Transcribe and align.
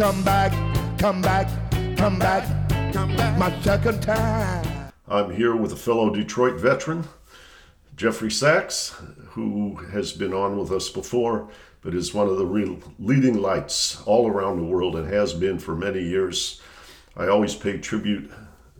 Come 0.00 0.24
back, 0.24 0.98
come 0.98 1.20
back, 1.20 1.46
come 1.98 2.18
back. 2.18 2.70
Come 2.90 3.14
back. 3.18 3.38
My 3.38 3.60
second 3.60 4.02
time. 4.02 4.90
I'm 5.06 5.30
here 5.30 5.54
with 5.54 5.74
a 5.74 5.76
fellow 5.76 6.08
Detroit 6.08 6.58
veteran, 6.58 7.06
Jeffrey 7.96 8.30
Sachs, 8.30 8.96
who 9.32 9.74
has 9.92 10.12
been 10.12 10.32
on 10.32 10.56
with 10.56 10.72
us 10.72 10.88
before, 10.88 11.50
but 11.82 11.94
is 11.94 12.14
one 12.14 12.28
of 12.28 12.38
the 12.38 12.46
real 12.46 12.78
leading 12.98 13.42
lights 13.42 14.00
all 14.06 14.26
around 14.26 14.56
the 14.56 14.64
world 14.64 14.96
and 14.96 15.06
has 15.12 15.34
been 15.34 15.58
for 15.58 15.76
many 15.76 16.00
years. 16.00 16.62
I 17.14 17.26
always 17.28 17.54
pay 17.54 17.76
tribute 17.76 18.32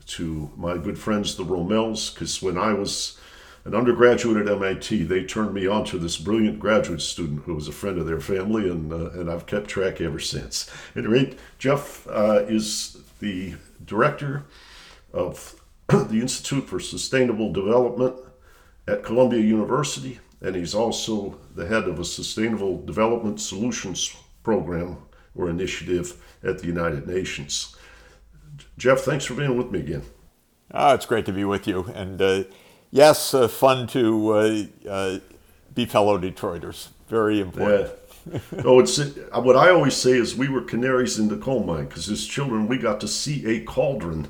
to 0.06 0.50
my 0.56 0.78
good 0.78 0.98
friends, 0.98 1.36
the 1.36 1.44
Romels, 1.44 2.14
because 2.14 2.40
when 2.40 2.56
I 2.56 2.72
was 2.72 3.19
an 3.64 3.74
undergraduate 3.74 4.46
at 4.46 4.52
MIT, 4.52 5.04
they 5.04 5.24
turned 5.24 5.52
me 5.52 5.66
on 5.66 5.84
to 5.86 5.98
this 5.98 6.16
brilliant 6.16 6.58
graduate 6.58 7.00
student 7.00 7.44
who 7.44 7.54
was 7.54 7.68
a 7.68 7.72
friend 7.72 7.98
of 7.98 8.06
their 8.06 8.20
family, 8.20 8.70
and, 8.70 8.92
uh, 8.92 9.10
and 9.10 9.30
I've 9.30 9.46
kept 9.46 9.68
track 9.68 10.00
ever 10.00 10.18
since. 10.18 10.70
At 10.96 11.04
any 11.04 11.08
rate, 11.08 11.38
Jeff 11.58 12.06
uh, 12.08 12.44
is 12.48 12.96
the 13.20 13.54
director 13.84 14.44
of 15.12 15.60
the 15.88 16.20
Institute 16.20 16.68
for 16.68 16.80
Sustainable 16.80 17.52
Development 17.52 18.16
at 18.88 19.04
Columbia 19.04 19.40
University, 19.40 20.20
and 20.40 20.56
he's 20.56 20.74
also 20.74 21.38
the 21.54 21.66
head 21.66 21.84
of 21.84 21.98
a 21.98 22.04
Sustainable 22.04 22.82
Development 22.82 23.40
Solutions 23.40 24.16
Program 24.42 24.96
or 25.34 25.50
initiative 25.50 26.22
at 26.42 26.58
the 26.58 26.66
United 26.66 27.06
Nations. 27.06 27.76
Jeff, 28.78 29.00
thanks 29.00 29.24
for 29.24 29.34
being 29.34 29.56
with 29.56 29.70
me 29.70 29.80
again. 29.80 30.02
Oh, 30.72 30.94
it's 30.94 31.06
great 31.06 31.26
to 31.26 31.32
be 31.32 31.44
with 31.44 31.66
you. 31.66 31.90
And 31.94 32.20
uh, 32.22 32.44
yes, 32.90 33.34
uh, 33.34 33.48
fun 33.48 33.86
to 33.88 34.32
uh, 34.32 34.62
uh 34.88 35.18
be 35.74 35.86
fellow 35.86 36.18
Detroiters. 36.18 36.88
Very 37.08 37.40
important. 37.40 37.90
Yeah. 38.30 38.40
oh, 38.64 38.80
it's 38.80 38.98
what 39.32 39.56
I 39.56 39.70
always 39.70 39.96
say 39.96 40.12
is 40.12 40.36
we 40.36 40.48
were 40.48 40.62
canaries 40.62 41.18
in 41.18 41.28
the 41.28 41.36
coal 41.36 41.64
mine 41.64 41.86
because 41.86 42.08
as 42.10 42.26
children 42.26 42.68
we 42.68 42.76
got 42.76 43.00
to 43.00 43.08
see 43.08 43.46
a 43.46 43.64
cauldron 43.64 44.28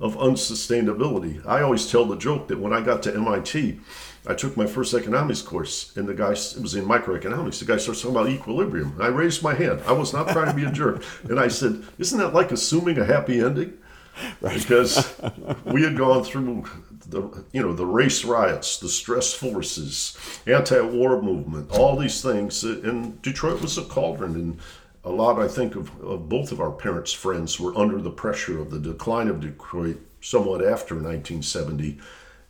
of 0.00 0.16
unsustainability. 0.16 1.44
I 1.46 1.60
always 1.60 1.90
tell 1.90 2.06
the 2.06 2.16
joke 2.16 2.48
that 2.48 2.58
when 2.58 2.72
I 2.72 2.80
got 2.80 3.02
to 3.04 3.14
MIT, 3.14 3.78
I 4.26 4.34
took 4.34 4.56
my 4.56 4.66
first 4.66 4.94
economics 4.94 5.42
course, 5.42 5.94
and 5.96 6.08
the 6.08 6.14
guy 6.14 6.32
it 6.32 6.58
was 6.60 6.74
in 6.74 6.84
microeconomics. 6.84 7.58
The 7.58 7.66
guy 7.66 7.76
starts 7.76 8.02
talking 8.02 8.16
about 8.16 8.28
equilibrium. 8.28 8.96
I 9.00 9.08
raised 9.08 9.42
my 9.42 9.54
hand. 9.54 9.82
I 9.86 9.92
was 9.92 10.12
not 10.12 10.28
trying 10.28 10.48
to 10.48 10.54
be 10.54 10.64
a 10.64 10.72
jerk, 10.72 11.02
and 11.24 11.38
I 11.38 11.48
said, 11.48 11.84
"Isn't 11.98 12.18
that 12.18 12.34
like 12.34 12.50
assuming 12.50 12.98
a 12.98 13.04
happy 13.04 13.40
ending?" 13.40 13.78
Right. 14.42 14.58
Because 14.58 15.18
we 15.64 15.82
had 15.82 15.96
gone 15.96 16.24
through 16.24 16.64
the 17.08 17.44
you 17.52 17.62
know 17.62 17.72
the 17.72 17.86
race 17.86 18.24
riots, 18.24 18.78
the 18.78 18.88
stress 18.88 19.32
forces, 19.32 20.16
anti-war 20.46 21.22
movement, 21.22 21.70
all 21.70 21.96
these 21.96 22.22
things, 22.22 22.62
and 22.62 23.20
Detroit 23.22 23.60
was 23.60 23.76
a 23.76 23.82
cauldron, 23.82 24.34
and 24.34 24.60
a 25.04 25.10
lot, 25.10 25.40
I 25.40 25.48
think, 25.48 25.76
of, 25.76 25.90
of 26.02 26.28
both 26.28 26.52
of 26.52 26.60
our 26.60 26.70
parents' 26.70 27.12
friends 27.12 27.58
were 27.58 27.76
under 27.76 28.00
the 28.00 28.10
pressure 28.10 28.60
of 28.60 28.70
the 28.70 28.78
decline 28.78 29.28
of 29.28 29.40
Detroit 29.40 29.98
somewhat 30.20 30.60
after 30.64 30.94
1970. 30.94 31.98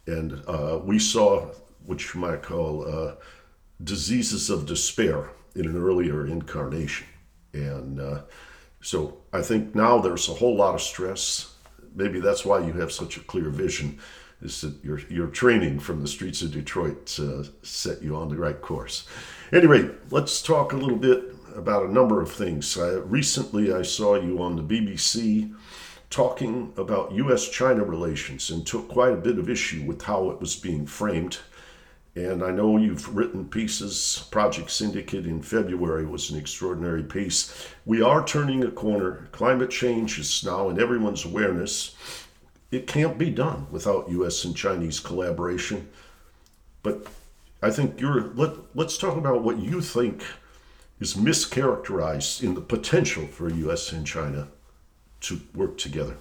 And 0.06 0.42
uh, 0.48 0.80
we 0.82 0.98
saw 0.98 1.46
what 1.86 2.12
you 2.12 2.20
might 2.20 2.42
call 2.42 2.86
uh, 2.88 3.14
diseases 3.82 4.50
of 4.50 4.66
despair 4.66 5.30
in 5.54 5.66
an 5.66 5.76
earlier 5.76 6.26
incarnation. 6.26 7.06
And 7.52 8.00
uh, 8.00 8.22
so 8.80 9.18
I 9.32 9.42
think 9.42 9.74
now 9.74 9.98
there's 9.98 10.28
a 10.28 10.34
whole 10.34 10.56
lot 10.56 10.74
of 10.74 10.82
stress. 10.82 11.54
Maybe 11.94 12.20
that's 12.20 12.44
why 12.44 12.64
you 12.64 12.72
have 12.74 12.92
such 12.92 13.16
a 13.16 13.20
clear 13.20 13.50
vision, 13.50 13.98
is 14.42 14.60
that 14.62 14.82
your, 14.82 15.00
your 15.08 15.26
training 15.26 15.80
from 15.80 16.00
the 16.00 16.08
streets 16.08 16.42
of 16.42 16.52
Detroit 16.52 17.18
uh, 17.20 17.44
set 17.62 18.02
you 18.02 18.16
on 18.16 18.28
the 18.28 18.36
right 18.36 18.60
course. 18.60 19.06
Anyway, 19.52 19.90
let's 20.10 20.40
talk 20.40 20.72
a 20.72 20.76
little 20.76 20.96
bit 20.96 21.34
about 21.54 21.84
a 21.84 21.92
number 21.92 22.20
of 22.20 22.32
things. 22.32 22.76
recently, 22.76 23.72
I 23.72 23.82
saw 23.82 24.14
you 24.14 24.42
on 24.42 24.56
the 24.56 24.62
BBC 24.62 25.54
talking 26.08 26.72
about 26.76 27.12
U.S. 27.12 27.48
China 27.48 27.84
relations 27.84 28.50
and 28.50 28.66
took 28.66 28.88
quite 28.88 29.12
a 29.12 29.16
bit 29.16 29.38
of 29.38 29.48
issue 29.48 29.84
with 29.84 30.02
how 30.02 30.30
it 30.30 30.40
was 30.40 30.56
being 30.56 30.86
framed. 30.86 31.38
And 32.16 32.42
I 32.42 32.50
know 32.50 32.76
you've 32.76 33.14
written 33.14 33.48
pieces. 33.48 34.26
Project 34.30 34.70
Syndicate 34.70 35.26
in 35.26 35.42
February 35.42 36.04
was 36.04 36.30
an 36.30 36.38
extraordinary 36.38 37.04
piece. 37.04 37.68
We 37.86 38.02
are 38.02 38.24
turning 38.24 38.64
a 38.64 38.70
corner. 38.70 39.28
Climate 39.32 39.70
change 39.70 40.18
is 40.18 40.44
now 40.44 40.68
in 40.68 40.80
everyone's 40.80 41.24
awareness. 41.24 41.94
It 42.72 42.86
can't 42.86 43.16
be 43.16 43.30
done 43.30 43.66
without 43.70 44.10
U.S. 44.10 44.44
and 44.44 44.56
Chinese 44.56 44.98
collaboration. 44.98 45.88
But 46.82 47.06
I 47.62 47.70
think 47.70 48.00
you're. 48.00 48.32
Let, 48.34 48.54
let's 48.74 48.98
talk 48.98 49.16
about 49.16 49.42
what 49.42 49.58
you 49.58 49.80
think 49.80 50.24
is 51.00 51.14
mischaracterized 51.14 52.42
in 52.42 52.54
the 52.54 52.60
potential 52.60 53.26
for 53.26 53.48
U.S. 53.48 53.92
and 53.92 54.06
China 54.06 54.48
to 55.22 55.40
work 55.54 55.78
together? 55.78 56.16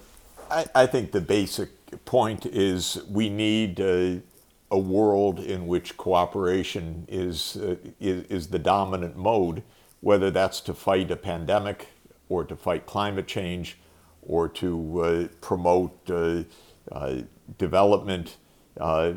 I, 0.50 0.66
I 0.74 0.86
think 0.86 1.12
the 1.12 1.20
basic 1.20 1.68
point 2.04 2.46
is 2.46 3.00
we 3.08 3.28
need 3.28 3.80
a, 3.80 4.22
a 4.70 4.78
world 4.78 5.40
in 5.40 5.66
which 5.66 5.96
cooperation 5.96 7.04
is, 7.08 7.56
uh, 7.56 7.76
is, 7.98 8.24
is 8.24 8.48
the 8.48 8.58
dominant 8.58 9.16
mode, 9.16 9.62
whether 10.00 10.30
that's 10.30 10.60
to 10.60 10.74
fight 10.74 11.10
a 11.10 11.16
pandemic 11.16 11.88
or 12.28 12.44
to 12.44 12.56
fight 12.56 12.86
climate 12.86 13.26
change 13.26 13.78
or 14.22 14.48
to 14.48 15.00
uh, 15.00 15.28
promote 15.40 16.10
uh, 16.10 16.42
uh 16.92 17.22
development. 17.58 18.36
Uh, 18.78 19.14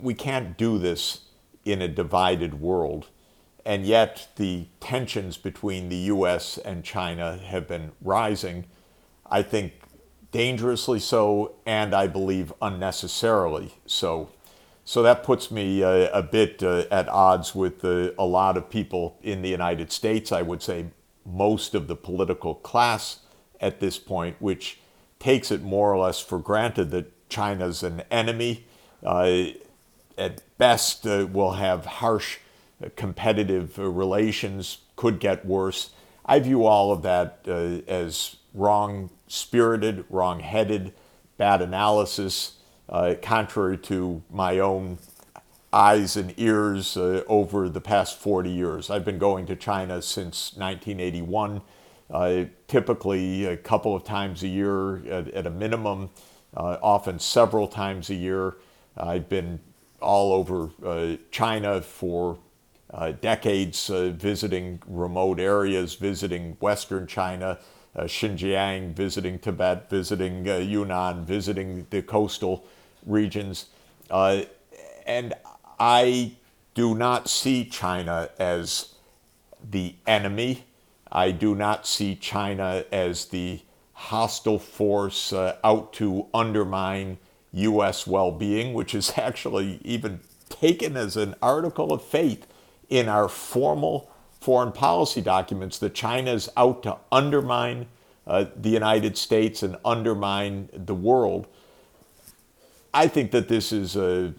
we 0.00 0.12
can't 0.12 0.58
do 0.58 0.78
this 0.78 1.22
in 1.64 1.80
a 1.80 1.88
divided 1.88 2.60
world 2.60 3.06
and 3.66 3.84
yet 3.84 4.28
the 4.36 4.68
tensions 4.78 5.36
between 5.36 5.88
the 5.88 5.96
US 5.96 6.56
and 6.56 6.84
China 6.84 7.36
have 7.36 7.66
been 7.66 7.90
rising. 8.00 8.64
I 9.28 9.42
think 9.42 9.72
dangerously 10.30 11.00
so, 11.00 11.56
and 11.66 11.92
I 11.92 12.06
believe 12.06 12.52
unnecessarily 12.62 13.74
so. 13.84 14.30
So 14.88 15.02
that 15.02 15.24
puts 15.24 15.50
me 15.50 15.82
uh, 15.82 16.08
a 16.12 16.22
bit 16.22 16.62
uh, 16.62 16.84
at 16.92 17.08
odds 17.08 17.56
with 17.56 17.84
uh, 17.84 18.12
a 18.16 18.24
lot 18.24 18.56
of 18.56 18.70
people 18.70 19.18
in 19.20 19.42
the 19.42 19.48
United 19.48 19.90
States. 19.90 20.30
I 20.30 20.42
would 20.42 20.62
say 20.62 20.86
most 21.24 21.74
of 21.74 21.88
the 21.88 21.96
political 21.96 22.54
class 22.54 23.18
at 23.60 23.80
this 23.80 23.98
point, 23.98 24.36
which 24.38 24.78
takes 25.18 25.50
it 25.50 25.60
more 25.60 25.92
or 25.92 25.98
less 25.98 26.20
for 26.20 26.38
granted 26.38 26.92
that 26.92 27.28
China's 27.28 27.82
an 27.82 28.04
enemy. 28.12 28.64
Uh, 29.04 29.46
at 30.16 30.42
best, 30.56 31.04
uh, 31.04 31.26
will 31.32 31.54
have 31.54 31.84
harsh 31.86 32.38
competitive 32.94 33.80
uh, 33.80 33.90
relations 33.90 34.78
could 34.94 35.18
get 35.18 35.44
worse. 35.44 35.90
I 36.24 36.38
view 36.38 36.64
all 36.64 36.92
of 36.92 37.02
that 37.02 37.40
as 37.48 38.36
wrong 38.54 39.10
spirited, 39.26 40.04
wrong 40.08 40.38
headed, 40.38 40.94
bad 41.38 41.60
analysis, 41.60 42.52
uh, 42.88 43.14
contrary 43.22 43.78
to 43.78 44.22
my 44.30 44.58
own 44.58 44.98
eyes 45.72 46.16
and 46.16 46.32
ears 46.36 46.96
uh, 46.96 47.22
over 47.26 47.68
the 47.68 47.80
past 47.80 48.18
40 48.18 48.50
years. 48.50 48.90
I've 48.90 49.04
been 49.04 49.18
going 49.18 49.46
to 49.46 49.56
China 49.56 50.00
since 50.00 50.52
1981, 50.56 51.60
uh, 52.10 52.44
typically 52.68 53.44
a 53.46 53.56
couple 53.56 53.94
of 53.94 54.04
times 54.04 54.42
a 54.42 54.48
year 54.48 55.04
at, 55.06 55.28
at 55.28 55.46
a 55.46 55.50
minimum, 55.50 56.10
uh, 56.56 56.78
often 56.82 57.18
several 57.18 57.68
times 57.68 58.10
a 58.10 58.14
year. 58.14 58.56
I've 58.96 59.28
been 59.28 59.60
all 60.00 60.32
over 60.32 60.70
China 61.30 61.80
for 61.80 62.38
uh, 62.92 63.12
decades 63.20 63.90
uh, 63.90 64.10
visiting 64.10 64.80
remote 64.86 65.40
areas, 65.40 65.94
visiting 65.94 66.56
Western 66.60 67.06
China, 67.06 67.58
uh, 67.94 68.02
Xinjiang, 68.04 68.94
visiting 68.94 69.38
Tibet, 69.38 69.90
visiting 69.90 70.48
uh, 70.48 70.56
Yunnan, 70.56 71.24
visiting 71.24 71.86
the 71.90 72.02
coastal 72.02 72.64
regions. 73.06 73.66
Uh, 74.10 74.42
and 75.06 75.34
I 75.78 76.32
do 76.74 76.94
not 76.94 77.28
see 77.28 77.64
China 77.64 78.28
as 78.38 78.94
the 79.70 79.94
enemy. 80.06 80.64
I 81.10 81.30
do 81.30 81.54
not 81.54 81.86
see 81.86 82.14
China 82.16 82.84
as 82.92 83.26
the 83.26 83.62
hostile 83.92 84.58
force 84.58 85.32
uh, 85.32 85.56
out 85.64 85.92
to 85.94 86.26
undermine 86.34 87.18
U.S. 87.52 88.06
well 88.06 88.30
being, 88.30 88.74
which 88.74 88.94
is 88.94 89.12
actually 89.16 89.80
even 89.82 90.20
taken 90.48 90.96
as 90.96 91.16
an 91.16 91.34
article 91.40 91.92
of 91.92 92.02
faith 92.02 92.46
in 92.88 93.08
our 93.08 93.28
formal 93.28 94.10
foreign 94.40 94.72
policy 94.72 95.20
documents 95.20 95.78
that 95.78 95.94
China 95.94 96.30
is 96.30 96.48
out 96.56 96.82
to 96.82 96.96
undermine 97.10 97.86
uh, 98.26 98.44
the 98.54 98.68
United 98.68 99.16
States 99.16 99.62
and 99.62 99.76
undermine 99.84 100.68
the 100.72 100.94
world. 100.94 101.46
I 102.96 103.08
think 103.08 103.30
that 103.32 103.48
this 103.48 103.72
is 103.72 103.94
a 103.94 104.32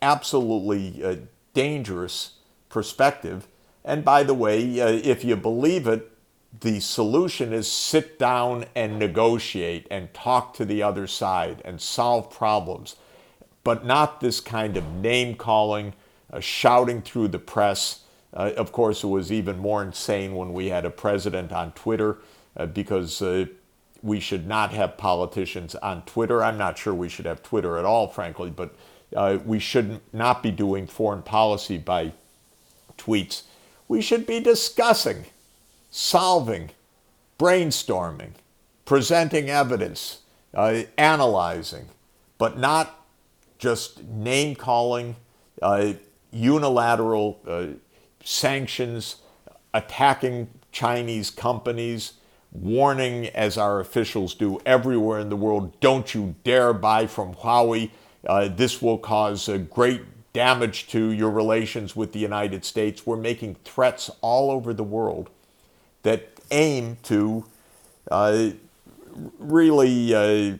absolutely 0.00 1.04
uh, 1.04 1.16
dangerous 1.52 2.36
perspective. 2.70 3.46
And 3.84 4.02
by 4.02 4.22
the 4.22 4.32
way, 4.32 4.80
uh, 4.80 4.88
if 4.88 5.22
you 5.22 5.36
believe 5.36 5.86
it, 5.86 6.10
the 6.58 6.80
solution 6.80 7.52
is 7.52 7.70
sit 7.70 8.18
down 8.18 8.64
and 8.74 8.98
negotiate 8.98 9.86
and 9.90 10.14
talk 10.14 10.54
to 10.54 10.64
the 10.64 10.82
other 10.82 11.06
side 11.06 11.60
and 11.62 11.78
solve 11.78 12.30
problems, 12.30 12.96
but 13.64 13.84
not 13.84 14.22
this 14.22 14.40
kind 14.40 14.78
of 14.78 14.90
name 14.90 15.34
calling, 15.34 15.92
uh, 16.32 16.40
shouting 16.40 17.02
through 17.02 17.28
the 17.28 17.38
press. 17.38 18.00
Uh, 18.32 18.52
of 18.56 18.72
course, 18.72 19.04
it 19.04 19.08
was 19.08 19.30
even 19.30 19.58
more 19.58 19.82
insane 19.82 20.34
when 20.36 20.54
we 20.54 20.70
had 20.70 20.86
a 20.86 20.90
president 20.90 21.52
on 21.52 21.72
Twitter 21.72 22.16
uh, 22.56 22.64
because 22.64 23.20
uh, 23.20 23.44
we 24.02 24.20
should 24.20 24.46
not 24.46 24.72
have 24.72 24.96
politicians 24.96 25.74
on 25.76 26.02
Twitter. 26.02 26.42
I'm 26.42 26.58
not 26.58 26.78
sure 26.78 26.94
we 26.94 27.08
should 27.08 27.26
have 27.26 27.42
Twitter 27.42 27.78
at 27.78 27.84
all, 27.84 28.08
frankly, 28.08 28.50
but 28.50 28.74
uh, 29.14 29.38
we 29.44 29.58
should 29.58 30.00
not 30.12 30.42
be 30.42 30.50
doing 30.50 30.86
foreign 30.86 31.22
policy 31.22 31.78
by 31.78 32.12
tweets. 32.96 33.42
We 33.88 34.00
should 34.00 34.26
be 34.26 34.40
discussing, 34.40 35.26
solving, 35.90 36.70
brainstorming, 37.38 38.32
presenting 38.84 39.50
evidence, 39.50 40.20
uh, 40.54 40.82
analyzing, 40.96 41.86
but 42.38 42.58
not 42.58 43.06
just 43.58 44.02
name 44.04 44.54
calling, 44.54 45.16
uh, 45.60 45.92
unilateral 46.30 47.40
uh, 47.46 47.66
sanctions, 48.24 49.16
attacking 49.74 50.48
Chinese 50.72 51.30
companies, 51.30 52.14
warning, 52.52 53.26
as 53.28 53.56
our 53.56 53.80
officials 53.80 54.34
do 54.34 54.60
everywhere 54.66 55.20
in 55.20 55.28
the 55.28 55.36
world, 55.36 55.78
don't 55.80 56.14
you 56.14 56.34
dare 56.44 56.72
buy 56.72 57.06
from 57.06 57.34
Huawei. 57.34 57.90
Uh, 58.26 58.48
this 58.48 58.82
will 58.82 58.98
cause 58.98 59.48
a 59.48 59.58
great 59.58 60.02
damage 60.32 60.88
to 60.88 61.10
your 61.10 61.30
relations 61.30 61.96
with 61.96 62.12
the 62.12 62.18
United 62.18 62.64
States. 62.64 63.06
We're 63.06 63.16
making 63.16 63.56
threats 63.64 64.10
all 64.20 64.50
over 64.50 64.72
the 64.72 64.84
world 64.84 65.30
that 66.02 66.28
aim 66.50 66.98
to 67.04 67.44
uh, 68.10 68.50
really 69.38 70.14
uh, 70.14 70.56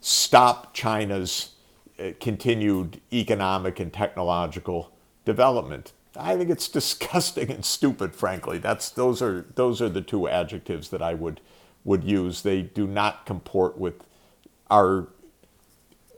stop 0.00 0.74
China's 0.74 1.50
uh, 1.98 2.10
continued 2.20 3.00
economic 3.12 3.80
and 3.80 3.92
technological 3.92 4.90
development. 5.24 5.92
I 6.16 6.36
think 6.36 6.50
it's 6.50 6.68
disgusting 6.80 7.50
and 7.50 7.64
stupid, 7.64 8.14
frankly. 8.14 8.58
That's 8.58 8.90
those 8.90 9.22
are 9.22 9.46
those 9.54 9.80
are 9.80 9.88
the 9.88 10.02
two 10.02 10.28
adjectives 10.28 10.90
that 10.90 11.02
I 11.02 11.14
would 11.14 11.40
would 11.84 12.04
use. 12.04 12.42
They 12.42 12.62
do 12.62 12.86
not 12.86 13.26
comport 13.26 13.78
with 13.78 14.04
our 14.70 15.08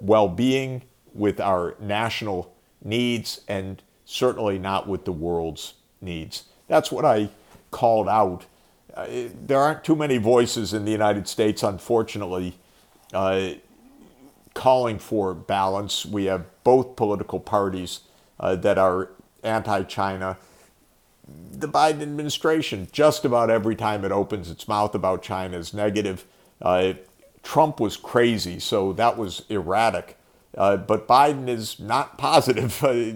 well-being, 0.00 0.83
with 1.15 1.41
our 1.41 1.77
national 1.81 2.55
needs, 2.83 3.43
and 3.47 3.83
certainly 4.05 4.59
not 4.59 4.89
with 4.89 5.05
the 5.05 5.12
world's 5.12 5.75
needs. 6.00 6.44
That's 6.67 6.91
what 6.91 7.05
I 7.05 7.31
called 7.71 8.09
out. 8.09 8.47
Uh, 8.94 9.06
there 9.47 9.59
aren't 9.59 9.85
too 9.85 9.97
many 9.97 10.19
voices 10.19 10.75
in 10.75 10.85
the 10.85 10.91
United 10.91 11.29
States, 11.29 11.62
unfortunately, 11.62 12.59
uh, 13.15 13.53
calling 14.55 14.99
for 14.99 15.33
balance. 15.33 16.05
We 16.05 16.27
have 16.27 16.44
both 16.65 16.97
political 16.97 17.41
parties 17.41 18.00
uh, 18.41 18.56
that 18.56 18.77
are 18.77 19.11
anti 19.43 19.83
China. 19.85 20.39
The 21.53 21.69
Biden 21.69 22.03
administration, 22.03 22.89
just 22.93 23.25
about 23.25 23.49
every 23.50 23.77
time 23.77 24.05
it 24.05 24.12
opens 24.12 24.50
its 24.50 24.67
mouth 24.67 24.94
about 24.94 25.23
China, 25.23 25.56
is 25.59 25.73
negative. 25.73 26.25
Uh, 26.61 26.94
Trump 27.43 27.81
was 27.81 27.97
crazy, 27.97 28.59
so 28.59 28.93
that 28.94 29.17
was 29.17 29.44
erratic. 29.49 30.19
Uh, 30.56 30.77
but 30.77 31.09
Biden 31.09 31.49
is 31.49 31.79
not 31.81 32.19
positive, 32.19 32.83
uh, 32.85 33.12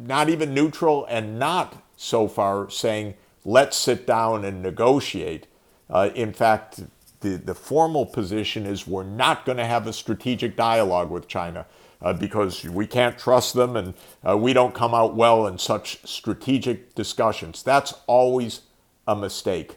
not 0.00 0.28
even 0.28 0.54
neutral, 0.54 1.06
and 1.08 1.38
not 1.38 1.82
so 1.96 2.26
far 2.26 2.68
saying, 2.70 3.14
let's 3.44 3.76
sit 3.76 4.06
down 4.06 4.44
and 4.44 4.62
negotiate. 4.62 5.46
Uh, 5.88 6.10
in 6.14 6.32
fact, 6.32 6.82
the, 7.20 7.36
the 7.36 7.54
formal 7.54 8.04
position 8.04 8.66
is 8.66 8.86
we're 8.86 9.04
not 9.04 9.44
going 9.44 9.58
to 9.58 9.64
have 9.64 9.86
a 9.86 9.92
strategic 9.92 10.56
dialogue 10.56 11.10
with 11.10 11.28
China 11.28 11.66
uh, 12.02 12.12
because 12.12 12.64
we 12.64 12.86
can't 12.86 13.18
trust 13.18 13.54
them 13.54 13.76
and 13.76 13.94
uh, 14.28 14.36
we 14.36 14.52
don't 14.52 14.74
come 14.74 14.94
out 14.94 15.14
well 15.14 15.46
in 15.46 15.58
such 15.58 16.00
strategic 16.06 16.94
discussions. 16.94 17.62
That's 17.62 17.94
always 18.06 18.62
a 19.06 19.16
mistake. 19.16 19.76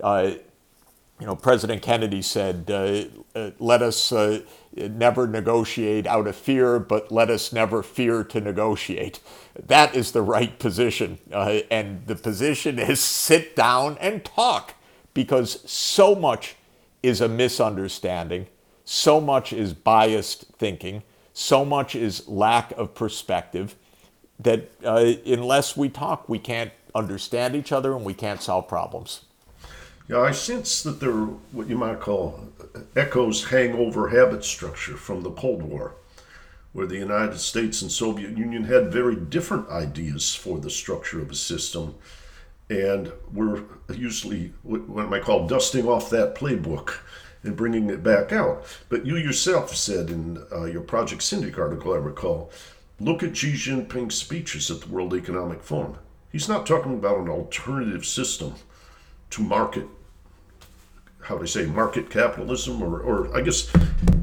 Uh, 0.00 0.32
you 1.20 1.26
know, 1.26 1.36
President 1.36 1.82
Kennedy 1.82 2.20
said, 2.20 2.68
uh, 2.68 3.04
uh, 3.38 3.50
let 3.60 3.80
us 3.80 4.10
uh, 4.10 4.40
never 4.74 5.28
negotiate 5.28 6.04
out 6.06 6.26
of 6.26 6.34
fear, 6.34 6.80
but 6.80 7.12
let 7.12 7.30
us 7.30 7.52
never 7.52 7.82
fear 7.82 8.24
to 8.24 8.40
negotiate. 8.40 9.20
That 9.54 9.94
is 9.94 10.10
the 10.10 10.22
right 10.22 10.58
position. 10.58 11.18
and 11.32 12.06
the 12.06 12.16
position 12.16 12.78
is 12.80 12.98
sit 12.98 13.54
down 13.54 13.98
and 14.00 14.24
talk 14.24 14.74
because 15.14 15.60
so 15.70 16.16
much 16.16 16.56
is 17.04 17.20
a 17.20 17.28
misunderstanding, 17.28 18.46
so 18.84 19.20
much 19.20 19.52
is 19.52 19.74
biased 19.74 20.46
thinking, 20.58 21.02
so 21.32 21.64
much 21.64 21.94
is 21.94 22.28
lack 22.28 22.72
of 22.72 22.94
perspective 22.94 23.74
that 24.38 24.70
uh, 24.84 25.12
unless 25.26 25.76
we 25.76 25.88
talk, 25.88 26.28
we 26.28 26.38
can't 26.38 26.72
understand 26.94 27.56
each 27.56 27.72
other 27.72 27.94
and 27.94 28.04
we 28.04 28.14
can't 28.14 28.42
solve 28.42 28.68
problems. 28.68 29.24
Yeah, 30.08 30.20
I 30.20 30.32
sense 30.32 30.82
that 30.82 31.00
there 31.00 31.10
are 31.10 31.26
what 31.52 31.68
you 31.68 31.78
might 31.78 32.00
call 32.00 32.48
echoes 32.96 33.44
hangover 33.44 34.08
habit 34.08 34.44
structure 34.44 34.96
from 34.96 35.22
the 35.22 35.30
Cold 35.30 35.62
War, 35.62 35.94
where 36.72 36.86
the 36.86 36.98
United 36.98 37.38
States 37.38 37.82
and 37.82 37.90
Soviet 37.90 38.36
Union 38.36 38.64
had 38.64 38.92
very 38.92 39.14
different 39.16 39.68
ideas 39.68 40.34
for 40.34 40.58
the 40.58 40.70
structure 40.70 41.20
of 41.22 41.30
a 41.30 41.34
system, 41.34 41.94
and 42.68 43.12
we're 43.32 43.62
usually 43.94 44.52
what 44.62 44.80
am 44.80 44.98
I 44.98 45.04
might 45.06 45.22
call 45.22 45.46
dusting 45.46 45.88
off 45.88 46.10
that 46.10 46.34
playbook 46.34 46.98
and 47.42 47.56
bringing 47.56 47.90
it 47.90 48.02
back 48.02 48.32
out. 48.32 48.64
But 48.88 49.06
you 49.06 49.16
yourself 49.16 49.74
said 49.74 50.10
in 50.10 50.42
uh, 50.52 50.64
your 50.64 50.82
Project 50.82 51.22
Syndic 51.22 51.58
article, 51.58 51.92
I 51.92 51.96
recall, 51.96 52.50
look 53.00 53.22
at 53.22 53.36
Xi 53.36 53.52
Jinping's 53.52 54.14
speeches 54.14 54.70
at 54.70 54.80
the 54.82 54.88
World 54.88 55.14
Economic 55.14 55.62
Forum. 55.62 55.96
He's 56.30 56.48
not 56.48 56.66
talking 56.66 56.94
about 56.94 57.18
an 57.18 57.28
alternative 57.28 58.06
system 58.06 58.54
to 59.30 59.42
market, 59.42 59.86
how 61.22 61.36
do 61.36 61.42
I 61.42 61.46
say, 61.46 61.66
market 61.66 62.10
capitalism, 62.10 62.82
or, 62.82 63.00
or 63.00 63.36
I 63.36 63.42
guess 63.42 63.70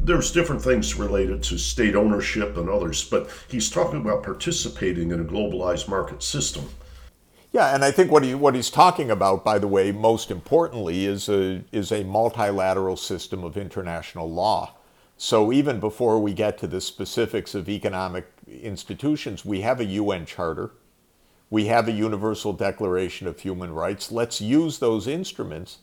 there's 0.03 0.31
different 0.31 0.61
things 0.61 0.95
related 0.95 1.43
to 1.43 1.57
state 1.57 1.95
ownership 1.95 2.57
and 2.57 2.69
others, 2.69 3.03
but 3.03 3.29
he's 3.47 3.69
talking 3.69 4.01
about 4.01 4.23
participating 4.23 5.11
in 5.11 5.19
a 5.19 5.23
globalized 5.25 5.87
market 5.87 6.23
system. 6.23 6.69
Yeah, 7.51 7.73
and 7.73 7.83
I 7.83 7.91
think 7.91 8.11
what 8.11 8.23
he 8.23 8.35
what 8.35 8.53
he's 8.53 8.69
talking 8.69 9.09
about, 9.09 9.43
by 9.43 9.57
the 9.57 9.67
way, 9.67 9.91
most 9.91 10.29
importantly, 10.29 11.05
is 11.05 11.27
a 11.29 11.63
is 11.71 11.91
a 11.91 12.03
multilateral 12.03 12.95
system 12.95 13.43
of 13.43 13.57
international 13.57 14.29
law. 14.29 14.75
So 15.17 15.51
even 15.51 15.79
before 15.79 16.19
we 16.19 16.33
get 16.33 16.57
to 16.59 16.67
the 16.67 16.79
specifics 16.79 17.55
of 17.55 17.67
economic 17.67 18.27
institutions, 18.47 19.43
we 19.43 19.61
have 19.61 19.79
a 19.79 19.85
UN 19.85 20.25
charter, 20.25 20.71
we 21.49 21.65
have 21.65 21.87
a 21.87 21.91
Universal 21.91 22.53
Declaration 22.53 23.27
of 23.27 23.39
Human 23.39 23.73
Rights. 23.73 24.11
Let's 24.11 24.39
use 24.39 24.77
those 24.79 25.07
instruments 25.07 25.79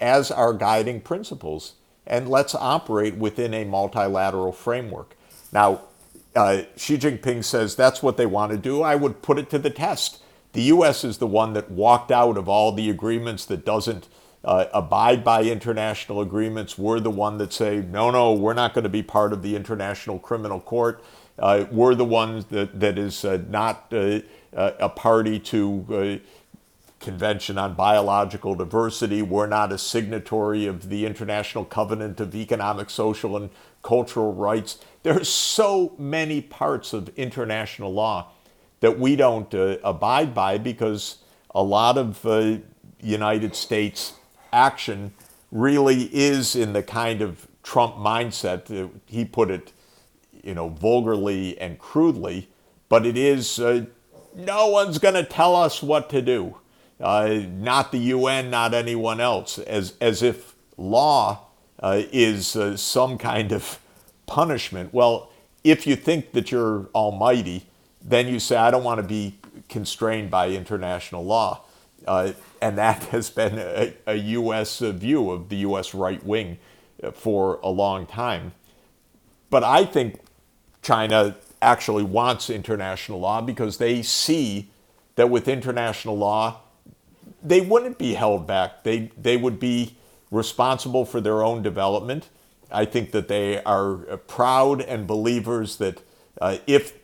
as 0.00 0.32
our 0.32 0.52
guiding 0.52 1.00
principles, 1.00 1.74
and 2.06 2.28
let's 2.28 2.54
operate 2.56 3.16
within 3.16 3.54
a 3.54 3.64
multilateral 3.64 4.52
framework. 4.52 5.16
Now, 5.52 5.82
uh, 6.34 6.62
Xi 6.76 6.98
Jinping 6.98 7.44
says 7.44 7.76
that's 7.76 8.02
what 8.02 8.16
they 8.16 8.26
want 8.26 8.50
to 8.50 8.58
do. 8.58 8.82
I 8.82 8.96
would 8.96 9.22
put 9.22 9.38
it 9.38 9.48
to 9.50 9.58
the 9.58 9.70
test 9.70 10.20
the 10.54 10.62
U.S. 10.62 11.04
is 11.04 11.18
the 11.18 11.26
one 11.26 11.52
that 11.52 11.70
walked 11.70 12.10
out 12.10 12.38
of 12.38 12.48
all 12.48 12.72
the 12.72 12.88
agreements 12.88 13.44
that 13.46 13.64
doesn't 13.64 14.08
uh, 14.44 14.66
abide 14.72 15.24
by 15.24 15.42
international 15.42 16.20
agreements. 16.20 16.78
We're 16.78 17.00
the 17.00 17.10
one 17.10 17.38
that 17.38 17.52
say, 17.52 17.80
no, 17.80 18.10
no, 18.10 18.32
we're 18.32 18.54
not 18.54 18.72
going 18.72 18.84
to 18.84 18.90
be 18.90 19.02
part 19.02 19.32
of 19.32 19.42
the 19.42 19.56
International 19.56 20.18
Criminal 20.18 20.60
Court. 20.60 21.02
Uh, 21.38 21.64
we're 21.70 21.96
the 21.96 22.04
ones 22.04 22.46
that, 22.46 22.78
that 22.78 22.96
is 22.98 23.24
uh, 23.24 23.42
not 23.48 23.92
uh, 23.92 24.20
uh, 24.54 24.72
a 24.78 24.88
party 24.88 25.40
to 25.40 26.22
uh, 26.22 26.28
Convention 27.00 27.58
on 27.58 27.74
Biological 27.74 28.54
Diversity. 28.54 29.22
We're 29.22 29.48
not 29.48 29.72
a 29.72 29.78
signatory 29.78 30.66
of 30.66 30.88
the 30.88 31.04
International 31.04 31.64
Covenant 31.64 32.20
of 32.20 32.34
Economic, 32.34 32.90
Social, 32.90 33.36
and 33.36 33.50
Cultural 33.82 34.32
Rights. 34.32 34.78
There 35.02 35.20
are 35.20 35.24
so 35.24 35.94
many 35.98 36.40
parts 36.40 36.92
of 36.92 37.10
international 37.18 37.92
law 37.92 38.28
that 38.84 38.98
we 38.98 39.16
don't 39.16 39.54
uh, 39.54 39.78
abide 39.82 40.34
by 40.34 40.58
because 40.58 41.16
a 41.54 41.62
lot 41.62 41.96
of 41.96 42.26
uh, 42.26 42.58
United 43.00 43.56
States 43.56 44.12
action 44.52 45.10
really 45.50 46.10
is 46.12 46.54
in 46.54 46.74
the 46.74 46.82
kind 46.82 47.22
of 47.22 47.48
Trump 47.62 47.96
mindset. 47.96 48.70
Uh, 48.70 48.88
he 49.06 49.24
put 49.24 49.50
it, 49.50 49.72
you 50.42 50.52
know, 50.52 50.68
vulgarly 50.68 51.58
and 51.58 51.78
crudely, 51.78 52.50
but 52.90 53.06
it 53.06 53.16
is 53.16 53.58
uh, 53.58 53.86
no 54.34 54.66
one's 54.66 54.98
going 54.98 55.14
to 55.14 55.24
tell 55.24 55.56
us 55.56 55.82
what 55.82 56.10
to 56.10 56.20
do. 56.20 56.58
Uh, 57.00 57.40
not 57.48 57.90
the 57.90 57.98
UN, 57.98 58.50
not 58.50 58.74
anyone 58.74 59.18
else, 59.18 59.58
as, 59.60 59.94
as 59.98 60.22
if 60.22 60.54
law 60.76 61.46
is 61.82 62.54
some 62.78 63.16
kind 63.16 63.50
of 63.50 63.78
punishment. 64.26 64.92
Well, 64.92 65.30
if 65.64 65.86
you 65.86 65.96
think 65.96 66.32
that 66.32 66.52
you're 66.52 66.90
almighty, 66.94 67.64
then 68.04 68.28
you 68.28 68.38
say, 68.38 68.56
I 68.56 68.70
don't 68.70 68.84
want 68.84 69.00
to 69.00 69.06
be 69.06 69.38
constrained 69.68 70.30
by 70.30 70.50
international 70.50 71.24
law. 71.24 71.62
Uh, 72.06 72.32
and 72.60 72.76
that 72.78 73.02
has 73.14 73.30
been 73.30 73.58
a, 73.58 73.94
a 74.06 74.14
U.S. 74.14 74.78
view 74.80 75.30
of 75.30 75.48
the 75.48 75.56
U.S. 75.56 75.94
right 75.94 76.24
wing 76.24 76.58
for 77.14 77.58
a 77.62 77.68
long 77.68 78.06
time. 78.06 78.52
But 79.50 79.64
I 79.64 79.84
think 79.84 80.20
China 80.82 81.36
actually 81.62 82.02
wants 82.02 82.50
international 82.50 83.20
law 83.20 83.40
because 83.40 83.78
they 83.78 84.02
see 84.02 84.70
that 85.16 85.30
with 85.30 85.48
international 85.48 86.16
law, 86.16 86.60
they 87.42 87.60
wouldn't 87.60 87.98
be 87.98 88.14
held 88.14 88.46
back. 88.46 88.84
They, 88.84 89.10
they 89.20 89.36
would 89.36 89.58
be 89.58 89.96
responsible 90.30 91.04
for 91.04 91.20
their 91.20 91.42
own 91.42 91.62
development. 91.62 92.28
I 92.70 92.84
think 92.84 93.12
that 93.12 93.28
they 93.28 93.62
are 93.62 93.94
proud 94.26 94.80
and 94.82 95.06
believers 95.06 95.76
that 95.76 96.02
uh, 96.40 96.58
if 96.66 96.94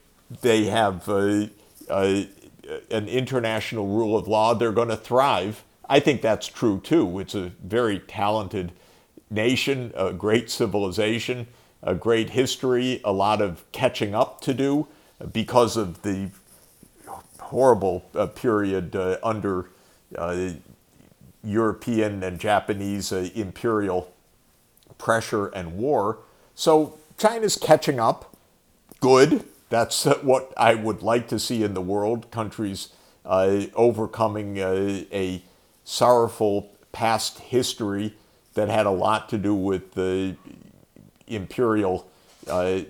they 0.43 0.65
have 0.67 1.09
uh, 1.09 1.47
uh, 1.89 2.23
an 2.91 3.09
international 3.09 3.87
rule 3.89 4.17
of 4.17 4.29
law, 4.29 4.55
they're 4.55 4.73
going 4.73 4.89
to 4.89 4.97
thrive. 4.97 5.65
I 5.89 6.01
think 6.01 6.23
that's 6.23 6.47
true 6.47 6.81
too. 6.81 7.19
It's 7.19 7.35
a 7.35 7.53
very 7.65 7.99
talented 7.99 8.73
nation, 9.29 9.93
a 9.97 10.13
great 10.13 10.51
civilization, 10.51 11.49
a 11.83 11.95
great 11.95 12.31
history, 12.31 13.01
a 13.05 13.13
lot 13.13 13.41
of 13.41 13.65
catching 13.73 14.15
up 14.15 14.41
to 14.43 14.55
do 14.55 14.87
because 15.33 15.77
of 15.77 16.03
the 16.03 16.31
horrible 17.39 18.05
uh, 18.15 18.27
period 18.27 18.95
uh, 18.95 19.19
under 19.23 19.71
uh, 20.17 20.51
European 21.43 22.23
and 22.23 22.39
Japanese 22.39 23.13
uh, 23.13 23.29
imperial 23.35 24.13
pressure 24.99 25.49
and 25.49 25.77
war. 25.77 26.19
So 26.55 26.99
China's 27.19 27.57
catching 27.57 27.99
up. 27.99 28.37
Good. 29.01 29.45
That's 29.71 30.07
uh, 30.07 30.19
what 30.23 30.53
I 30.57 30.75
would 30.75 31.03
like 31.03 31.29
to 31.29 31.39
see 31.39 31.65
in 31.65 31.75
the 31.75 31.81
world. 31.81 32.31
Countries 32.31 32.91
uh, 33.25 33.63
overcoming 33.75 34.59
a 34.59 35.43
sorrowful 35.85 36.71
past 36.93 37.39
history 37.39 38.15
that 38.55 38.69
had 38.69 38.87
a 38.87 38.91
lot 38.91 39.29
to 39.31 39.39
do 39.39 39.55
with 39.55 39.93
the 39.95 40.37
imperial 41.27 42.09
uh, 42.49 42.81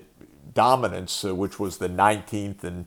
dominance, 0.53 1.23
uh, 1.23 1.33
which 1.33 1.59
was 1.59 1.77
the 1.77 1.89
19th 1.89 2.63
and 2.63 2.85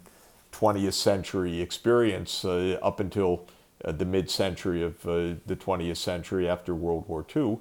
20th 0.53 0.95
century 0.95 1.61
experience 1.61 2.45
uh, 2.45 2.79
up 2.83 3.01
until 3.01 3.47
uh, 3.85 3.93
the 3.93 4.05
mid 4.05 4.31
century 4.31 4.83
of 4.83 5.07
uh, 5.07 5.35
the 5.47 5.57
20th 5.57 5.97
century 5.97 6.49
after 6.49 6.75
World 6.75 7.09
War 7.09 7.25
II. 7.35 7.59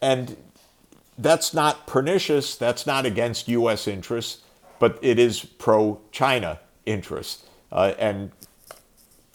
And 0.00 0.36
that's 1.16 1.52
not 1.52 1.86
pernicious, 1.86 2.54
that's 2.54 2.86
not 2.86 3.04
against 3.04 3.48
U.S. 3.48 3.88
interests, 3.88 4.42
but 4.78 4.98
it 5.02 5.18
is 5.18 5.44
pro 5.44 6.00
China 6.12 6.60
interests. 6.86 7.44
Uh, 7.70 7.94
and 7.98 8.32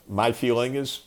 my 0.07 0.31
feeling 0.31 0.75
is 0.75 1.01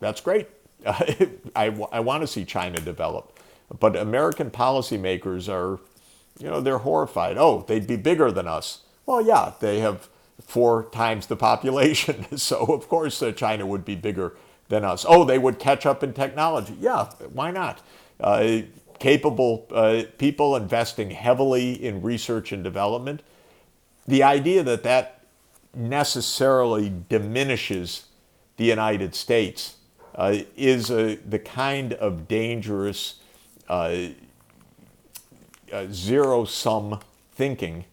that's 0.00 0.20
great. 0.20 0.48
I, 0.86 1.86
I 1.92 2.00
want 2.00 2.22
to 2.22 2.26
see 2.26 2.44
China 2.44 2.80
develop. 2.80 3.38
But 3.78 3.96
American 3.96 4.50
policymakers 4.50 5.48
are, 5.48 5.78
you 6.38 6.48
know, 6.48 6.60
they're 6.60 6.78
horrified. 6.78 7.36
Oh, 7.38 7.64
they'd 7.68 7.86
be 7.86 7.96
bigger 7.96 8.32
than 8.32 8.48
us. 8.48 8.80
Well, 9.06 9.20
yeah, 9.20 9.52
they 9.60 9.80
have 9.80 10.08
four 10.40 10.84
times 10.90 11.26
the 11.26 11.36
population. 11.36 12.36
so, 12.38 12.64
of 12.66 12.88
course, 12.88 13.22
uh, 13.22 13.32
China 13.32 13.66
would 13.66 13.84
be 13.84 13.94
bigger 13.94 14.34
than 14.68 14.84
us. 14.84 15.04
Oh, 15.08 15.24
they 15.24 15.38
would 15.38 15.58
catch 15.58 15.86
up 15.86 16.02
in 16.02 16.12
technology. 16.12 16.76
Yeah, 16.80 17.10
why 17.32 17.50
not? 17.50 17.80
Capable 19.00 19.66
uh, 19.72 20.04
people 20.18 20.54
investing 20.54 21.10
heavily 21.10 21.72
in 21.72 22.02
research 22.02 22.52
and 22.52 22.62
development. 22.62 23.22
The 24.06 24.22
idea 24.22 24.62
that 24.62 24.84
that 24.84 25.22
necessarily 25.74 26.92
diminishes 27.08 28.04
the 28.56 28.64
United 28.64 29.14
States 29.14 29.76
uh, 30.14 30.38
is 30.56 30.90
a, 30.90 31.16
the 31.16 31.38
kind 31.38 31.94
of 31.94 32.28
dangerous 32.28 33.16
uh, 33.68 33.96
uh, 35.72 35.86
zero 35.90 36.44
sum 36.44 37.00
thinking 37.32 37.84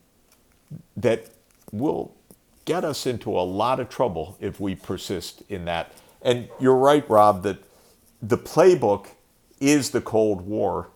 that 0.97 1.29
will 1.71 2.13
get 2.65 2.83
us 2.83 3.05
into 3.05 3.31
a 3.31 3.41
lot 3.41 3.79
of 3.79 3.87
trouble 3.87 4.37
if 4.41 4.59
we 4.59 4.75
persist 4.75 5.41
in 5.47 5.65
that. 5.65 5.93
And 6.21 6.49
you're 6.59 6.75
right, 6.75 7.09
Rob, 7.09 7.43
that 7.43 7.59
the 8.21 8.37
playbook 8.37 9.07
is 9.59 9.91
the 9.91 10.01
Cold 10.01 10.41
War. 10.41 10.89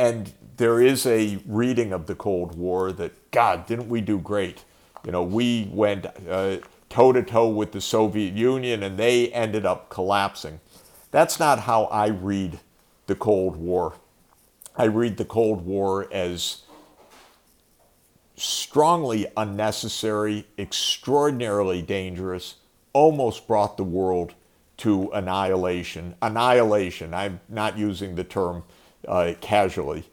And 0.00 0.32
there 0.56 0.80
is 0.80 1.04
a 1.04 1.42
reading 1.44 1.92
of 1.92 2.06
the 2.06 2.14
Cold 2.14 2.56
War 2.56 2.90
that, 2.90 3.30
God, 3.32 3.66
didn't 3.66 3.90
we 3.90 4.00
do 4.00 4.18
great? 4.18 4.64
You 5.04 5.12
know, 5.12 5.22
we 5.22 5.68
went 5.70 6.06
toe 6.88 7.12
to 7.12 7.22
toe 7.22 7.48
with 7.50 7.72
the 7.72 7.82
Soviet 7.82 8.32
Union 8.32 8.82
and 8.82 8.96
they 8.96 9.28
ended 9.28 9.66
up 9.66 9.90
collapsing. 9.90 10.60
That's 11.10 11.38
not 11.38 11.60
how 11.60 11.84
I 11.84 12.06
read 12.06 12.60
the 13.08 13.14
Cold 13.14 13.56
War. 13.56 13.92
I 14.74 14.84
read 14.84 15.18
the 15.18 15.26
Cold 15.26 15.66
War 15.66 16.08
as 16.10 16.62
strongly 18.36 19.26
unnecessary, 19.36 20.46
extraordinarily 20.58 21.82
dangerous, 21.82 22.54
almost 22.94 23.46
brought 23.46 23.76
the 23.76 23.84
world 23.84 24.32
to 24.78 25.10
annihilation. 25.12 26.14
Annihilation, 26.22 27.12
I'm 27.12 27.40
not 27.50 27.76
using 27.76 28.14
the 28.14 28.24
term 28.24 28.62
uh, 29.06 29.34
casually, 29.40 30.04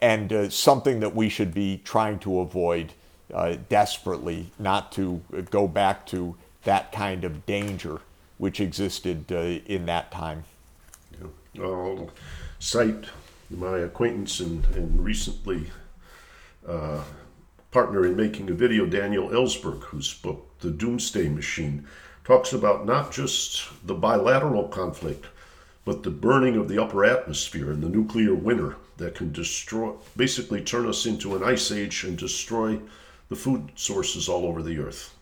and 0.00 0.32
uh, 0.32 0.48
something 0.50 1.00
that 1.00 1.14
we 1.14 1.28
should 1.28 1.54
be 1.54 1.80
trying 1.84 2.18
to 2.20 2.40
avoid 2.40 2.92
uh, 3.32 3.56
desperately, 3.68 4.50
not 4.58 4.92
to 4.92 5.22
go 5.50 5.66
back 5.66 6.06
to 6.06 6.36
that 6.64 6.92
kind 6.92 7.24
of 7.24 7.46
danger 7.46 8.00
which 8.38 8.60
existed 8.60 9.30
uh, 9.30 9.60
in 9.66 9.86
that 9.86 10.10
time. 10.10 10.44
Yeah. 11.54 11.64
I'll 11.64 12.10
cite 12.58 13.06
my 13.50 13.78
acquaintance 13.78 14.40
and, 14.40 14.64
and 14.74 15.04
recently 15.04 15.70
uh, 16.66 17.02
partner 17.70 18.06
in 18.06 18.16
making 18.16 18.50
a 18.50 18.54
video, 18.54 18.86
Daniel 18.86 19.28
Ellsberg, 19.28 19.82
whose 19.84 20.12
book, 20.14 20.58
The 20.60 20.70
Doomsday 20.70 21.28
Machine, 21.28 21.86
talks 22.24 22.52
about 22.52 22.86
not 22.86 23.12
just 23.12 23.68
the 23.86 23.94
bilateral 23.94 24.68
conflict, 24.68 25.26
but 25.84 26.02
the 26.02 26.10
burning 26.10 26.56
of 26.56 26.68
the 26.68 26.82
upper 26.82 27.04
atmosphere 27.04 27.70
and 27.70 27.82
the 27.82 27.88
nuclear 27.88 28.34
winter 28.34 28.76
that 28.96 29.14
can 29.14 29.32
destroy, 29.32 29.92
basically 30.16 30.60
turn 30.60 30.86
us 30.86 31.06
into 31.06 31.34
an 31.36 31.42
ice 31.42 31.70
age 31.70 32.04
and 32.04 32.16
destroy 32.16 32.80
the 33.28 33.36
food 33.36 33.70
sources 33.74 34.28
all 34.28 34.46
over 34.46 34.62
the 34.62 34.78
earth. 34.78 35.14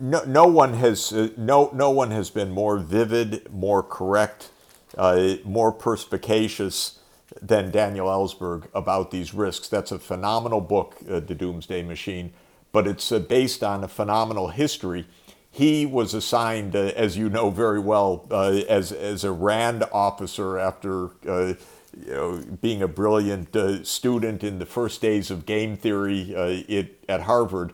No, 0.00 0.24
no 0.24 0.46
one 0.46 0.74
has 0.74 1.12
uh, 1.12 1.28
no 1.36 1.70
no 1.72 1.90
one 1.90 2.10
has 2.10 2.28
been 2.28 2.50
more 2.50 2.78
vivid, 2.78 3.50
more 3.52 3.82
correct, 3.82 4.50
uh, 4.98 5.36
more 5.44 5.70
perspicacious 5.70 6.98
than 7.40 7.70
Daniel 7.70 8.08
Ellsberg 8.08 8.66
about 8.74 9.12
these 9.12 9.32
risks. 9.32 9.68
That's 9.68 9.92
a 9.92 9.98
phenomenal 9.98 10.60
book, 10.60 10.96
uh, 11.08 11.20
The 11.20 11.34
Doomsday 11.34 11.82
Machine, 11.82 12.32
but 12.72 12.88
it's 12.88 13.12
uh, 13.12 13.20
based 13.20 13.62
on 13.62 13.84
a 13.84 13.88
phenomenal 13.88 14.48
history. 14.48 15.06
He 15.54 15.86
was 15.86 16.14
assigned, 16.14 16.74
uh, 16.74 16.90
as 16.96 17.16
you 17.16 17.28
know 17.28 17.48
very 17.48 17.78
well, 17.78 18.26
uh, 18.28 18.62
as, 18.68 18.90
as 18.90 19.22
a 19.22 19.30
RAND 19.30 19.84
officer 19.92 20.58
after 20.58 21.10
uh, 21.28 21.54
you 21.96 22.12
know, 22.12 22.42
being 22.60 22.82
a 22.82 22.88
brilliant 22.88 23.54
uh, 23.54 23.84
student 23.84 24.42
in 24.42 24.58
the 24.58 24.66
first 24.66 25.00
days 25.00 25.30
of 25.30 25.46
game 25.46 25.76
theory 25.76 26.32
it, 26.32 27.04
at 27.08 27.20
Harvard. 27.20 27.72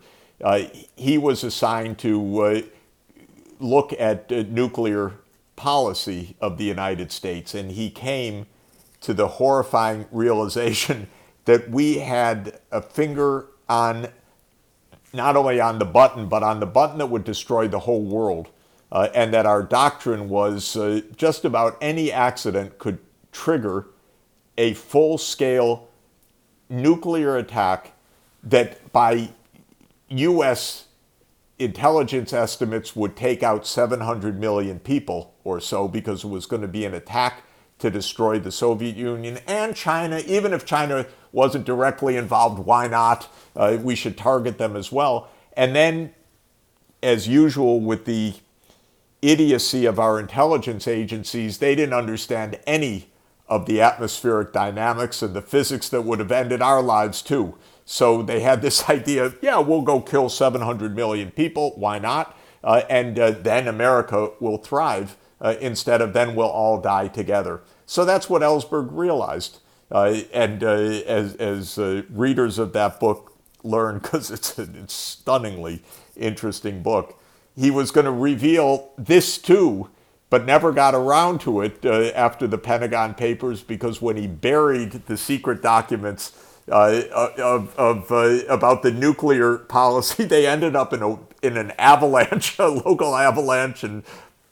he 0.94 1.16
was 1.16 1.42
assigned 1.42 1.96
to 2.00 2.62
look 3.58 3.94
at 3.98 4.30
nuclear 4.30 5.14
policy 5.56 6.36
of 6.38 6.58
the 6.58 6.64
United 6.64 7.10
States, 7.10 7.54
and 7.54 7.72
he 7.72 7.88
came 7.88 8.44
to 9.00 9.14
the 9.14 9.26
horrifying 9.26 10.04
realization 10.12 11.08
that 11.46 11.70
we 11.70 12.00
had 12.00 12.60
a 12.70 12.82
finger 12.82 13.46
on 13.70 14.08
not 15.12 15.36
only 15.36 15.60
on 15.60 15.78
the 15.78 15.84
button, 15.84 16.28
but 16.28 16.42
on 16.42 16.60
the 16.60 16.66
button 16.66 16.98
that 16.98 17.06
would 17.06 17.24
destroy 17.24 17.68
the 17.68 17.80
whole 17.80 18.02
world. 18.02 18.48
Uh, 18.92 19.08
and 19.14 19.32
that 19.32 19.46
our 19.46 19.62
doctrine 19.62 20.28
was 20.28 20.76
uh, 20.76 21.00
just 21.16 21.44
about 21.44 21.78
any 21.80 22.10
accident 22.10 22.76
could 22.78 22.98
trigger 23.30 23.86
a 24.58 24.74
full 24.74 25.16
scale 25.16 25.88
nuclear 26.68 27.36
attack 27.36 27.92
that 28.42 28.92
by 28.92 29.30
US 30.08 30.86
intelligence 31.60 32.32
estimates 32.32 32.96
would 32.96 33.14
take 33.14 33.42
out 33.42 33.66
700 33.66 34.40
million 34.40 34.80
people 34.80 35.34
or 35.44 35.60
so 35.60 35.86
because 35.86 36.24
it 36.24 36.28
was 36.28 36.46
going 36.46 36.62
to 36.62 36.68
be 36.68 36.84
an 36.84 36.94
attack 36.94 37.42
to 37.80 37.90
destroy 37.90 38.38
the 38.38 38.52
Soviet 38.52 38.96
Union 38.96 39.38
and 39.46 39.74
China. 39.74 40.22
Even 40.26 40.52
if 40.52 40.64
China 40.64 41.06
wasn't 41.32 41.64
directly 41.64 42.16
involved, 42.16 42.58
why 42.58 42.86
not? 42.86 43.28
Uh, 43.56 43.78
we 43.80 43.94
should 43.94 44.16
target 44.16 44.58
them 44.58 44.76
as 44.76 44.90
well. 44.90 45.30
And 45.56 45.74
then 45.74 46.14
as 47.02 47.28
usual 47.28 47.80
with 47.80 48.04
the 48.04 48.34
idiocy 49.22 49.86
of 49.86 49.98
our 49.98 50.18
intelligence 50.18 50.88
agencies, 50.88 51.58
they 51.58 51.74
didn't 51.74 51.94
understand 51.94 52.58
any 52.66 53.10
of 53.48 53.66
the 53.66 53.80
atmospheric 53.80 54.52
dynamics 54.52 55.22
and 55.22 55.34
the 55.34 55.42
physics 55.42 55.88
that 55.88 56.02
would 56.02 56.20
have 56.20 56.30
ended 56.30 56.62
our 56.62 56.80
lives 56.82 57.20
too. 57.20 57.56
So 57.84 58.22
they 58.22 58.40
had 58.40 58.62
this 58.62 58.88
idea 58.88 59.34
yeah, 59.42 59.58
we'll 59.58 59.82
go 59.82 60.00
kill 60.00 60.28
700 60.28 60.94
million 60.94 61.30
people. 61.30 61.72
Why 61.76 61.98
not? 61.98 62.36
Uh, 62.62 62.82
and 62.88 63.18
uh, 63.18 63.30
then 63.30 63.66
America 63.66 64.30
will 64.38 64.58
thrive 64.58 65.16
uh, 65.40 65.54
instead 65.60 66.00
of 66.00 66.12
then 66.12 66.34
we'll 66.34 66.48
all 66.48 66.80
die 66.80 67.08
together. 67.08 67.60
So 67.86 68.04
that's 68.04 68.28
what 68.28 68.42
Ellsberg 68.42 68.88
realized. 68.90 69.60
Uh, 69.90 70.20
and 70.32 70.62
uh, 70.62 70.68
as, 70.68 71.34
as 71.36 71.78
uh, 71.78 72.02
readers 72.10 72.58
of 72.58 72.72
that 72.74 73.00
book 73.00 73.36
learn, 73.64 73.98
because 74.02 74.30
it's 74.30 74.58
a 74.58 74.68
stunningly 74.88 75.82
interesting 76.16 76.82
book, 76.82 77.20
he 77.56 77.70
was 77.70 77.90
going 77.90 78.06
to 78.06 78.12
reveal 78.12 78.90
this 78.96 79.36
too, 79.38 79.90
but 80.30 80.46
never 80.46 80.72
got 80.72 80.94
around 80.94 81.40
to 81.40 81.60
it 81.60 81.84
uh, 81.84 82.12
after 82.14 82.46
the 82.46 82.58
Pentagon 82.58 83.14
Papers 83.14 83.62
because 83.62 84.00
when 84.00 84.16
he 84.16 84.26
buried 84.26 84.92
the 85.06 85.16
secret 85.16 85.60
documents 85.60 86.32
uh, 86.70 87.02
of, 87.12 87.76
of 87.76 88.12
uh, 88.12 88.44
about 88.48 88.82
the 88.82 88.92
nuclear 88.92 89.58
policy, 89.58 90.24
they 90.26 90.46
ended 90.46 90.76
up 90.76 90.92
in 90.92 91.02
a 91.02 91.18
in 91.42 91.56
an 91.56 91.72
avalanche, 91.72 92.58
a 92.58 92.68
local 92.68 93.16
avalanche, 93.16 93.82
and 93.82 94.04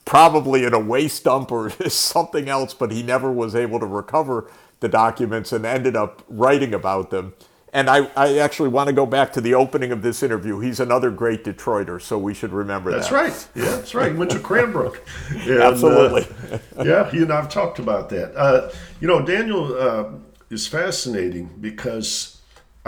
probably 0.08 0.64
in 0.64 0.72
a 0.72 0.80
waste 0.80 1.24
dump 1.24 1.52
or 1.52 1.70
something 1.88 2.48
else. 2.48 2.72
But 2.74 2.90
he 2.90 3.02
never 3.02 3.30
was 3.30 3.54
able 3.54 3.78
to 3.78 3.86
recover 3.86 4.50
the 4.80 4.88
documents 4.88 5.52
and 5.52 5.66
ended 5.66 5.94
up 5.96 6.22
writing 6.28 6.72
about 6.72 7.10
them. 7.10 7.34
And 7.70 7.90
I, 7.90 8.10
I 8.16 8.38
actually 8.38 8.70
want 8.70 8.86
to 8.86 8.94
go 8.94 9.04
back 9.04 9.30
to 9.34 9.42
the 9.42 9.52
opening 9.54 9.92
of 9.92 10.00
this 10.00 10.22
interview. 10.22 10.58
He's 10.60 10.80
another 10.80 11.10
great 11.10 11.44
Detroiter, 11.44 12.00
so 12.00 12.16
we 12.16 12.32
should 12.32 12.52
remember 12.52 12.90
that's 12.90 13.10
that. 13.10 13.26
That's 13.26 13.48
right. 13.54 13.62
Yeah, 13.62 13.70
that's 13.76 13.94
right. 13.94 14.16
Went 14.16 14.30
to 14.30 14.38
Cranbrook. 14.38 15.02
And, 15.30 15.62
Absolutely. 15.62 16.26
uh, 16.50 16.84
yeah, 16.84 17.10
he 17.10 17.18
and 17.18 17.30
I've 17.30 17.50
talked 17.50 17.78
about 17.78 18.08
that. 18.08 18.34
Uh, 18.34 18.72
you 19.00 19.06
know, 19.06 19.22
Daniel 19.22 19.78
uh, 19.78 20.08
is 20.48 20.66
fascinating 20.66 21.50
because 21.60 22.37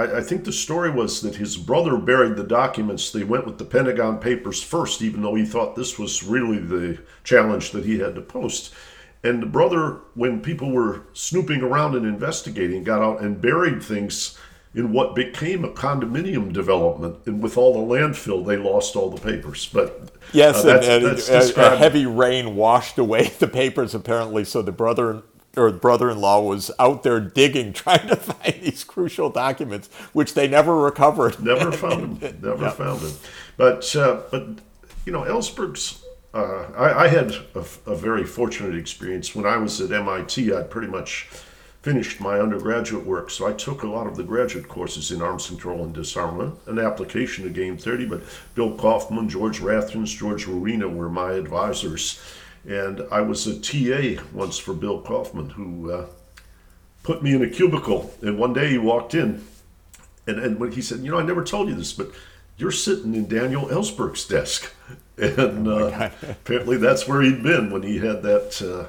I, 0.01 0.19
I 0.19 0.21
think 0.23 0.45
the 0.45 0.53
story 0.53 0.91
was 0.91 1.21
that 1.21 1.35
his 1.37 1.57
brother 1.57 1.97
buried 1.97 2.37
the 2.37 2.45
documents. 2.45 3.11
They 3.11 3.25
went 3.25 3.47
with 3.47 3.59
the 3.59 3.65
Pentagon 3.65 4.19
Papers 4.19 4.63
first, 4.63 5.03
even 5.03 5.23
though 5.23 5.35
he 5.35 5.45
thought 5.45 5.77
this 5.77 5.99
was 5.99 6.23
really 6.23 6.59
the 6.59 6.99
challenge 7.25 7.73
that 7.73 7.85
he 7.85 7.99
had 7.99 8.15
to 8.15 8.23
post. 8.23 8.73
And 9.23 9.43
the 9.43 9.47
brother, 9.47 9.99
when 10.15 10.41
people 10.41 10.71
were 10.71 11.03
snooping 11.13 11.61
around 11.61 11.95
and 11.95 12.07
investigating, 12.07 12.83
got 12.85 13.03
out 13.03 13.21
and 13.21 13.41
buried 13.41 13.83
things 13.83 14.39
in 14.75 14.93
what 14.93 15.15
became 15.15 15.65
a 15.65 15.73
condominium 15.73 16.53
development. 16.53 17.19
And 17.27 17.43
with 17.43 17.59
all 17.59 17.75
the 17.75 17.95
landfill, 17.95 18.47
they 18.47 18.57
lost 18.57 18.97
all 18.97 19.11
the 19.11 19.21
papers. 19.21 19.69
But 19.71 20.11
Yes, 20.33 20.59
uh, 20.59 20.63
that's, 20.63 20.87
and 20.87 21.05
that's 21.05 21.57
a- 21.57 21.73
a, 21.73 21.77
heavy 21.77 22.07
rain 22.07 22.57
washed 22.57 22.97
away 22.97 23.29
the 23.39 23.49
papers 23.49 23.95
apparently. 23.95 24.45
So 24.45 24.63
the 24.63 24.73
brother 24.73 25.23
or 25.57 25.71
brother-in-law 25.73 26.43
was 26.43 26.71
out 26.79 27.03
there 27.03 27.21
digging, 27.21 27.73
trying 27.85 28.07
to 28.09 28.17
find 28.17 28.63
these 28.63 28.85
crucial 28.85 29.31
documents, 29.31 29.89
which 30.13 30.35
they 30.35 30.47
never 30.49 30.77
recovered. 30.77 31.43
Never 31.43 31.73
found 31.73 32.23
him. 32.23 32.39
Never 32.43 32.65
Yeah. 32.65 32.71
found 32.71 33.01
him. 33.01 33.13
But 33.57 33.95
uh, 33.97 34.21
but 34.31 34.47
you 35.07 35.13
know, 35.13 35.23
Ellsberg's. 35.23 36.05
Uh, 36.33 36.67
I, 36.77 37.05
I 37.05 37.09
had 37.09 37.33
a, 37.57 37.65
a 37.87 37.97
very 37.97 38.23
fortunate 38.25 38.77
experience 38.77 39.35
when 39.35 39.45
I 39.47 39.57
was 39.57 39.81
at 39.81 39.91
MIT. 39.91 40.53
I'd 40.55 40.71
pretty 40.71 40.87
much 40.87 41.29
finished 41.83 42.21
my 42.21 42.39
undergraduate 42.39 43.05
work, 43.05 43.31
so 43.31 43.49
I 43.49 43.53
took 43.55 43.83
a 43.83 43.89
lot 43.89 44.07
of 44.07 44.15
the 44.17 44.23
graduate 44.23 44.69
courses 44.69 45.11
in 45.11 45.23
arms 45.23 45.49
control 45.49 45.83
and 45.83 45.93
disarmament, 45.95 46.55
an 46.67 46.79
application 46.79 47.43
to 47.45 47.51
game 47.51 47.77
theory. 47.79 48.07
But 48.07 48.21
Bill 48.55 48.77
Kaufmann, 48.77 49.29
George 49.29 49.61
Rathjens, 49.61 50.17
George 50.17 50.47
Rowena 50.47 50.89
were 50.89 51.09
my 51.09 51.33
advisors, 51.33 52.21
and 52.67 53.03
I 53.11 53.21
was 53.21 53.47
a 53.47 53.59
TA 53.59 54.23
once 54.33 54.59
for 54.59 54.75
Bill 54.75 55.01
Kaufmann, 55.01 55.51
who 55.51 55.91
uh, 55.91 56.07
put 57.03 57.23
me 57.23 57.35
in 57.35 57.43
a 57.43 57.49
cubicle. 57.49 58.13
And 58.23 58.39
one 58.39 58.53
day 58.53 58.71
he 58.71 58.79
walked 58.79 59.15
in, 59.15 59.45
and, 60.27 60.39
and 60.39 60.61
when 60.61 60.73
he 60.73 60.83
said, 60.83 61.01
You 61.01 61.11
know, 61.11 61.19
I 61.19 61.23
never 61.23 61.45
told 61.45 61.69
you 61.69 61.75
this, 61.75 61.93
but 61.93 62.11
you're 62.57 62.71
sitting 62.71 63.15
in 63.15 63.27
Daniel 63.29 63.67
Ellsberg's 63.67 64.27
desk. 64.27 64.73
And 65.17 65.69
uh, 65.69 66.09
apparently 66.23 66.79
that's 66.79 67.07
where 67.07 67.21
he'd 67.21 67.43
been 67.43 67.71
when 67.71 67.83
he 67.83 67.99
had 67.99 68.23
that 68.23 68.63
uh, 68.63 68.87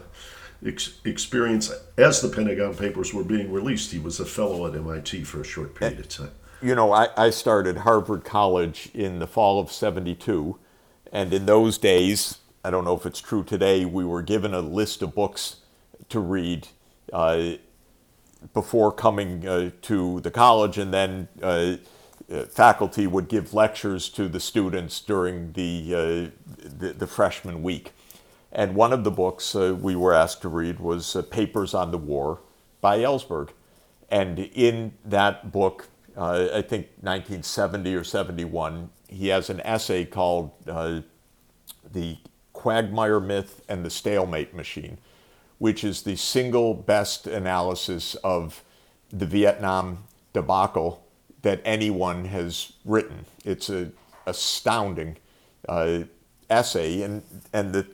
ex- 0.65 0.97
experience 1.03 1.73
as 1.97 2.21
the 2.21 2.29
Pentagon 2.29 2.73
Papers 2.73 3.13
were 3.13 3.25
being 3.25 3.51
released. 3.51 3.91
He 3.91 3.99
was 3.99 4.17
a 4.21 4.25
fellow 4.25 4.65
at 4.65 4.73
MIT 4.73 5.25
for 5.25 5.41
a 5.41 5.43
short 5.43 5.75
period 5.75 5.99
of 5.99 6.07
time. 6.07 6.31
you 6.61 6.73
know, 6.73 6.93
I, 6.93 7.09
I 7.17 7.31
started 7.31 7.79
Harvard 7.79 8.23
College 8.23 8.89
in 8.93 9.19
the 9.19 9.27
fall 9.27 9.59
of 9.59 9.73
72. 9.73 10.57
And 11.11 11.33
in 11.33 11.47
those 11.47 11.77
days, 11.77 12.37
I 12.63 12.69
don't 12.69 12.85
know 12.85 12.95
if 12.95 13.05
it's 13.05 13.21
true 13.21 13.43
today, 13.43 13.85
we 13.85 14.05
were 14.05 14.21
given 14.21 14.53
a 14.53 14.61
list 14.61 15.01
of 15.01 15.15
books 15.15 15.57
to 16.09 16.19
read 16.19 16.67
uh, 17.11 17.53
before 18.53 18.91
coming 18.91 19.47
uh, 19.47 19.71
to 19.83 20.19
the 20.21 20.29
college. 20.29 20.77
And 20.77 20.93
then 20.93 21.27
uh, 21.41 21.77
uh, 22.31 22.43
faculty 22.45 23.07
would 23.07 23.27
give 23.27 23.55
lectures 23.55 24.09
to 24.09 24.27
the 24.27 24.39
students 24.39 25.01
during 25.01 25.53
the, 25.53 25.95
uh, 25.95 26.47
the, 26.63 26.93
the 26.93 27.07
freshman 27.07 27.63
week. 27.63 27.93
And 28.51 28.75
one 28.75 28.93
of 28.93 29.03
the 29.03 29.11
books 29.11 29.55
uh, 29.55 29.75
we 29.79 29.95
were 29.95 30.13
asked 30.13 30.41
to 30.43 30.49
read 30.49 30.79
was 30.79 31.15
Papers 31.31 31.73
on 31.73 31.89
the 31.89 31.97
War 31.97 32.41
by 32.79 32.99
Ellsberg. 32.99 33.49
And 34.09 34.37
in 34.37 34.93
that 35.05 35.51
book, 35.51 35.87
I 36.17 36.61
think 36.61 36.87
1970 36.99 37.95
or 37.95 38.03
71, 38.03 38.89
he 39.07 39.29
has 39.29 39.49
an 39.49 39.61
essay 39.61 40.03
called 40.05 40.51
The 40.65 42.17
Quagmire 42.61 43.19
Myth 43.19 43.63
and 43.67 43.83
the 43.83 43.89
Stalemate 43.89 44.53
Machine, 44.53 44.99
which 45.57 45.83
is 45.83 46.03
the 46.03 46.15
single 46.15 46.75
best 46.75 47.25
analysis 47.25 48.13
of 48.23 48.63
the 49.09 49.25
Vietnam 49.25 50.03
debacle 50.31 51.03
that 51.41 51.59
anyone 51.65 52.25
has 52.25 52.73
written. 52.85 53.25
It's 53.43 53.69
an 53.69 53.93
astounding 54.27 55.17
uh, 55.67 56.03
essay, 56.51 57.01
and, 57.01 57.23
and 57.51 57.73
the, 57.73 57.87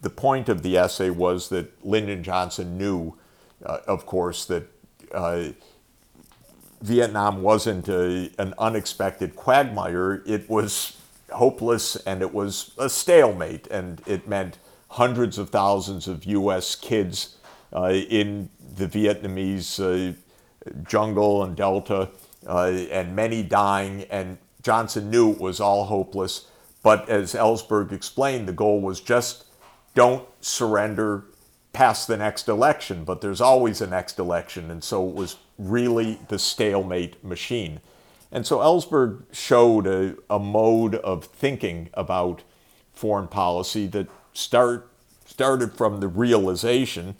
the 0.00 0.08
point 0.08 0.48
of 0.48 0.62
the 0.62 0.78
essay 0.78 1.10
was 1.10 1.50
that 1.50 1.84
Lyndon 1.84 2.22
Johnson 2.22 2.78
knew, 2.78 3.18
uh, 3.66 3.80
of 3.86 4.06
course, 4.06 4.46
that 4.46 4.66
uh, 5.12 5.48
Vietnam 6.80 7.42
wasn't 7.42 7.86
a, 7.90 8.30
an 8.38 8.54
unexpected 8.58 9.36
quagmire. 9.36 10.22
It 10.24 10.48
was 10.48 10.96
hopeless 11.32 11.96
and 11.96 12.22
it 12.22 12.32
was 12.32 12.72
a 12.78 12.88
stalemate, 12.88 13.66
and 13.68 14.02
it 14.06 14.28
meant 14.28 14.58
hundreds 14.90 15.38
of 15.38 15.50
thousands 15.50 16.08
of 16.08 16.24
U.S. 16.24 16.74
kids 16.74 17.36
uh, 17.72 17.92
in 17.92 18.48
the 18.76 18.86
Vietnamese 18.86 19.80
uh, 19.80 20.14
jungle 20.88 21.42
and 21.42 21.56
delta, 21.56 22.10
uh, 22.46 22.66
and 22.90 23.14
many 23.14 23.42
dying. 23.42 24.04
And 24.04 24.38
Johnson 24.62 25.10
knew 25.10 25.32
it 25.32 25.40
was 25.40 25.60
all 25.60 25.84
hopeless. 25.84 26.48
But 26.82 27.08
as 27.08 27.34
Ellsberg 27.34 27.92
explained, 27.92 28.46
the 28.46 28.52
goal 28.52 28.80
was 28.80 29.00
just 29.00 29.44
don't 29.94 30.26
surrender 30.40 31.24
past 31.72 32.06
the 32.06 32.16
next 32.16 32.48
election, 32.48 33.04
but 33.04 33.20
there's 33.20 33.40
always 33.40 33.80
a 33.80 33.86
next 33.86 34.18
election. 34.18 34.70
And 34.70 34.82
so 34.82 35.08
it 35.08 35.14
was 35.14 35.36
really 35.58 36.18
the 36.28 36.38
stalemate 36.38 37.22
machine. 37.24 37.80
And 38.32 38.46
so 38.46 38.58
Ellsberg 38.58 39.22
showed 39.32 39.86
a, 39.86 40.16
a 40.28 40.38
mode 40.38 40.96
of 40.96 41.24
thinking 41.24 41.90
about 41.94 42.42
foreign 42.92 43.28
policy 43.28 43.86
that 43.88 44.08
start, 44.32 44.90
started 45.24 45.72
from 45.74 46.00
the 46.00 46.08
realization 46.08 47.14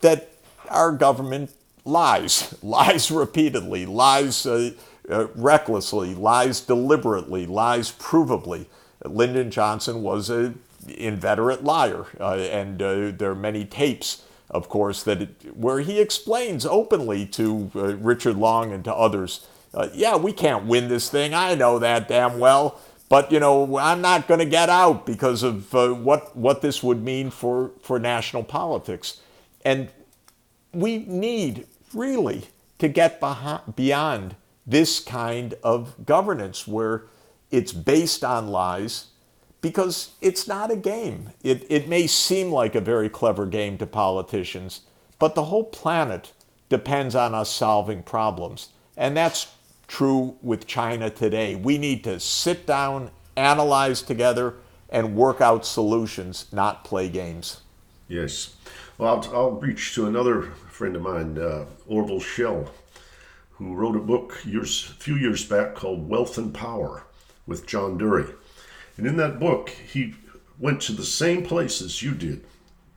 that 0.00 0.30
our 0.68 0.92
government 0.92 1.50
lies, 1.84 2.56
lies 2.62 3.10
repeatedly, 3.10 3.86
lies 3.86 4.46
uh, 4.46 4.72
uh, 5.10 5.26
recklessly, 5.34 6.14
lies 6.14 6.60
deliberately, 6.60 7.46
lies 7.46 7.92
provably. 7.92 8.66
Lyndon 9.04 9.50
Johnson 9.50 10.02
was 10.02 10.30
an 10.30 10.58
inveterate 10.88 11.62
liar, 11.62 12.06
uh, 12.18 12.34
and 12.36 12.80
uh, 12.80 13.10
there 13.10 13.30
are 13.30 13.36
many 13.36 13.64
tapes, 13.64 14.22
of 14.48 14.68
course, 14.68 15.02
that 15.02 15.22
it, 15.22 15.56
where 15.56 15.80
he 15.80 16.00
explains 16.00 16.64
openly 16.64 17.26
to 17.26 17.70
uh, 17.74 17.96
Richard 17.96 18.36
Long 18.36 18.72
and 18.72 18.82
to 18.84 18.94
others, 18.94 19.46
uh, 19.74 19.88
"Yeah, 19.92 20.16
we 20.16 20.32
can't 20.32 20.66
win 20.66 20.88
this 20.88 21.10
thing. 21.10 21.34
I 21.34 21.54
know 21.54 21.78
that 21.78 22.08
damn 22.08 22.38
well." 22.38 22.80
But 23.08 23.30
you 23.30 23.40
know, 23.40 23.78
I'm 23.78 24.00
not 24.00 24.26
going 24.26 24.40
to 24.40 24.46
get 24.46 24.70
out 24.70 25.06
because 25.06 25.42
of 25.42 25.74
uh, 25.74 25.90
what 25.90 26.36
what 26.36 26.62
this 26.62 26.82
would 26.82 27.02
mean 27.02 27.30
for 27.30 27.72
for 27.82 27.98
national 27.98 28.44
politics, 28.44 29.20
and 29.64 29.88
we 30.72 30.98
need 30.98 31.66
really 31.92 32.44
to 32.78 32.88
get 32.88 33.20
behind, 33.20 33.76
beyond 33.76 34.36
this 34.66 35.00
kind 35.00 35.54
of 35.62 36.06
governance 36.06 36.66
where 36.66 37.04
it's 37.50 37.72
based 37.72 38.24
on 38.24 38.48
lies 38.48 39.08
because 39.60 40.12
it's 40.20 40.46
not 40.46 40.70
a 40.70 40.76
game. 40.76 41.30
It, 41.42 41.66
it 41.70 41.88
may 41.88 42.06
seem 42.06 42.50
like 42.50 42.74
a 42.74 42.80
very 42.80 43.08
clever 43.08 43.46
game 43.46 43.78
to 43.78 43.86
politicians, 43.86 44.82
but 45.18 45.34
the 45.34 45.44
whole 45.44 45.64
planet 45.64 46.32
depends 46.68 47.14
on 47.14 47.34
us 47.34 47.50
solving 47.50 48.02
problems. 48.02 48.70
And 48.96 49.16
that's 49.16 49.52
true 49.86 50.36
with 50.42 50.66
China 50.66 51.10
today. 51.10 51.54
We 51.54 51.78
need 51.78 52.04
to 52.04 52.20
sit 52.20 52.66
down 52.66 53.10
analyze 53.36 54.02
together, 54.02 54.54
and 54.88 55.16
work 55.16 55.40
out 55.40 55.66
solutions, 55.66 56.46
not 56.52 56.84
play 56.84 57.08
games. 57.08 57.60
Yes. 58.08 58.54
Well, 58.98 59.16
I'll, 59.16 59.36
I'll 59.36 59.50
reach 59.52 59.94
to 59.94 60.06
another 60.06 60.42
friend 60.70 60.94
of 60.94 61.02
mine, 61.02 61.38
uh, 61.38 61.66
Orville 61.86 62.20
Schell, 62.20 62.70
who 63.52 63.74
wrote 63.74 63.96
a 63.96 64.00
book 64.00 64.40
years, 64.44 64.90
a 64.90 64.94
few 64.94 65.16
years 65.16 65.44
back 65.44 65.74
called 65.74 66.08
Wealth 66.08 66.38
and 66.38 66.54
Power 66.54 67.04
with 67.46 67.66
John 67.66 67.98
Delury. 67.98 68.32
And 68.96 69.06
in 69.06 69.16
that 69.16 69.40
book, 69.40 69.70
he 69.70 70.14
went 70.58 70.80
to 70.82 70.92
the 70.92 71.04
same 71.04 71.44
places 71.44 72.02
you 72.02 72.12
did 72.12 72.44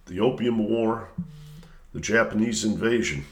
the 0.06 0.22
Opium 0.22 0.70
War, 0.70 1.10
the 1.92 2.00
Japanese 2.00 2.64
invasion, 2.64 3.26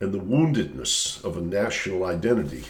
and 0.00 0.12
the 0.12 0.18
woundedness 0.18 1.22
of 1.24 1.36
a 1.36 1.40
national 1.40 2.04
identity, 2.04 2.64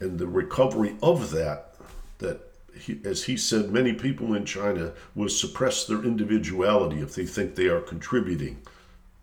and 0.00 0.18
the 0.18 0.26
recovery 0.26 0.96
of 1.02 1.30
that, 1.30 1.74
that 2.18 2.40
he, 2.78 3.00
as 3.04 3.24
he 3.24 3.36
said, 3.36 3.70
many 3.70 3.92
people 3.92 4.34
in 4.34 4.44
China 4.44 4.92
will 5.14 5.28
suppress 5.28 5.86
their 5.86 6.04
individuality 6.04 7.00
if 7.00 7.14
they 7.14 7.24
think 7.24 7.54
they 7.54 7.68
are 7.68 7.80
contributing 7.80 8.60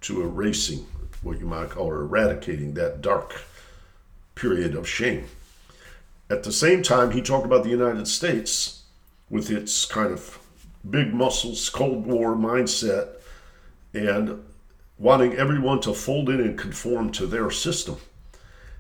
to 0.02 0.22
erasing 0.22 0.86
what 1.22 1.40
you 1.40 1.46
might 1.46 1.70
call 1.70 1.88
or 1.88 2.02
eradicating 2.02 2.74
that 2.74 3.02
dark 3.02 3.42
period 4.36 4.76
of 4.76 4.88
shame. 4.88 5.26
At 6.30 6.44
the 6.44 6.52
same 6.52 6.82
time, 6.82 7.12
he 7.12 7.22
talked 7.22 7.46
about 7.46 7.64
the 7.64 7.70
United 7.70 8.08
States 8.08 8.84
with 9.30 9.52
its 9.52 9.86
kind 9.86 10.12
of 10.12 10.40
big 10.90 11.14
muscles, 11.14 11.70
Cold 11.70 12.06
War 12.06 12.36
mindset, 12.36 13.10
and 13.94 14.44
wanting 14.98 15.34
everyone 15.34 15.82
to 15.82 15.94
fold 15.94 16.30
in 16.30 16.40
and 16.40 16.58
conform 16.58 17.12
to 17.12 17.26
their 17.26 17.50
system. 17.50 17.98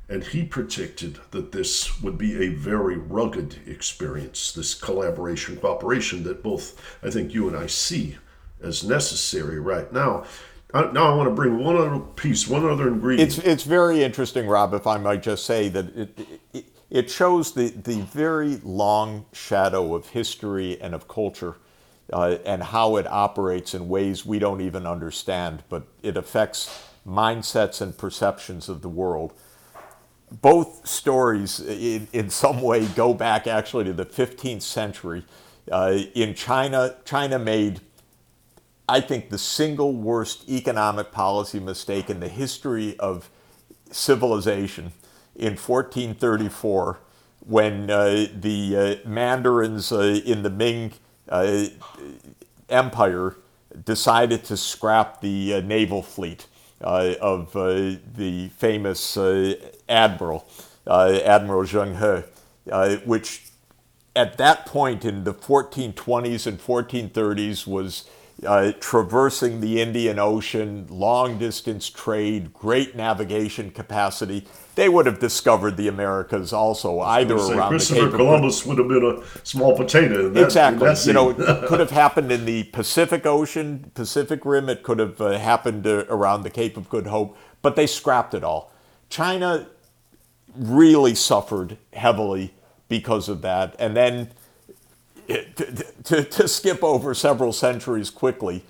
And 0.09 0.23
he 0.23 0.43
predicted 0.43 1.19
that 1.31 1.51
this 1.51 2.01
would 2.01 2.17
be 2.17 2.43
a 2.43 2.49
very 2.49 2.97
rugged 2.97 3.57
experience, 3.65 4.51
this 4.51 4.73
collaboration, 4.73 5.57
cooperation 5.57 6.23
that 6.23 6.43
both 6.43 6.79
I 7.01 7.09
think 7.09 7.33
you 7.33 7.47
and 7.47 7.57
I 7.57 7.67
see 7.67 8.17
as 8.61 8.83
necessary 8.83 9.59
right 9.59 9.91
now. 9.91 10.25
Uh, 10.73 10.89
now 10.91 11.11
I 11.11 11.15
want 11.15 11.29
to 11.29 11.35
bring 11.35 11.63
one 11.63 11.77
other 11.77 11.99
piece, 11.99 12.47
one 12.47 12.65
other 12.65 12.87
ingredient. 12.87 13.37
It's 13.37 13.45
it's 13.45 13.63
very 13.63 14.03
interesting, 14.03 14.47
Rob. 14.47 14.73
If 14.73 14.87
I 14.87 14.97
might 14.97 15.21
just 15.21 15.45
say 15.45 15.69
that 15.69 15.95
it 15.95 16.27
it, 16.53 16.65
it 16.89 17.09
shows 17.11 17.53
the 17.53 17.69
the 17.69 18.01
very 18.01 18.59
long 18.63 19.25
shadow 19.33 19.93
of 19.95 20.09
history 20.09 20.81
and 20.81 20.95
of 20.95 21.07
culture 21.07 21.55
uh, 22.11 22.37
and 22.45 22.63
how 22.63 22.97
it 22.97 23.07
operates 23.07 23.73
in 23.73 23.87
ways 23.87 24.25
we 24.25 24.39
don't 24.39 24.61
even 24.61 24.85
understand, 24.85 25.63
but 25.69 25.83
it 26.01 26.17
affects 26.17 26.83
mindsets 27.07 27.81
and 27.81 27.97
perceptions 27.97 28.69
of 28.69 28.81
the 28.81 28.89
world. 28.89 29.33
Both 30.31 30.87
stories, 30.87 31.59
in, 31.59 32.07
in 32.11 32.29
some 32.29 32.61
way, 32.61 32.87
go 32.87 33.13
back 33.13 33.47
actually 33.47 33.85
to 33.85 33.93
the 33.93 34.05
15th 34.05 34.63
century. 34.63 35.23
Uh, 35.71 35.99
in 36.15 36.33
China, 36.33 36.95
China 37.05 37.39
made, 37.39 37.81
I 38.89 38.99
think, 38.99 39.29
the 39.29 39.37
single 39.37 39.93
worst 39.93 40.49
economic 40.49 41.11
policy 41.11 41.59
mistake 41.59 42.09
in 42.09 42.19
the 42.19 42.29
history 42.29 42.97
of 42.99 43.29
civilization 43.91 44.91
in 45.35 45.55
1434 45.55 46.99
when 47.45 47.89
uh, 47.89 48.27
the 48.33 48.99
uh, 49.05 49.07
mandarins 49.07 49.91
uh, 49.91 50.21
in 50.25 50.43
the 50.43 50.49
Ming 50.49 50.93
uh, 51.33 51.67
empire 52.69 53.35
decided 53.85 54.43
to 54.45 54.55
scrap 54.55 55.19
the 55.19 55.55
uh, 55.55 55.61
naval 55.61 56.03
fleet 56.03 56.45
uh, 56.81 57.15
of 57.19 57.55
uh, 57.55 57.95
the 58.15 58.49
famous 58.57 59.17
admiral, 59.89 60.47
Admiral 60.87 61.63
Zheng 61.63 61.97
He, 61.97 62.95
which 63.05 63.49
at 64.15 64.37
that 64.37 64.67
point 64.67 65.03
in 65.05 65.23
the 65.23 65.33
1420s 65.33 66.45
and 66.45 66.59
1430s 66.59 67.65
was 67.65 68.07
uh, 68.45 68.73
traversing 68.79 69.61
the 69.61 69.81
Indian 69.81 70.19
Ocean, 70.19 70.87
long 70.89 71.37
distance 71.37 71.89
trade, 71.89 72.53
great 72.53 72.95
navigation 72.95 73.71
capacity. 73.71 74.45
They 74.75 74.89
would 74.89 75.05
have 75.05 75.19
discovered 75.19 75.77
the 75.77 75.87
Americas 75.87 76.51
also, 76.51 76.99
either 76.99 77.37
say, 77.37 77.53
around 77.53 77.69
Christopher 77.69 78.09
the 78.09 78.17
Columbus 78.17 78.65
would 78.65 78.77
have 78.79 78.87
been 78.87 79.05
a 79.05 79.45
small 79.45 79.77
potato. 79.77 80.27
In 80.27 80.33
that, 80.33 80.43
exactly. 80.43 80.89
You 81.05 81.13
know, 81.13 81.29
it 81.29 81.37
could 81.67 81.79
have 81.79 81.91
happened 81.91 82.31
in 82.31 82.45
the 82.45 82.63
Pacific 82.65 83.25
Ocean, 83.25 83.91
Pacific 83.93 84.45
Rim. 84.45 84.69
It 84.69 84.83
could 84.83 84.99
have 84.99 85.21
uh, 85.21 85.37
happened 85.37 85.85
uh, 85.85 86.05
around 86.09 86.43
the 86.43 86.49
Cape 86.49 86.77
of 86.77 86.89
Good 86.89 87.07
Hope, 87.07 87.37
but 87.61 87.75
they 87.75 87.85
scrapped 87.85 88.33
it 88.33 88.43
all. 88.43 88.71
China 89.09 89.67
really 90.55 91.15
suffered 91.15 91.77
heavily 91.93 92.53
because 92.89 93.29
of 93.29 93.41
that, 93.41 93.75
and 93.77 93.95
then 93.95 94.29
to, 95.27 96.23
to, 96.23 96.47
skip 96.47 96.83
over 96.83 97.13
several 97.13 97.53
centuries 97.53 98.09
quickly, 98.09 98.63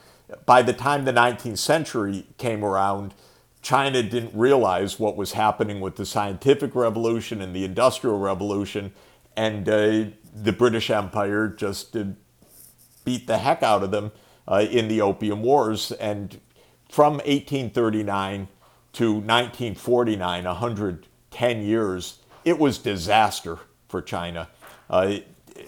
by 0.45 0.61
the 0.61 0.73
time 0.73 1.05
the 1.05 1.13
19th 1.13 1.57
century 1.57 2.25
came 2.37 2.63
around, 2.63 3.13
China 3.61 4.03
didn't 4.03 4.37
realize 4.37 4.99
what 4.99 5.15
was 5.15 5.33
happening 5.33 5.79
with 5.79 5.95
the 5.95 6.05
scientific 6.05 6.75
revolution 6.75 7.41
and 7.41 7.55
the 7.55 7.63
industrial 7.63 8.19
revolution, 8.19 8.91
and 9.37 9.67
uh, 9.69 10.05
the 10.35 10.51
British 10.51 10.89
Empire 10.89 11.47
just 11.47 11.95
uh, 11.95 12.03
beat 13.05 13.25
the 13.27 13.37
heck 13.37 13.63
out 13.63 13.83
of 13.83 13.91
them 13.91 14.11
uh, 14.47 14.65
in 14.69 14.87
the 14.87 15.01
Opium 15.01 15.41
Wars. 15.41 15.91
And 15.93 16.39
from 16.89 17.13
1839 17.13 18.47
to 18.93 19.11
1949, 19.13 20.43
110 20.43 21.61
years, 21.61 22.19
it 22.43 22.59
was 22.59 22.77
disaster 22.77 23.59
for 23.87 24.01
China. 24.01 24.49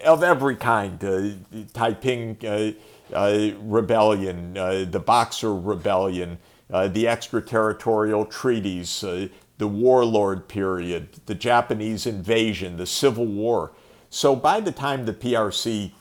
Of 0.03 0.23
every 0.23 0.55
kind, 0.55 1.03
uh, 1.03 1.29
Taiping 1.73 2.37
uh, 2.45 2.71
uh, 3.13 3.51
rebellion, 3.59 4.53
the 4.53 5.03
Boxer 5.03 5.53
rebellion, 5.53 6.39
the 6.69 7.07
extraterritorial 7.07 8.25
treaties, 8.25 9.01
the 9.01 9.67
warlord 9.67 10.47
period, 10.47 11.09
the 11.25 11.35
Japanese 11.35 12.05
invasion, 12.05 12.77
the 12.77 12.85
Civil 12.85 13.25
War. 13.25 13.71
So 14.09 14.35
by 14.35 14.59
the 14.59 14.71
time 14.71 15.05
the 15.05 15.13
PRC 15.13 15.91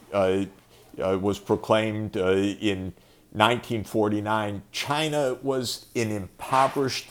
was 0.99 1.39
proclaimed 1.39 2.17
in 2.17 2.95
1949, 3.33 4.63
China 4.73 5.37
was 5.43 5.87
an 5.95 6.11
impoverished 6.11 7.09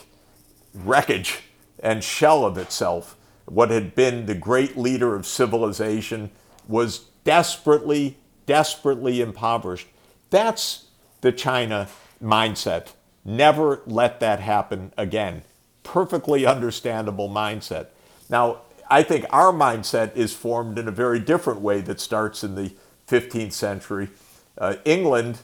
wreckage 0.74 1.42
and 1.78 2.02
shell 2.02 2.44
of 2.44 2.58
itself. 2.58 3.16
What 3.46 3.70
had 3.70 3.94
been 3.94 4.26
the 4.26 4.34
great 4.34 4.76
leader 4.76 5.14
of 5.14 5.26
civilization 5.26 6.30
was 6.68 7.06
desperately, 7.24 8.18
desperately 8.46 9.20
impoverished. 9.20 9.88
That's 10.30 10.86
the 11.20 11.32
China 11.32 11.88
mindset. 12.22 12.92
Never 13.24 13.80
let 13.86 14.20
that 14.20 14.40
happen 14.40 14.92
again. 14.96 15.42
Perfectly 15.82 16.46
understandable 16.46 17.28
mindset. 17.28 17.88
Now, 18.28 18.62
I 18.90 19.02
think 19.02 19.26
our 19.30 19.52
mindset 19.52 20.14
is 20.16 20.34
formed 20.34 20.78
in 20.78 20.88
a 20.88 20.92
very 20.92 21.18
different 21.18 21.60
way 21.60 21.80
that 21.82 22.00
starts 22.00 22.44
in 22.44 22.54
the 22.54 22.72
15th 23.08 23.52
century. 23.52 24.10
Uh, 24.58 24.76
England 24.84 25.38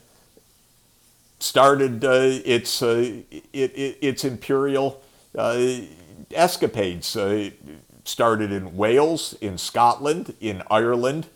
started 1.38 2.04
uh, 2.04 2.10
its, 2.44 2.82
uh, 2.82 3.22
it, 3.30 3.44
it, 3.52 3.98
its 4.00 4.24
imperial 4.24 5.02
uh, 5.36 5.80
escapades 6.32 7.16
uh, 7.16 7.50
started 8.04 8.52
in 8.52 8.76
Wales, 8.76 9.34
in 9.40 9.58
Scotland, 9.58 10.34
in 10.40 10.62
Ireland. 10.70 11.28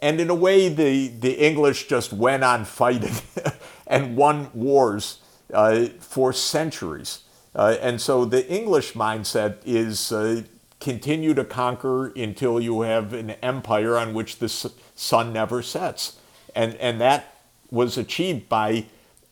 And 0.00 0.20
in 0.20 0.30
a 0.30 0.34
way, 0.34 0.68
the, 0.68 1.08
the 1.08 1.34
English 1.34 1.86
just 1.86 2.12
went 2.12 2.42
on 2.42 2.64
fighting 2.64 3.14
and 3.86 4.16
won 4.16 4.50
wars 4.52 5.20
uh, 5.52 5.86
for 6.00 6.32
centuries. 6.32 7.20
Uh, 7.54 7.76
and 7.80 8.00
so 8.00 8.24
the 8.24 8.48
English 8.50 8.94
mindset 8.94 9.58
is 9.64 10.10
uh, 10.10 10.42
continue 10.80 11.34
to 11.34 11.44
conquer 11.44 12.08
until 12.08 12.60
you 12.60 12.82
have 12.82 13.12
an 13.12 13.30
empire 13.42 13.96
on 13.96 14.14
which 14.14 14.38
the 14.38 14.48
sun 14.48 15.32
never 15.32 15.62
sets. 15.62 16.18
And, 16.54 16.74
and 16.76 17.00
that 17.00 17.36
was 17.70 17.96
achieved 17.96 18.48
by 18.48 18.86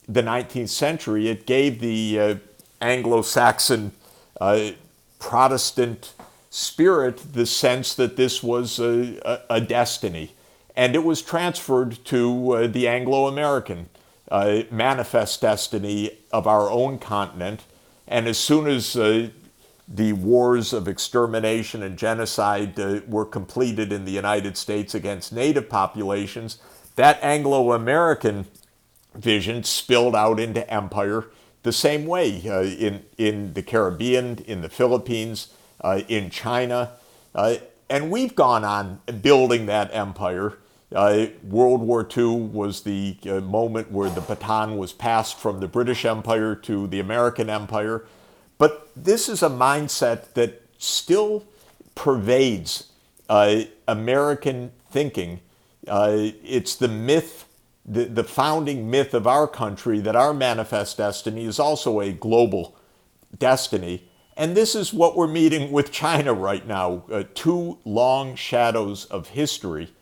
the 0.09 0.23
19th 0.23 0.69
century. 0.69 1.29
It 1.29 1.47
gave 1.47 1.81
the 1.81 2.21
uh, 2.21 2.35
Anglo 2.81 3.23
Saxon 3.23 3.93
uh, 4.41 4.71
Protestant 5.19 6.15
spirit 6.51 7.33
the 7.33 7.47
sense 7.47 7.95
that 7.95 8.17
this 8.17 8.43
was 8.43 8.79
a, 8.79 9.19
a, 9.25 9.57
a 9.57 9.61
destiny. 9.61 10.35
And 10.77 10.95
it 10.95 11.05
was 11.05 11.23
transferred 11.23 12.05
to 12.07 12.53
uh, 12.53 12.67
the 12.67 12.89
Anglo 12.89 13.27
American 13.27 13.89
uh, 14.31 14.63
manifest 14.71 15.41
destiny 15.41 16.19
of 16.33 16.47
our 16.47 16.71
own 16.71 16.99
continent. 16.99 17.65
And 18.07 18.27
as 18.27 18.39
soon 18.39 18.67
as 18.67 18.97
uh, 18.97 19.31
the 19.87 20.13
wars 20.13 20.73
of 20.73 20.87
extermination 20.87 21.83
and 21.83 21.97
genocide 21.97 22.79
uh, 22.79 23.01
were 23.07 23.25
completed 23.25 23.93
in 23.93 24.05
the 24.05 24.13
United 24.13 24.57
States 24.57 24.95
against 24.95 25.33
native 25.33 25.69
populations, 25.69 26.59
that 26.97 27.19
Anglo 27.23 27.73
American 27.73 28.47
vision 29.15 29.65
spilled 29.65 30.15
out 30.15 30.39
into 30.39 30.69
empire 30.73 31.27
the 31.63 31.73
same 31.73 32.07
way 32.07 32.43
uh, 32.49 32.63
in, 32.63 33.05
in 33.19 33.53
the 33.55 33.63
Caribbean, 33.63 34.39
in 34.47 34.61
the 34.63 34.69
Philippines, 34.69 35.49
in 36.09 36.31
China. 36.31 36.93
Uh, 37.35 37.57
and 37.89 38.11
we've 38.11 38.35
gone 38.35 38.65
on 38.65 39.01
building 39.21 39.67
that 39.67 39.91
empire. 39.93 40.59
Uh, 40.95 41.27
World 41.45 41.81
War 41.81 42.07
II 42.17 42.37
was 42.37 42.83
the 42.83 43.17
uh, 43.25 43.41
moment 43.41 43.93
where 43.93 44.11
the 44.11 44.21
baton 44.21 44.77
was 44.77 44.93
passed 44.93 45.39
from 45.39 45.61
the 45.61 45.69
British 45.69 46.05
Empire 46.05 46.55
to 46.57 46.87
the 46.89 46.99
American 46.99 47.49
Empire. 47.49 48.05
But 48.59 48.91
this 48.97 49.29
is 49.29 49.43
a 49.43 49.49
mindset 49.49 50.35
that 50.35 50.63
still 50.79 51.45
pervades 51.95 52.91
uh, 53.29 53.63
American 53.87 54.73
thinking. 54.91 55.41
Uh, 55.87 56.31
it's 56.45 56.75
the 56.75 56.89
myth, 56.89 57.47
the, 57.87 58.05
the 58.05 58.25
founding 58.25 58.91
myth 58.91 59.15
of 59.15 59.27
our 59.27 59.47
country 59.47 60.01
that 60.01 60.17
our 60.17 60.35
manifest 60.35 60.99
destiny 60.99 61.45
is 61.45 61.59
also 61.61 62.01
a 62.01 62.13
global 62.13 62.77
destiny. 63.39 64.10
And 64.41 64.57
this 64.57 64.75
is 64.75 64.95
what 64.95 65.19
we're 65.19 65.27
meeting 65.27 65.71
with 65.71 65.93
China 65.93 66.33
right 66.33 66.67
now 66.67 67.05
uh, 67.13 67.25
two 67.35 67.77
long 67.85 68.35
shadows 68.37 69.05
of 69.05 69.29
history. 69.29 69.93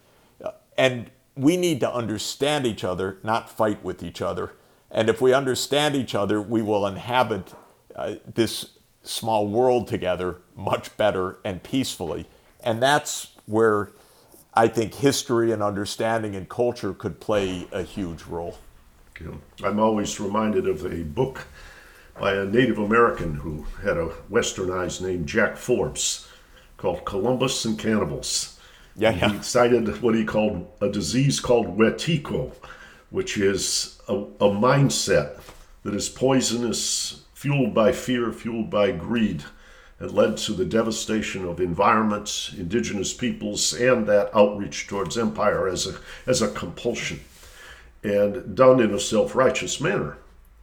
Uh, 0.41 0.53
and 0.77 1.11
we 1.35 1.57
need 1.57 1.81
to 1.81 1.93
understand 1.93 2.65
each 2.65 2.85
other, 2.85 3.19
not 3.25 3.51
fight 3.51 3.83
with 3.83 4.01
each 4.01 4.23
other. 4.23 4.53
And 4.93 5.09
if 5.09 5.21
we 5.21 5.35
understand 5.35 5.97
each 5.97 6.15
other, 6.15 6.41
we 6.41 6.63
will 6.63 6.87
inhabit 6.87 7.53
uh, 7.97 8.15
this 8.33 8.79
small 9.03 9.49
world 9.49 9.89
together 9.89 10.37
much 10.55 10.97
better 10.97 11.41
and 11.45 11.61
peacefully. 11.65 12.29
And 12.63 12.81
that's 12.81 13.33
where 13.47 13.91
I 14.55 14.69
think 14.69 14.95
history 14.95 15.51
and 15.51 15.65
understanding 15.65 16.37
and 16.37 16.49
culture 16.49 16.95
could 16.95 17.19
play 17.19 17.67
a 17.73 17.83
huge 17.83 18.23
role. 18.23 18.57
I'm 19.65 19.81
always 19.81 20.21
reminded 20.21 20.69
of 20.69 20.87
a 20.87 21.03
book 21.03 21.49
by 22.19 22.35
a 22.35 22.45
Native 22.45 22.79
American 22.79 23.35
who 23.35 23.65
had 23.83 23.97
a 23.97 24.13
westernized 24.31 25.01
name, 25.01 25.25
Jack 25.27 25.57
Forbes, 25.57 26.29
called 26.77 27.05
Columbus 27.05 27.65
and 27.65 27.79
Cannibals. 27.79 28.59
Yeah, 28.97 29.11
yeah. 29.11 29.33
He 29.33 29.43
cited 29.43 30.03
what 30.03 30.15
he 30.15 30.25
called 30.25 30.71
a 30.81 30.89
disease 30.89 31.39
called 31.41 31.79
wetiko, 31.79 32.53
which 33.11 33.39
is 33.39 34.01
a, 34.09 34.15
a 34.15 34.51
mindset 34.51 35.41
that 35.85 35.95
is 35.95 36.09
poisonous, 36.09 37.23
fueled 37.35 37.75
by 37.75 37.93
fear, 37.93 38.33
fueled 38.33 38.71
by 38.71 38.91
greed, 38.91 39.45
and 40.01 40.11
led 40.11 40.37
to 40.39 40.53
the 40.53 40.65
devastation 40.65 41.45
of 41.45 41.61
environments, 41.61 42.53
indigenous 42.57 43.13
peoples, 43.15 43.73
and 43.73 44.07
that 44.07 44.35
outreach 44.35 44.87
towards 44.87 45.17
empire 45.17 45.69
as 45.69 45.87
a, 45.87 45.95
as 46.27 46.43
a 46.43 46.51
compulsion, 46.51 47.21
and 48.03 48.57
done 48.57 48.81
in 48.81 48.93
a 48.93 49.01
self 49.01 49.35
righteous 49.37 49.81
manner. 49.81 50.19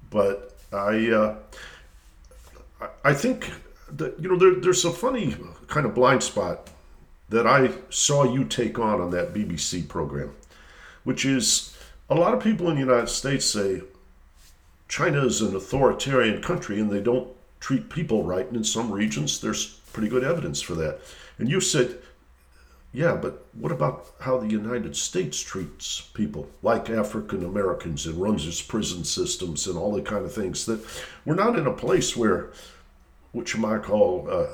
But 0.10 0.55
I 0.76 1.12
uh, 1.12 2.88
I 3.04 3.14
think 3.14 3.52
that 3.92 4.20
you 4.20 4.30
know 4.30 4.38
there, 4.38 4.56
there's 4.56 4.86
a 4.86 4.92
funny 4.92 5.36
kind 5.68 5.86
of 5.86 5.96
blind 5.96 6.24
spot 6.24 6.70
that 7.30 7.48
I 7.48 7.72
saw 7.90 8.24
you 8.24 8.46
take 8.46 8.78
on 8.78 9.02
on 9.02 9.12
that 9.12 9.34
BBC 9.34 9.88
program, 9.88 10.36
which 11.04 11.26
is 11.26 11.76
a 12.10 12.16
lot 12.16 12.34
of 12.34 12.44
people 12.44 12.70
in 12.70 12.76
the 12.76 12.82
United 12.82 13.10
States 13.10 13.46
say 13.46 13.82
China 14.88 15.26
is 15.26 15.42
an 15.42 15.56
authoritarian 15.56 16.42
country 16.42 16.80
and 16.80 16.92
they 16.92 17.02
don't 17.02 17.30
treat 17.60 17.90
people 17.90 18.24
right, 18.24 18.46
and 18.46 18.58
in 18.58 18.64
some 18.64 18.92
regions 18.92 19.42
there's 19.42 19.80
pretty 19.94 20.10
good 20.10 20.24
evidence 20.24 20.62
for 20.62 20.76
that. 20.76 21.00
And 21.40 21.50
you 21.50 21.60
said 21.60 21.98
yeah, 22.96 23.16
but 23.16 23.46
what 23.54 23.74
about 23.74 24.08
how 24.22 24.38
the 24.38 24.48
United 24.48 24.96
States 24.96 25.42
treats 25.42 26.00
people 26.00 26.50
like 26.64 26.90
African 26.90 27.44
Americans 27.44 28.06
and 28.06 28.16
runs 28.16 28.48
its 28.48 28.62
prison 28.62 29.04
systems 29.04 29.68
and 29.68 29.78
all 29.78 29.92
the 29.92 30.02
kind 30.02 30.24
of 30.24 30.34
things 30.34 30.66
that 30.66 30.80
we're 31.26 31.36
not 31.36 31.60
in 31.60 31.68
a 31.68 31.74
place 31.74 32.16
where, 32.16 32.52
what 33.34 33.54
you 33.54 33.60
might 33.60 33.84
call, 33.84 34.30
uh, 34.32 34.48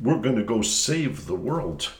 we're 0.00 0.18
going 0.18 0.34
to 0.34 0.42
go 0.42 0.60
save 0.60 1.26
the 1.26 1.36
world 1.36 1.92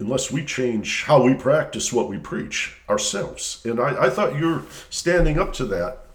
unless 0.00 0.32
we 0.32 0.44
change 0.44 1.04
how 1.04 1.22
we 1.22 1.34
practice 1.34 1.92
what 1.92 2.08
we 2.08 2.18
preach 2.18 2.76
ourselves. 2.88 3.62
And 3.64 3.78
I, 3.78 4.06
I 4.06 4.10
thought 4.10 4.36
you're 4.36 4.64
standing 4.90 5.38
up 5.38 5.52
to 5.54 5.64
that 5.66 6.06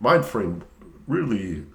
mind 0.00 0.24
frame 0.24 0.64
really 1.06 1.66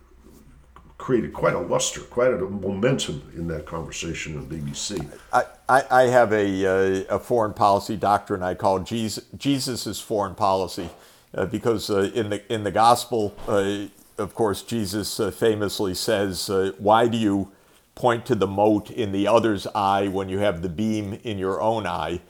created 1.03 1.33
quite 1.33 1.53
a 1.53 1.59
luster, 1.59 1.99
quite 1.99 2.31
a 2.31 2.37
momentum 2.37 3.21
in 3.35 3.45
that 3.45 3.65
conversation 3.65 4.37
on 4.37 4.45
BBC. 4.45 5.05
I, 5.33 5.43
I, 5.67 5.83
I 5.91 6.03
have 6.03 6.31
a, 6.31 6.65
uh, 7.09 7.15
a 7.17 7.19
foreign 7.19 7.53
policy 7.53 7.97
doctrine 7.97 8.41
I 8.41 8.53
call 8.53 8.79
Jesus, 8.79 9.25
Jesus's 9.37 9.99
foreign 9.99 10.33
policy, 10.33 10.89
uh, 11.35 11.45
because 11.47 11.89
uh, 11.89 12.09
in 12.15 12.29
the 12.29 12.53
in 12.53 12.63
the 12.63 12.71
gospel, 12.71 13.35
uh, 13.49 13.87
of 14.17 14.33
course, 14.33 14.61
Jesus 14.61 15.19
uh, 15.19 15.29
famously 15.29 15.93
says, 15.93 16.49
uh, 16.49 16.71
"Why 16.77 17.09
do 17.09 17.17
you 17.17 17.51
point 17.95 18.25
to 18.27 18.35
the 18.35 18.47
mote 18.47 18.89
in 18.89 19.11
the 19.11 19.27
other's 19.27 19.67
eye 19.75 20.07
when 20.07 20.29
you 20.29 20.39
have 20.39 20.61
the 20.61 20.69
beam 20.69 21.19
in 21.25 21.37
your 21.37 21.59
own 21.59 21.85
eye?" 21.85 22.21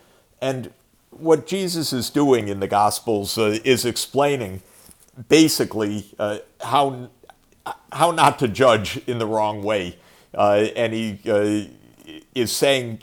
And 0.41 0.73
what 1.11 1.45
Jesus 1.45 1.93
is 1.93 2.09
doing 2.09 2.47
in 2.47 2.59
the 2.59 2.67
Gospels 2.67 3.37
is 3.37 3.85
explaining 3.85 4.63
basically 5.29 6.15
how 6.59 7.11
how 7.91 8.11
not 8.11 8.39
to 8.39 8.47
judge 8.47 8.97
in 9.07 9.19
the 9.19 9.27
wrong 9.27 9.63
way. 9.63 9.97
Uh, 10.33 10.67
and 10.75 10.93
he 10.93 11.19
uh, 11.29 11.65
is 12.33 12.51
saying 12.51 12.99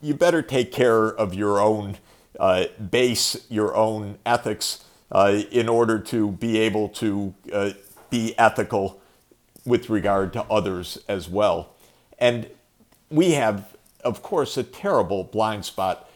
you 0.00 0.14
better 0.14 0.42
take 0.42 0.72
care 0.72 1.06
of 1.06 1.32
your 1.32 1.60
own 1.60 1.96
uh, 2.40 2.64
base, 2.90 3.46
your 3.48 3.74
own 3.76 4.18
ethics, 4.26 4.84
uh, 5.12 5.42
in 5.50 5.68
order 5.68 5.98
to 5.98 6.32
be 6.32 6.58
able 6.58 6.88
to 6.88 7.34
uh, 7.52 7.70
be 8.10 8.36
ethical 8.38 9.00
with 9.64 9.88
regard 9.88 10.32
to 10.32 10.42
others 10.44 10.98
as 11.06 11.28
well. 11.28 11.74
And 12.18 12.48
we 13.10 13.32
have, 13.32 13.76
of 14.02 14.22
course, 14.22 14.56
a 14.56 14.64
terrible 14.64 15.22
blind 15.24 15.64
spot. 15.64 16.08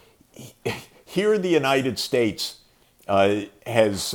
Here, 1.05 1.39
the 1.39 1.49
United 1.49 1.99
States 1.99 2.57
uh, 3.07 3.43
has 3.65 4.15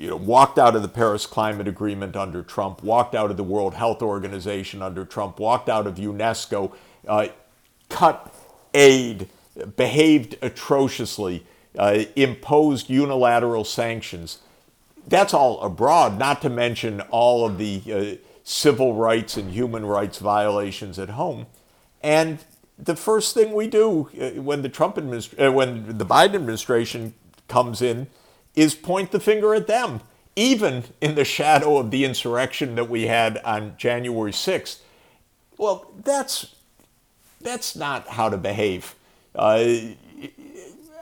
you 0.00 0.08
know, 0.08 0.16
walked 0.16 0.58
out 0.58 0.74
of 0.74 0.80
the 0.80 0.88
Paris 0.88 1.26
Climate 1.26 1.68
Agreement 1.68 2.16
under 2.16 2.42
Trump, 2.42 2.82
walked 2.82 3.14
out 3.14 3.30
of 3.30 3.36
the 3.36 3.44
World 3.44 3.74
Health 3.74 4.00
Organization 4.00 4.80
under 4.80 5.04
Trump, 5.04 5.38
walked 5.38 5.68
out 5.68 5.86
of 5.86 5.96
UNESCO, 5.96 6.72
uh, 7.06 7.28
cut 7.90 8.34
aid, 8.72 9.28
behaved 9.76 10.38
atrociously, 10.40 11.44
uh, 11.78 12.04
imposed 12.16 12.88
unilateral 12.88 13.62
sanctions. 13.62 14.38
That's 15.06 15.34
all 15.34 15.60
abroad, 15.60 16.18
not 16.18 16.40
to 16.42 16.48
mention 16.48 17.02
all 17.10 17.44
of 17.44 17.58
the 17.58 17.82
uh, 17.92 18.26
civil 18.42 18.94
rights 18.94 19.36
and 19.36 19.50
human 19.50 19.84
rights 19.84 20.18
violations 20.18 20.98
at 20.98 21.10
home. 21.10 21.44
And 22.02 22.38
the 22.78 22.96
first 22.96 23.34
thing 23.34 23.52
we 23.52 23.66
do 23.66 24.08
uh, 24.18 24.40
when 24.40 24.62
the 24.62 24.70
Trump 24.70 24.96
administration, 24.96 25.44
uh, 25.44 25.52
when 25.52 25.98
the 25.98 26.06
Biden 26.06 26.36
administration 26.36 27.12
comes 27.48 27.82
in, 27.82 28.06
is 28.54 28.74
point 28.74 29.12
the 29.12 29.20
finger 29.20 29.54
at 29.54 29.66
them, 29.66 30.00
even 30.36 30.84
in 31.00 31.14
the 31.14 31.24
shadow 31.24 31.78
of 31.78 31.90
the 31.90 32.04
insurrection 32.04 32.74
that 32.74 32.88
we 32.88 33.06
had 33.06 33.38
on 33.38 33.74
January 33.76 34.32
6th. 34.32 34.78
Well, 35.56 35.90
that's, 36.04 36.54
that's 37.40 37.76
not 37.76 38.08
how 38.08 38.28
to 38.28 38.36
behave. 38.36 38.94
Uh, 39.34 39.74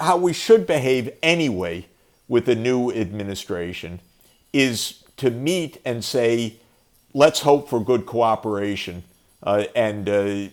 how 0.01 0.17
we 0.17 0.33
should 0.33 0.67
behave 0.67 1.11
anyway 1.23 1.87
with 2.29 2.45
the 2.45 2.55
new 2.55 2.91
administration 2.93 4.01
is 4.53 5.05
to 5.17 5.31
meet 5.31 5.81
and 5.85 6.05
say, 6.05 6.57
let's 7.15 7.41
hope 7.41 7.69
for 7.69 7.83
good 7.83 8.07
cooperation 8.07 9.03
uh, 9.43 9.65
and 9.75 10.09
uh, 10.09 10.49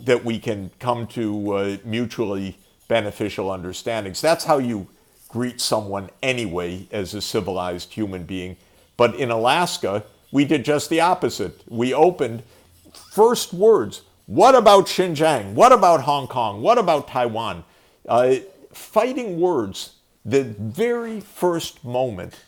that 0.00 0.24
we 0.24 0.38
can 0.38 0.70
come 0.78 1.06
to 1.06 1.52
uh, 1.52 1.76
mutually 1.84 2.56
beneficial 2.88 3.50
understandings. 3.50 4.20
That's 4.20 4.44
how 4.44 4.58
you 4.58 4.88
greet 5.36 5.60
someone 5.60 6.08
anyway 6.22 6.88
as 6.90 7.12
a 7.12 7.20
civilized 7.20 7.92
human 7.92 8.24
being. 8.24 8.56
But 8.96 9.16
in 9.16 9.30
Alaska, 9.30 10.02
we 10.32 10.46
did 10.46 10.64
just 10.64 10.88
the 10.88 11.00
opposite. 11.00 11.62
We 11.68 11.92
opened 11.92 12.42
first 13.12 13.52
words. 13.52 14.00
What 14.24 14.54
about 14.54 14.86
Xinjiang? 14.86 15.52
What 15.52 15.72
about 15.72 16.00
Hong 16.00 16.26
Kong? 16.26 16.62
What 16.62 16.78
about 16.78 17.08
Taiwan? 17.08 17.64
Uh, 18.08 18.36
fighting 18.72 19.38
words, 19.38 19.96
the 20.24 20.42
very 20.42 21.20
first 21.20 21.84
moment 21.84 22.40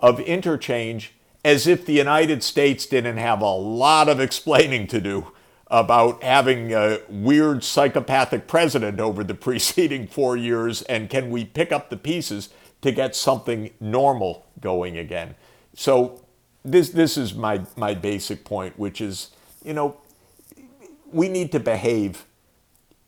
of 0.00 0.18
interchange, 0.18 1.12
as 1.44 1.68
if 1.68 1.86
the 1.86 1.92
United 1.92 2.42
States 2.42 2.84
didn't 2.84 3.18
have 3.18 3.42
a 3.42 3.54
lot 3.54 4.08
of 4.08 4.18
explaining 4.18 4.88
to 4.88 5.00
do 5.00 5.30
about 5.68 6.22
having 6.22 6.72
a 6.72 7.00
weird 7.08 7.64
psychopathic 7.64 8.46
president 8.46 9.00
over 9.00 9.24
the 9.24 9.34
preceding 9.46 10.06
four 10.06 10.36
years, 10.36 10.82
and 10.82 11.10
can 11.10 11.30
we 11.30 11.44
pick 11.44 11.72
up 11.72 11.90
the 11.90 11.96
pieces 11.96 12.50
to 12.82 12.92
get 12.92 13.16
something 13.16 13.70
normal 13.80 14.46
going 14.60 14.98
again? 14.98 15.34
So 15.74 16.24
this 16.64 16.90
this 16.90 17.16
is 17.16 17.34
my 17.34 17.62
my 17.76 17.94
basic 17.94 18.44
point, 18.44 18.78
which 18.78 19.00
is 19.00 19.30
you 19.64 19.72
know 19.72 19.96
we 21.12 21.28
need 21.28 21.52
to 21.52 21.60
behave 21.60 22.24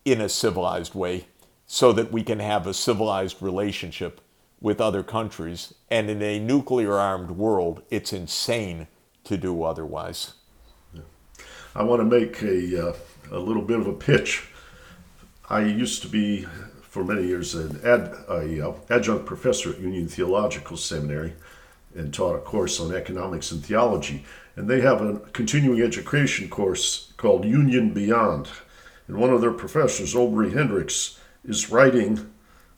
in 0.05 0.21
a 0.21 0.29
civilized 0.29 0.95
way 0.95 1.27
so 1.65 1.91
that 1.91 2.11
we 2.11 2.23
can 2.23 2.39
have 2.39 2.65
a 2.65 2.73
civilized 2.73 3.41
relationship 3.41 4.21
with 4.61 4.79
other 4.79 5.03
countries. 5.03 5.73
And 5.91 6.09
in 6.09 6.21
a 6.21 6.39
nuclear 6.39 6.93
armed 6.93 7.31
world, 7.31 7.83
it's 7.89 8.13
insane 8.13 8.87
to 9.25 9.37
do 9.37 9.63
otherwise. 9.63 10.33
I 11.77 11.83
want 11.83 11.99
to 11.99 12.05
make 12.05 12.41
a, 12.41 12.89
uh, 12.89 12.93
a 13.31 13.37
little 13.37 13.61
bit 13.61 13.77
of 13.77 13.85
a 13.85 13.93
pitch 13.93 14.47
I 15.47 15.61
used 15.61 16.01
to 16.01 16.07
be, 16.07 16.47
for 16.81 17.03
many 17.03 17.27
years, 17.27 17.53
an 17.53 17.79
ad, 17.85 18.15
a, 18.27 18.69
uh, 18.69 18.73
adjunct 18.89 19.27
professor 19.27 19.69
at 19.69 19.79
Union 19.79 20.07
Theological 20.07 20.75
Seminary 20.75 21.33
and 21.95 22.11
taught 22.11 22.35
a 22.35 22.39
course 22.39 22.79
on 22.79 22.95
economics 22.95 23.51
and 23.51 23.63
theology. 23.63 24.25
And 24.55 24.67
they 24.67 24.81
have 24.81 25.01
a 25.01 25.19
continuing 25.33 25.83
education 25.83 26.49
course 26.49 27.13
called 27.15 27.45
Union 27.45 27.93
Beyond. 27.93 28.49
And 29.07 29.17
one 29.17 29.29
of 29.29 29.41
their 29.41 29.53
professors, 29.53 30.15
Aubrey 30.15 30.53
Hendricks, 30.53 31.19
is 31.47 31.69
writing, 31.69 32.27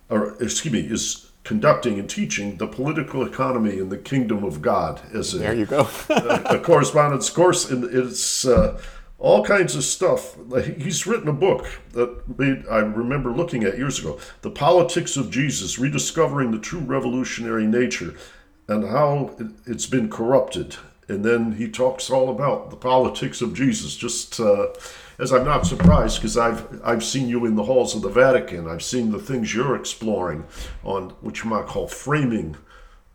or 0.09 0.35
excuse 0.43 0.73
me, 0.73 0.81
is 0.81 1.28
conducting 1.49 1.97
and 1.97 2.07
teaching 2.07 2.57
the 2.57 2.67
political 2.67 3.25
economy 3.25 3.79
in 3.79 3.89
the 3.89 3.97
kingdom 3.97 4.43
of 4.43 4.61
God 4.61 5.01
as 5.15 5.33
a, 5.33 5.39
There 5.39 5.55
you 5.55 5.65
go. 5.65 5.87
a, 6.09 6.43
a 6.57 6.59
correspondence 6.59 7.27
course, 7.31 7.71
and 7.71 7.85
it's 7.85 8.45
uh, 8.45 8.79
all 9.17 9.43
kinds 9.43 9.75
of 9.75 9.83
stuff. 9.83 10.35
He's 10.77 11.07
written 11.07 11.27
a 11.27 11.33
book 11.33 11.65
that 11.93 12.37
made, 12.37 12.67
I 12.69 12.81
remember 12.81 13.31
looking 13.31 13.63
at 13.63 13.79
years 13.79 13.97
ago, 13.97 14.19
"The 14.41 14.51
Politics 14.51 15.17
of 15.17 15.31
Jesus: 15.31 15.79
Rediscovering 15.79 16.51
the 16.51 16.59
True 16.59 16.81
Revolutionary 16.81 17.65
Nature 17.65 18.13
and 18.67 18.87
How 18.87 19.31
it- 19.39 19.47
It's 19.65 19.87
Been 19.87 20.07
Corrupted." 20.07 20.75
And 21.07 21.25
then 21.25 21.53
he 21.53 21.67
talks 21.67 22.11
all 22.11 22.29
about 22.29 22.69
the 22.69 22.75
politics 22.77 23.41
of 23.41 23.55
Jesus. 23.55 23.95
Just 23.95 24.39
uh, 24.39 24.67
as 25.19 25.33
I'm 25.33 25.45
not 25.45 25.65
surprised 25.67 26.17
because 26.17 26.37
I've 26.37 26.81
I've 26.83 27.03
seen 27.03 27.27
you 27.27 27.45
in 27.45 27.55
the 27.55 27.63
halls 27.63 27.95
of 27.95 28.01
the 28.01 28.09
Vatican. 28.09 28.67
I've 28.67 28.83
seen 28.83 29.11
the 29.11 29.19
things 29.19 29.53
you're 29.53 29.75
exploring 29.75 30.45
on 30.83 31.09
what 31.21 31.43
you 31.43 31.49
might 31.49 31.67
call 31.67 31.87
framing 31.87 32.55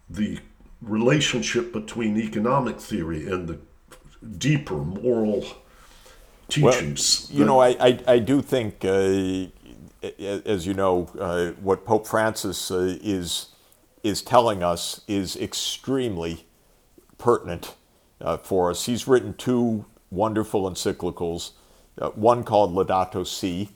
the 0.09 0.39
relationship 0.83 1.73
between 1.73 2.19
economic 2.19 2.79
theory 2.79 3.27
and 3.27 3.49
the 3.49 3.59
deeper 4.39 4.77
moral 4.77 5.45
teachings. 6.49 7.29
You 7.31 7.45
know, 7.45 7.59
I, 7.61 7.69
I, 7.81 8.01
I 8.07 8.19
do 8.19 8.43
think, 8.43 8.85
uh, 8.85 9.47
as 10.21 10.67
you 10.67 10.75
know, 10.75 11.09
uh, 11.19 11.53
what 11.61 11.85
Pope 11.85 12.07
Francis 12.07 12.71
uh, 12.71 12.99
is 13.03 13.49
is 14.03 14.21
telling 14.21 14.63
us 14.63 15.01
is 15.09 15.37
extremely 15.37 16.47
pertinent 17.17 17.75
uh, 18.21 18.37
for 18.37 18.71
us. 18.71 18.85
He's 18.85 19.09
written 19.09 19.33
two 19.35 19.87
wonderful 20.11 20.71
encyclicals, 20.71 21.53
uh, 22.01 22.11
one 22.11 22.45
called 22.45 22.75
Laudato 22.75 23.27
Si, 23.27 23.71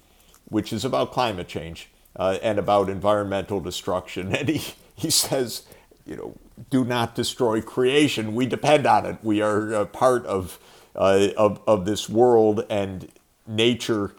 which 0.46 0.72
is 0.72 0.84
about 0.84 1.12
climate 1.12 1.48
change 1.48 1.88
uh, 2.16 2.38
and 2.42 2.58
about 2.58 2.88
environmental 2.88 3.60
destruction. 3.60 4.34
And 4.34 4.48
he, 4.48 4.74
he 4.94 5.10
says, 5.10 5.62
you 6.04 6.16
know, 6.16 6.36
do 6.70 6.84
not 6.84 7.14
destroy 7.14 7.60
creation. 7.60 8.34
We 8.34 8.46
depend 8.46 8.86
on 8.86 9.06
it. 9.06 9.18
We 9.22 9.42
are 9.42 9.72
a 9.72 9.86
part 9.86 10.26
of, 10.26 10.58
uh, 10.96 11.28
of, 11.36 11.60
of 11.66 11.84
this 11.84 12.08
world, 12.08 12.64
and 12.68 13.08
nature 13.46 14.14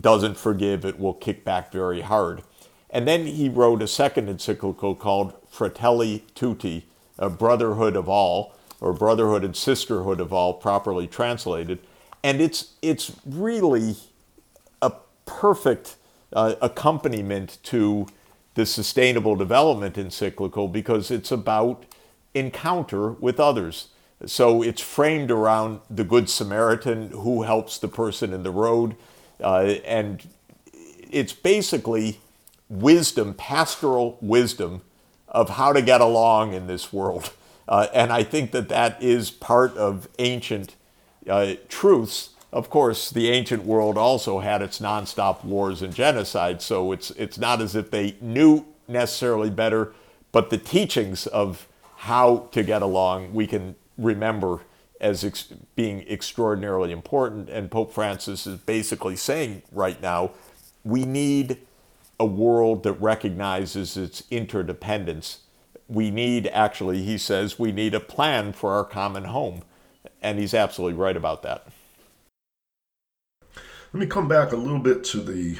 doesn't 0.00 0.36
forgive. 0.36 0.84
It 0.84 0.98
will 0.98 1.14
kick 1.14 1.44
back 1.44 1.70
very 1.70 2.00
hard. 2.00 2.42
And 2.90 3.06
then 3.06 3.26
he 3.26 3.48
wrote 3.48 3.82
a 3.82 3.88
second 3.88 4.28
encyclical 4.28 4.94
called 4.94 5.34
Fratelli 5.48 6.24
Tutti, 6.34 6.86
a 7.18 7.28
brotherhood 7.28 7.96
of 7.96 8.08
all, 8.08 8.54
or 8.80 8.92
brotherhood 8.92 9.44
and 9.44 9.56
sisterhood 9.56 10.20
of 10.20 10.32
all, 10.32 10.54
properly 10.54 11.06
translated. 11.06 11.78
And 12.24 12.40
it's, 12.40 12.72
it's 12.80 13.12
really 13.26 13.96
a 14.80 14.92
perfect 15.26 15.96
uh, 16.32 16.54
accompaniment 16.62 17.58
to 17.64 18.06
the 18.54 18.64
Sustainable 18.64 19.36
Development 19.36 19.98
Encyclical 19.98 20.68
because 20.68 21.10
it's 21.10 21.30
about 21.30 21.84
encounter 22.32 23.10
with 23.10 23.38
others. 23.38 23.88
So 24.24 24.62
it's 24.62 24.80
framed 24.80 25.30
around 25.30 25.80
the 25.90 26.02
Good 26.02 26.30
Samaritan 26.30 27.10
who 27.10 27.42
helps 27.42 27.76
the 27.76 27.88
person 27.88 28.32
in 28.32 28.42
the 28.42 28.50
road. 28.50 28.96
Uh, 29.38 29.74
and 29.84 30.26
it's 31.10 31.34
basically 31.34 32.20
wisdom, 32.70 33.34
pastoral 33.34 34.16
wisdom 34.22 34.80
of 35.28 35.50
how 35.50 35.74
to 35.74 35.82
get 35.82 36.00
along 36.00 36.54
in 36.54 36.68
this 36.68 36.90
world. 36.90 37.34
Uh, 37.68 37.86
and 37.92 38.12
I 38.12 38.22
think 38.22 38.52
that 38.52 38.68
that 38.70 39.02
is 39.02 39.30
part 39.30 39.76
of 39.76 40.08
ancient 40.18 40.74
uh, 41.28 41.54
truths. 41.68 42.30
Of 42.52 42.70
course, 42.70 43.10
the 43.10 43.30
ancient 43.30 43.64
world 43.64 43.98
also 43.98 44.38
had 44.38 44.62
its 44.62 44.78
nonstop 44.78 45.44
wars 45.44 45.82
and 45.82 45.94
genocide, 45.94 46.62
so 46.62 46.92
it's 46.92 47.10
it's 47.12 47.38
not 47.38 47.60
as 47.60 47.74
if 47.74 47.90
they 47.90 48.16
knew 48.20 48.64
necessarily 48.86 49.50
better, 49.50 49.92
but 50.30 50.50
the 50.50 50.58
teachings 50.58 51.26
of 51.26 51.66
how 51.96 52.48
to 52.52 52.62
get 52.62 52.82
along 52.82 53.32
we 53.32 53.46
can 53.46 53.74
remember 53.96 54.60
as 55.00 55.24
ex- 55.24 55.52
being 55.74 56.06
extraordinarily 56.08 56.92
important. 56.92 57.48
And 57.48 57.70
Pope 57.70 57.92
Francis 57.92 58.46
is 58.46 58.58
basically 58.58 59.16
saying 59.16 59.62
right 59.72 60.00
now, 60.00 60.32
we 60.84 61.04
need 61.04 61.58
a 62.20 62.26
world 62.26 62.82
that 62.84 62.92
recognizes 62.92 63.96
its 63.96 64.22
interdependence. 64.30 65.40
We 65.88 66.10
need, 66.10 66.46
actually, 66.48 67.02
he 67.02 67.18
says, 67.18 67.58
we 67.58 67.72
need 67.72 67.94
a 67.94 68.00
plan 68.00 68.52
for 68.52 68.72
our 68.72 68.84
common 68.84 69.24
home. 69.24 69.62
And 70.24 70.38
he's 70.38 70.54
absolutely 70.54 70.98
right 70.98 71.18
about 71.18 71.42
that. 71.42 71.66
Let 73.92 74.00
me 74.00 74.06
come 74.06 74.26
back 74.26 74.52
a 74.52 74.56
little 74.56 74.78
bit 74.78 75.04
to 75.04 75.20
the 75.20 75.58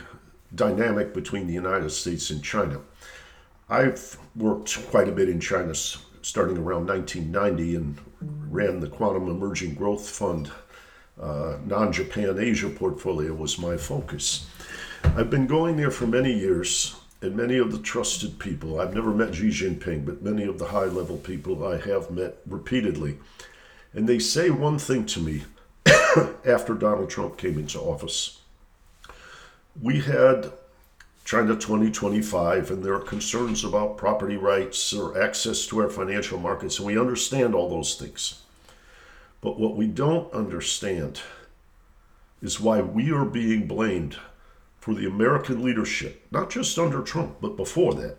dynamic 0.54 1.12
between 1.12 1.46
the 1.46 1.52
United 1.52 1.90
States 1.90 2.30
and 2.30 2.42
China. 2.42 2.80
I've 3.68 4.16
worked 4.34 4.86
quite 4.90 5.06
a 5.06 5.12
bit 5.12 5.28
in 5.28 5.38
China 5.38 5.74
starting 5.74 6.56
around 6.56 6.86
1990 6.86 7.76
and 7.76 7.98
ran 8.50 8.80
the 8.80 8.88
Quantum 8.88 9.28
Emerging 9.28 9.74
Growth 9.74 10.08
Fund. 10.08 10.50
Uh, 11.20 11.58
non 11.66 11.92
Japan 11.92 12.38
Asia 12.38 12.70
portfolio 12.70 13.34
was 13.34 13.58
my 13.58 13.76
focus. 13.76 14.46
I've 15.04 15.28
been 15.28 15.46
going 15.46 15.76
there 15.76 15.90
for 15.90 16.06
many 16.06 16.32
years, 16.32 16.96
and 17.20 17.36
many 17.36 17.58
of 17.58 17.70
the 17.70 17.78
trusted 17.78 18.38
people, 18.38 18.80
I've 18.80 18.94
never 18.94 19.10
met 19.10 19.34
Xi 19.34 19.50
Jinping, 19.50 20.06
but 20.06 20.22
many 20.22 20.44
of 20.44 20.58
the 20.58 20.66
high 20.66 20.86
level 20.86 21.18
people 21.18 21.66
I 21.66 21.78
have 21.86 22.10
met 22.10 22.38
repeatedly. 22.46 23.18
And 23.94 24.08
they 24.08 24.18
say 24.18 24.50
one 24.50 24.78
thing 24.78 25.06
to 25.06 25.20
me 25.20 25.44
after 26.44 26.74
Donald 26.74 27.10
Trump 27.10 27.36
came 27.36 27.58
into 27.58 27.78
office. 27.78 28.40
We 29.80 30.00
had 30.00 30.52
China 31.24 31.54
2025, 31.54 32.70
and 32.70 32.82
there 32.82 32.94
are 32.94 33.00
concerns 33.00 33.64
about 33.64 33.96
property 33.96 34.36
rights 34.36 34.92
or 34.92 35.20
access 35.20 35.66
to 35.66 35.80
our 35.80 35.88
financial 35.88 36.38
markets, 36.38 36.78
and 36.78 36.86
we 36.86 36.98
understand 36.98 37.54
all 37.54 37.70
those 37.70 37.94
things. 37.94 38.42
But 39.40 39.58
what 39.58 39.76
we 39.76 39.86
don't 39.86 40.32
understand 40.32 41.20
is 42.42 42.60
why 42.60 42.82
we 42.82 43.10
are 43.10 43.24
being 43.24 43.66
blamed 43.66 44.16
for 44.80 44.94
the 44.94 45.06
American 45.06 45.62
leadership, 45.62 46.26
not 46.30 46.50
just 46.50 46.78
under 46.78 47.00
Trump, 47.00 47.36
but 47.40 47.56
before 47.56 47.94
that, 47.94 48.18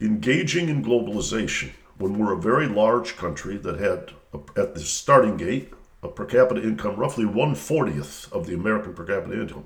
engaging 0.00 0.68
in 0.68 0.82
globalization 0.82 1.72
when 1.98 2.18
we're 2.18 2.32
a 2.32 2.40
very 2.40 2.66
large 2.66 3.16
country 3.16 3.56
that 3.58 3.78
had, 3.78 4.12
at 4.56 4.74
the 4.74 4.80
starting 4.80 5.36
gate, 5.36 5.72
a 6.02 6.08
per 6.08 6.24
capita 6.24 6.62
income 6.62 6.96
roughly 6.96 7.24
140th 7.24 8.30
of 8.32 8.46
the 8.46 8.54
American 8.54 8.94
per 8.94 9.04
capita 9.04 9.40
income. 9.40 9.64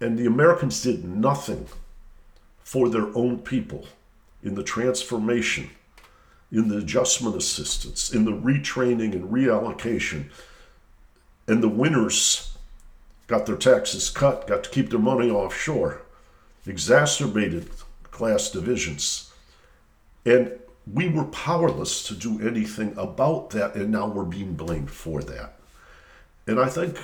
And 0.00 0.18
the 0.18 0.26
Americans 0.26 0.82
did 0.82 1.04
nothing 1.04 1.66
for 2.62 2.88
their 2.88 3.14
own 3.16 3.38
people 3.38 3.86
in 4.42 4.54
the 4.54 4.62
transformation, 4.62 5.70
in 6.50 6.68
the 6.68 6.78
adjustment 6.78 7.36
assistance, 7.36 8.12
in 8.12 8.24
the 8.24 8.32
retraining 8.32 9.12
and 9.12 9.30
reallocation. 9.30 10.30
And 11.46 11.62
the 11.62 11.68
winners 11.68 12.56
got 13.26 13.46
their 13.46 13.56
taxes 13.56 14.08
cut, 14.10 14.46
got 14.46 14.64
to 14.64 14.70
keep 14.70 14.90
their 14.90 14.98
money 14.98 15.30
offshore, 15.30 16.02
exacerbated 16.66 17.68
class 18.10 18.50
divisions. 18.50 19.32
And 20.24 20.58
we 20.92 21.08
were 21.08 21.24
powerless 21.24 22.02
to 22.04 22.14
do 22.14 22.40
anything 22.46 22.94
about 22.96 23.50
that, 23.50 23.74
and 23.74 23.90
now 23.90 24.06
we're 24.06 24.24
being 24.24 24.54
blamed 24.54 24.90
for 24.90 25.22
that. 25.22 25.54
And 26.46 26.60
I 26.60 26.68
think 26.68 26.96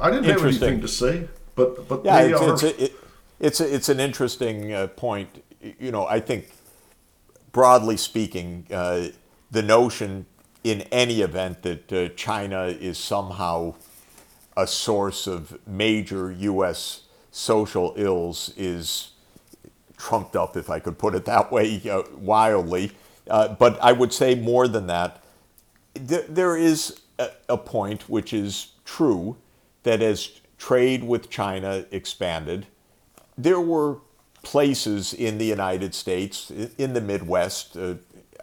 I 0.00 0.10
didn't 0.10 0.24
have 0.24 0.44
anything 0.44 0.80
to 0.80 0.88
say, 0.88 1.28
but 1.54 1.88
but 1.88 2.04
Yeah, 2.04 2.22
they 2.22 2.32
it's, 2.32 2.40
are. 2.40 2.52
it's, 2.52 2.62
a, 2.62 2.84
it, 2.84 2.92
it's, 3.38 3.60
a, 3.60 3.74
it's 3.74 3.88
an 3.88 4.00
interesting 4.00 4.72
uh, 4.72 4.86
point. 4.88 5.44
You 5.78 5.92
know, 5.92 6.06
I 6.06 6.20
think 6.20 6.50
broadly 7.52 7.96
speaking, 7.96 8.66
uh, 8.70 9.08
the 9.50 9.62
notion 9.62 10.26
in 10.64 10.82
any 10.90 11.20
event 11.20 11.62
that 11.62 11.92
uh, 11.92 12.08
China 12.16 12.64
is 12.64 12.98
somehow 12.98 13.74
a 14.56 14.66
source 14.66 15.26
of 15.26 15.58
major 15.66 16.32
U.S. 16.32 17.02
social 17.30 17.92
ills 17.96 18.52
is 18.56 19.12
trumped 19.98 20.36
up, 20.36 20.56
if 20.56 20.70
I 20.70 20.80
could 20.80 20.98
put 20.98 21.14
it 21.14 21.24
that 21.26 21.52
way, 21.52 21.80
uh, 21.90 22.02
wildly. 22.18 22.92
Uh, 23.30 23.48
but 23.48 23.78
I 23.82 23.92
would 23.92 24.12
say 24.12 24.34
more 24.34 24.68
than 24.68 24.86
that. 24.88 25.22
Th- 25.94 26.26
there 26.28 26.56
is 26.56 27.00
a, 27.18 27.30
a 27.50 27.58
point 27.58 28.08
which 28.08 28.32
is 28.32 28.72
true 28.84 29.36
that 29.84 30.02
as 30.02 30.40
trade 30.58 31.04
with 31.04 31.30
China 31.30 31.86
expanded, 31.90 32.66
there 33.38 33.60
were 33.60 33.98
places 34.42 35.14
in 35.14 35.38
the 35.38 35.46
United 35.46 35.94
States, 35.94 36.50
in 36.78 36.94
the 36.94 37.00
Midwest, 37.00 37.76
uh, 37.76 37.94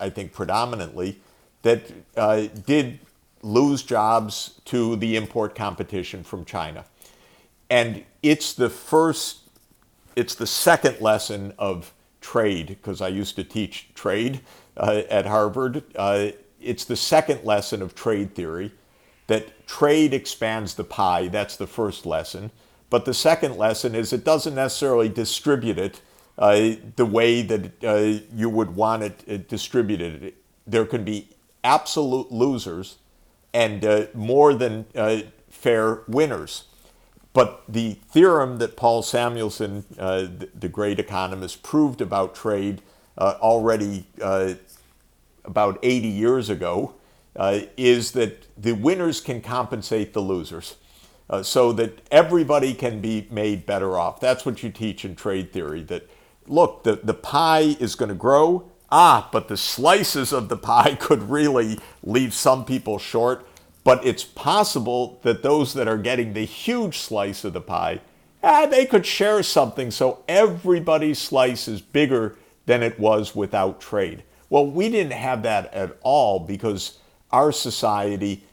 I 0.01 0.10
think 0.10 0.34
predominantly, 0.34 1.20
that 1.64 1.84
uh, 2.18 2.47
did 2.66 2.99
lose 3.43 3.84
jobs 3.84 4.60
to 4.66 4.95
the 4.97 5.16
import 5.18 5.56
competition 5.56 6.24
from 6.24 6.45
China. 6.45 6.86
and 7.70 8.04
it's 8.24 8.54
the 8.54 8.70
first, 8.70 9.43
it's 10.16 10.36
the 10.36 10.47
second 10.47 11.01
lesson 11.01 11.53
of 11.57 11.93
trade 12.22 12.68
because 12.68 13.01
I 13.01 13.09
used 13.09 13.36
to 13.36 13.43
teach 13.43 13.89
trade 13.93 14.41
uh, 14.78 15.03
at 15.09 15.26
Harvard. 15.26 15.84
Uh, 15.95 16.30
it's 16.61 16.86
the 16.86 16.95
second 16.95 17.43
lesson 17.43 17.82
of 17.82 17.93
trade 17.93 18.34
theory 18.34 18.72
that 19.28 19.68
trade 19.68 20.14
expands 20.14 20.76
the 20.76 20.84
pie. 20.84 21.28
That's 21.28 21.57
the 21.57 21.68
first 21.68 22.05
lesson. 22.05 22.51
But 22.89 23.05
the 23.05 23.14
second 23.14 23.57
lesson 23.57 23.95
is 23.95 24.14
it 24.14 24.24
doesn't 24.24 24.55
necessarily 24.55 25.09
distribute 25.09 25.78
it 25.78 26.01
uh, 26.38 26.76
the 26.95 27.05
way 27.05 27.41
that 27.41 27.84
uh, 27.84 28.24
you 28.34 28.49
would 28.49 28.76
want 28.76 29.03
it 29.03 29.24
uh, 29.30 29.38
distributed. 29.47 30.34
There 30.66 30.86
can 30.86 31.03
be 31.03 31.30
absolute 31.64 32.32
losers 32.32 32.97
and 33.53 33.86
uh, 33.86 34.05
more 34.14 34.53
than 34.53 34.86
fair 35.49 36.01
winners. 36.07 36.66
But 37.34 37.63
the 37.67 37.93
theorem 38.09 38.59
that 38.59 38.77
Paul 38.77 39.01
Samuelson, 39.01 39.86
uh, 39.97 40.27
the, 40.57 40.69
great 40.69 40.99
economist, 40.99 41.63
proved 41.63 41.99
about 41.99 42.36
trade 42.36 42.81
already 43.17 44.05
about 45.45 45.79
80 45.81 46.07
years 46.07 46.49
ago 46.49 46.93
is 47.75 48.11
that 48.11 48.45
the 48.55 48.73
winners 48.73 49.19
can 49.19 49.41
compensate 49.41 50.13
the 50.13 50.21
losers 50.21 50.75
uh, 51.29 51.41
so 51.41 51.71
that 51.73 51.99
everybody 52.11 52.73
can 52.73 53.01
be 53.01 53.27
made 53.31 53.65
better 53.65 53.97
off. 53.97 54.19
That's 54.19 54.45
what 54.45 54.61
you 54.61 54.69
teach 54.69 55.05
in 55.05 55.15
trade 55.15 55.51
theory 55.51 55.81
that, 55.84 56.07
look, 56.47 56.84
the, 56.84 56.97
the 56.97 57.13
pie 57.13 57.75
is 57.79 57.95
going 57.95 58.09
to 58.09 58.15
grow. 58.15 58.69
Ah, 58.91 59.29
but 59.31 59.47
the 59.47 59.57
slices 59.57 60.31
of 60.31 60.49
the 60.49 60.57
pie 60.57 60.95
could 60.99 61.23
really 61.29 61.79
leave 62.03 62.34
some 62.34 62.65
people 62.65 62.99
short. 62.99 63.47
But 63.84 64.05
it's 64.05 64.23
possible 64.23 65.19
that 65.23 65.43
those 65.43 65.73
that 65.73 65.88
are 65.88 65.97
getting 65.97 66.34
the 66.34 66.45
huge 66.45 66.97
slice 66.97 67.43
of 67.43 67.53
the 67.53 67.61
pie, 67.61 68.01
ah, 68.41 68.65
they 68.65 68.86
could 68.86 69.05
share 69.05 69.43
something 69.43 69.91
so 69.91 70.23
everybody's 70.27 71.19
slice 71.19 71.67
is 71.67 71.81
bigger 71.81 72.38
than 72.65 72.81
it 72.81 72.99
was 72.99 73.36
without 73.36 73.81
trade. 73.81 74.23
Well, 74.49 74.65
we 74.67 74.89
didn't 74.89 75.13
have 75.13 75.43
that 75.43 75.73
at 75.73 75.97
all 76.01 76.39
because 76.39 76.99
our 77.31 77.51
society, 77.51 78.43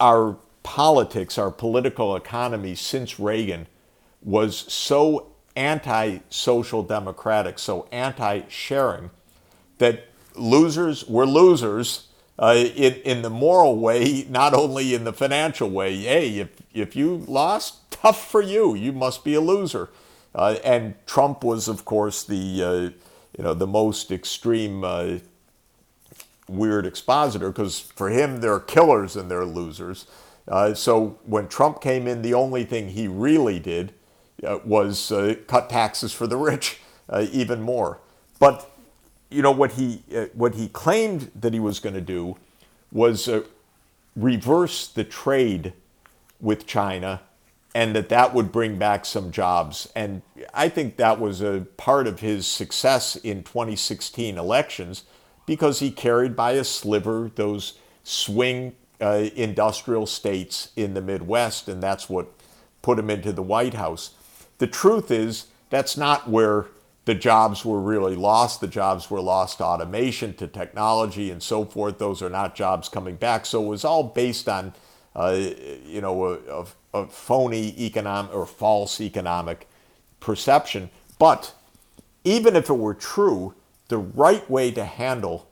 our 0.00 0.36
politics, 0.62 1.38
our 1.38 1.50
political 1.50 2.16
economy 2.16 2.74
since 2.74 3.20
Reagan 3.20 3.66
was 4.22 4.56
so 4.56 5.32
anti 5.54 6.18
social 6.30 6.82
democratic, 6.82 7.58
so 7.58 7.86
anti 7.92 8.42
sharing, 8.48 9.10
that 9.78 10.06
losers 10.34 11.06
were 11.06 11.26
losers 11.26 12.08
uh, 12.40 12.54
in, 12.54 12.94
in 13.04 13.22
the 13.22 13.30
moral 13.30 13.78
way, 13.78 14.26
not 14.28 14.54
only 14.54 14.94
in 14.94 15.04
the 15.04 15.12
financial 15.12 15.68
way. 15.68 15.96
Hey, 15.98 16.38
if, 16.38 16.48
if 16.72 16.96
you 16.96 17.18
lost, 17.28 17.90
tough 17.90 18.28
for 18.30 18.40
you. 18.40 18.74
You 18.74 18.92
must 18.92 19.24
be 19.24 19.34
a 19.34 19.40
loser. 19.40 19.90
Uh, 20.34 20.56
and 20.64 20.94
Trump 21.06 21.44
was, 21.44 21.68
of 21.68 21.84
course, 21.84 22.22
the, 22.22 22.62
uh, 22.62 22.80
you 23.36 23.44
know, 23.44 23.52
the 23.52 23.66
most 23.66 24.10
extreme 24.10 24.84
uh, 24.84 25.18
weird 26.48 26.86
expositor 26.86 27.50
because 27.50 27.78
for 27.80 28.08
him, 28.08 28.40
they're 28.40 28.60
killers 28.60 29.16
and 29.16 29.30
they're 29.30 29.44
losers. 29.44 30.06
Uh, 30.48 30.72
so 30.72 31.18
when 31.26 31.46
Trump 31.46 31.80
came 31.80 32.06
in, 32.06 32.22
the 32.22 32.34
only 32.34 32.64
thing 32.64 32.88
he 32.88 33.06
really 33.06 33.58
did 33.58 33.92
uh, 34.44 34.58
was 34.64 35.12
uh, 35.12 35.34
cut 35.46 35.68
taxes 35.68 36.12
for 36.12 36.26
the 36.26 36.36
rich 36.36 36.80
even 37.32 37.60
more. 37.60 37.98
But 38.38 38.69
you 39.30 39.42
know 39.42 39.52
what 39.52 39.72
he 39.72 40.02
uh, 40.14 40.26
what 40.34 40.54
he 40.54 40.68
claimed 40.68 41.30
that 41.34 41.54
he 41.54 41.60
was 41.60 41.78
going 41.78 41.94
to 41.94 42.00
do 42.00 42.36
was 42.92 43.28
uh, 43.28 43.42
reverse 44.16 44.88
the 44.88 45.04
trade 45.04 45.72
with 46.40 46.66
China, 46.66 47.20
and 47.74 47.94
that 47.94 48.08
that 48.08 48.34
would 48.34 48.50
bring 48.50 48.78
back 48.78 49.04
some 49.04 49.30
jobs. 49.30 49.88
And 49.94 50.22
I 50.52 50.68
think 50.68 50.96
that 50.96 51.20
was 51.20 51.40
a 51.40 51.66
part 51.76 52.06
of 52.06 52.20
his 52.20 52.46
success 52.46 53.16
in 53.16 53.42
2016 53.44 54.36
elections 54.36 55.04
because 55.46 55.80
he 55.80 55.90
carried 55.90 56.34
by 56.34 56.52
a 56.52 56.64
sliver 56.64 57.30
those 57.34 57.74
swing 58.02 58.74
uh, 59.00 59.28
industrial 59.36 60.06
states 60.06 60.70
in 60.76 60.94
the 60.94 61.00
Midwest, 61.00 61.68
and 61.68 61.82
that's 61.82 62.08
what 62.08 62.28
put 62.82 62.98
him 62.98 63.10
into 63.10 63.32
the 63.32 63.42
White 63.42 63.74
House. 63.74 64.10
The 64.58 64.66
truth 64.66 65.10
is, 65.10 65.46
that's 65.70 65.96
not 65.96 66.28
where 66.28 66.66
the 67.04 67.14
jobs 67.14 67.64
were 67.64 67.80
really 67.80 68.14
lost. 68.14 68.60
The 68.60 68.68
jobs 68.68 69.10
were 69.10 69.20
lost 69.20 69.58
to 69.58 69.64
automation, 69.64 70.34
to 70.34 70.46
technology, 70.46 71.30
and 71.30 71.42
so 71.42 71.64
forth. 71.64 71.98
Those 71.98 72.22
are 72.22 72.30
not 72.30 72.54
jobs 72.54 72.88
coming 72.88 73.16
back. 73.16 73.46
So 73.46 73.62
it 73.64 73.68
was 73.68 73.84
all 73.84 74.04
based 74.04 74.48
on, 74.48 74.74
uh, 75.16 75.38
you 75.84 76.00
know, 76.00 76.24
a, 76.24 76.38
a, 76.60 76.66
a 77.02 77.06
phony 77.06 77.74
economic 77.84 78.34
or 78.34 78.46
false 78.46 79.00
economic 79.00 79.68
perception. 80.20 80.90
But 81.18 81.54
even 82.24 82.54
if 82.54 82.68
it 82.68 82.74
were 82.74 82.94
true, 82.94 83.54
the 83.88 83.98
right 83.98 84.48
way 84.50 84.70
to 84.70 84.84
handle 84.84 85.48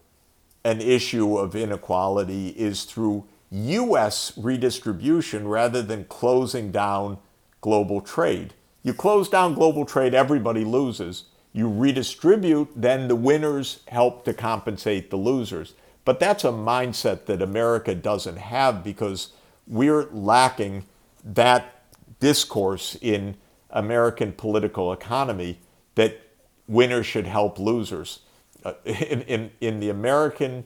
an 0.64 0.80
issue 0.80 1.38
of 1.38 1.57
inequality 1.57 2.49
is 2.51 2.84
through 2.84 3.24
U.S. 3.51 4.32
redistribution 4.36 5.49
rather 5.49 5.80
than 5.82 6.05
closing 6.05 6.70
down 6.70 7.18
global 7.61 8.01
trade. 8.01 8.53
You 8.82 8.92
close 8.92 9.28
down 9.28 9.55
global 9.55 9.84
trade, 9.84 10.14
everybody 10.14 10.64
loses. 10.64 11.24
You 11.59 11.68
redistribute, 11.68 12.68
then 12.76 13.09
the 13.09 13.16
winners 13.16 13.80
help 13.88 14.24
to 14.26 14.32
compensate 14.32 15.11
the 15.11 15.16
losers. 15.16 15.74
But 16.04 16.20
that's 16.20 16.44
a 16.44 16.52
mindset 16.52 17.26
that 17.26 17.42
America 17.42 17.96
doesn't 17.96 18.38
have 18.38 18.84
because 18.84 19.32
we're 19.66 20.04
lacking 20.12 20.84
that 21.24 21.82
discourse 22.20 22.96
in 23.00 23.36
American 23.70 24.34
political 24.34 24.92
economy 24.92 25.59
that 25.96 26.20
winners 26.68 27.06
should 27.06 27.26
help 27.26 27.59
losers. 27.59 28.20
Uh, 28.64 28.74
in, 28.84 29.22
in, 29.22 29.50
in 29.61 29.80
the 29.80 29.90
American 29.90 30.62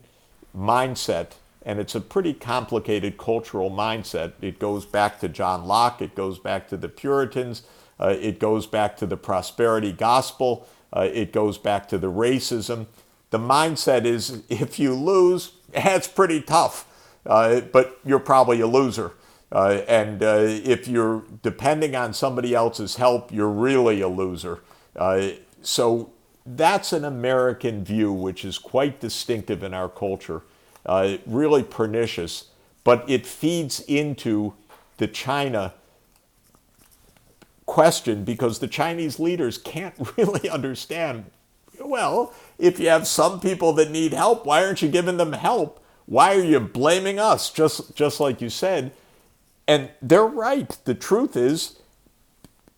mindset, 0.54 1.28
and 1.62 1.78
it's 1.78 1.94
a 1.94 2.02
pretty 2.02 2.34
complicated 2.34 3.16
cultural 3.16 3.70
mindset. 3.70 4.32
It 4.42 4.58
goes 4.58 4.84
back 4.84 5.20
to 5.20 5.28
John 5.30 5.64
Locke, 5.64 6.02
it 6.02 6.14
goes 6.14 6.38
back 6.38 6.68
to 6.68 6.76
the 6.76 6.90
Puritans, 6.90 7.62
uh, 7.98 8.14
it 8.20 8.38
goes 8.38 8.66
back 8.66 8.98
to 8.98 9.06
the 9.06 9.16
prosperity 9.16 9.92
gospel, 9.92 10.68
uh, 10.92 11.08
it 11.12 11.32
goes 11.32 11.58
back 11.58 11.88
to 11.88 11.98
the 11.98 12.10
racism. 12.10 12.86
The 13.30 13.38
mindset 13.38 14.04
is 14.04 14.42
if 14.48 14.78
you 14.78 14.94
lose, 14.94 15.52
that's 15.72 16.08
pretty 16.08 16.42
tough, 16.42 16.86
uh, 17.26 17.60
but 17.60 17.98
you're 18.04 18.18
probably 18.18 18.60
a 18.60 18.66
loser. 18.66 19.12
Uh, 19.50 19.82
and 19.86 20.22
uh, 20.22 20.38
if 20.40 20.88
you're 20.88 21.24
depending 21.42 21.94
on 21.94 22.14
somebody 22.14 22.54
else's 22.54 22.96
help, 22.96 23.30
you're 23.30 23.50
really 23.50 24.00
a 24.00 24.08
loser. 24.08 24.60
Uh, 24.96 25.28
so 25.60 26.10
that's 26.46 26.92
an 26.92 27.04
American 27.04 27.84
view, 27.84 28.12
which 28.12 28.44
is 28.44 28.58
quite 28.58 28.98
distinctive 28.98 29.62
in 29.62 29.74
our 29.74 29.88
culture 29.88 30.42
uh, 30.86 31.16
really 31.26 31.62
pernicious, 31.62 32.46
but 32.84 33.08
it 33.08 33.26
feeds 33.26 33.80
into 33.80 34.54
the 34.96 35.06
China 35.06 35.74
question 37.66 38.24
because 38.24 38.58
the 38.58 38.68
Chinese 38.68 39.18
leaders 39.18 39.58
can't 39.58 39.94
really 40.16 40.48
understand. 40.48 41.26
Well, 41.80 42.32
if 42.58 42.78
you 42.78 42.88
have 42.88 43.06
some 43.06 43.40
people 43.40 43.72
that 43.74 43.90
need 43.90 44.12
help, 44.12 44.46
why 44.46 44.64
aren't 44.64 44.82
you 44.82 44.88
giving 44.88 45.16
them 45.16 45.32
help? 45.32 45.82
Why 46.06 46.34
are 46.34 46.44
you 46.44 46.60
blaming 46.60 47.18
us? 47.18 47.50
Just 47.50 47.94
just 47.94 48.20
like 48.20 48.40
you 48.40 48.50
said. 48.50 48.92
And 49.66 49.90
they're 50.00 50.26
right. 50.26 50.68
The 50.84 50.94
truth 50.94 51.36
is 51.36 51.78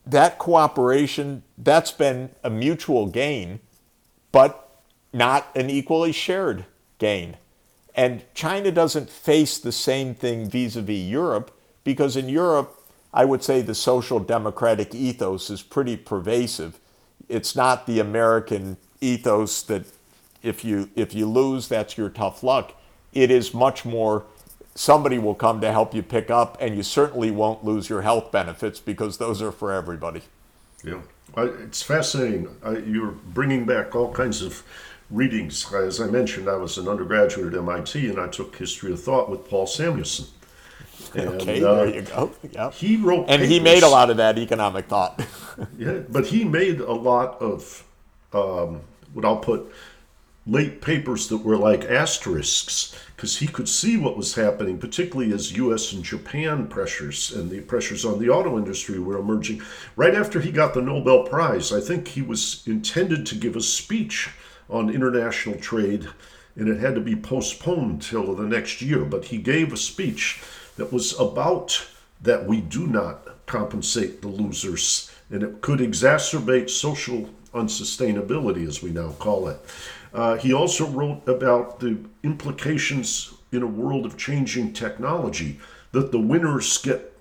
that 0.06 0.38
cooperation 0.38 1.42
that's 1.56 1.90
been 1.90 2.30
a 2.42 2.50
mutual 2.50 3.06
gain, 3.06 3.60
but 4.32 4.82
not 5.12 5.48
an 5.54 5.70
equally 5.70 6.12
shared 6.12 6.66
gain. 6.98 7.36
And 7.94 8.24
China 8.34 8.70
doesn't 8.70 9.08
face 9.08 9.56
the 9.58 9.72
same 9.72 10.14
thing 10.14 10.48
vis 10.50 10.76
a 10.76 10.82
vis 10.82 11.04
Europe 11.04 11.56
because 11.84 12.16
in 12.16 12.28
Europe, 12.28 12.73
I 13.14 13.24
would 13.24 13.44
say 13.44 13.62
the 13.62 13.76
social 13.76 14.18
democratic 14.18 14.92
ethos 14.92 15.48
is 15.48 15.62
pretty 15.62 15.96
pervasive. 15.96 16.80
It's 17.28 17.54
not 17.54 17.86
the 17.86 18.00
American 18.00 18.76
ethos 19.00 19.62
that 19.62 19.86
if 20.42 20.64
you, 20.64 20.90
if 20.96 21.14
you 21.14 21.26
lose, 21.26 21.68
that's 21.68 21.96
your 21.96 22.10
tough 22.10 22.42
luck. 22.42 22.72
It 23.12 23.30
is 23.30 23.54
much 23.54 23.84
more 23.84 24.24
somebody 24.74 25.18
will 25.18 25.36
come 25.36 25.60
to 25.60 25.70
help 25.70 25.94
you 25.94 26.02
pick 26.02 26.28
up, 26.28 26.58
and 26.60 26.76
you 26.76 26.82
certainly 26.82 27.30
won't 27.30 27.64
lose 27.64 27.88
your 27.88 28.02
health 28.02 28.32
benefits 28.32 28.80
because 28.80 29.18
those 29.18 29.40
are 29.40 29.52
for 29.52 29.72
everybody. 29.72 30.22
Yeah, 30.84 31.00
it's 31.36 31.82
fascinating. 31.82 32.48
you're 32.84 33.12
bringing 33.12 33.64
back 33.64 33.94
all 33.94 34.12
kinds 34.12 34.42
of 34.42 34.64
readings. 35.08 35.72
As 35.72 36.00
I 36.00 36.08
mentioned, 36.08 36.48
I 36.48 36.56
was 36.56 36.78
an 36.78 36.88
undergraduate 36.88 37.54
at 37.54 37.58
MIT 37.58 38.08
and 38.08 38.20
I 38.20 38.26
took 38.26 38.56
history 38.56 38.92
of 38.92 39.00
thought 39.00 39.30
with 39.30 39.48
Paul 39.48 39.68
Samuelson. 39.68 40.26
And, 41.14 41.28
okay, 41.40 41.62
uh, 41.62 41.74
there 41.74 41.94
you 41.94 42.02
go. 42.02 42.32
Yep. 42.50 42.74
He 42.74 42.96
wrote, 42.96 43.26
and 43.28 43.40
papers. 43.40 43.48
he 43.48 43.60
made 43.60 43.82
a 43.84 43.88
lot 43.88 44.10
of 44.10 44.16
that 44.16 44.36
economic 44.36 44.86
thought. 44.86 45.24
yeah, 45.78 46.00
but 46.08 46.26
he 46.26 46.44
made 46.44 46.80
a 46.80 46.92
lot 46.92 47.40
of 47.40 47.84
um, 48.32 48.80
what 49.12 49.24
I'll 49.24 49.36
put 49.36 49.72
late 50.46 50.82
papers 50.82 51.28
that 51.28 51.38
were 51.38 51.56
like 51.56 51.84
asterisks 51.84 52.94
because 53.16 53.38
he 53.38 53.46
could 53.46 53.68
see 53.68 53.96
what 53.96 54.16
was 54.16 54.34
happening, 54.34 54.76
particularly 54.78 55.32
as 55.32 55.56
US 55.56 55.92
and 55.92 56.04
Japan 56.04 56.66
pressures 56.66 57.32
and 57.32 57.50
the 57.50 57.60
pressures 57.60 58.04
on 58.04 58.18
the 58.18 58.28
auto 58.28 58.58
industry 58.58 58.98
were 58.98 59.18
emerging. 59.18 59.62
Right 59.96 60.14
after 60.14 60.40
he 60.40 60.50
got 60.50 60.74
the 60.74 60.82
Nobel 60.82 61.22
Prize, 61.24 61.72
I 61.72 61.80
think 61.80 62.08
he 62.08 62.22
was 62.22 62.62
intended 62.66 63.24
to 63.26 63.36
give 63.36 63.56
a 63.56 63.60
speech 63.60 64.30
on 64.68 64.90
international 64.90 65.58
trade 65.58 66.08
and 66.56 66.68
it 66.68 66.78
had 66.78 66.94
to 66.94 67.00
be 67.00 67.16
postponed 67.16 68.02
till 68.02 68.34
the 68.34 68.44
next 68.44 68.82
year. 68.82 69.04
But 69.04 69.26
he 69.26 69.38
gave 69.38 69.72
a 69.72 69.76
speech 69.76 70.42
that 70.76 70.92
was 70.92 71.18
about 71.18 71.86
that 72.20 72.46
we 72.46 72.60
do 72.60 72.86
not 72.86 73.46
compensate 73.46 74.22
the 74.22 74.28
losers 74.28 75.10
and 75.30 75.42
it 75.42 75.60
could 75.60 75.80
exacerbate 75.80 76.70
social 76.70 77.28
unsustainability, 77.52 78.66
as 78.66 78.82
we 78.82 78.90
now 78.90 79.10
call 79.18 79.48
it. 79.48 79.58
Uh, 80.12 80.36
he 80.36 80.52
also 80.52 80.86
wrote 80.86 81.26
about 81.28 81.80
the 81.80 81.98
implications 82.22 83.34
in 83.52 83.62
a 83.62 83.66
world 83.66 84.04
of 84.04 84.16
changing 84.16 84.72
technology 84.72 85.58
that 85.92 86.12
the 86.12 86.18
winners 86.18 86.78
get 86.78 87.12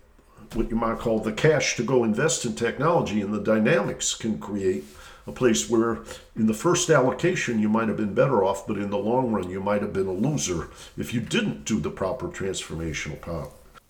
what 0.54 0.70
you 0.70 0.76
might 0.76 0.99
call 0.99 1.20
the 1.20 1.32
cash 1.32 1.76
to 1.76 1.84
go 1.84 2.04
invest 2.04 2.45
in 2.45 2.56
technology, 2.56 3.22
and 3.22 3.34
the 3.34 3.41
dynamics 3.41 4.14
can 4.14 4.38
create 4.38 4.84
a 5.26 5.32
place 5.32 5.69
where 5.69 5.99
in 6.36 6.47
the 6.47 6.53
first 6.53 6.89
allocation 6.89 7.59
you 7.59 7.69
might 7.69 7.88
have 7.88 7.97
been 7.97 8.13
better 8.13 8.43
off, 8.43 8.67
but 8.67 8.78
in 8.78 8.89
the 8.89 8.97
long 8.97 9.32
run 9.32 9.49
you 9.49 9.61
might 9.61 9.82
have 9.82 9.93
been 9.93 10.07
a 10.07 10.11
loser 10.11 10.69
if 10.97 11.13
you 11.13 11.21
didn't 11.21 11.65
do 11.65 11.80
the 11.80 11.89
proper 11.89 12.28
transformational 12.28 13.19
path. 13.21 13.49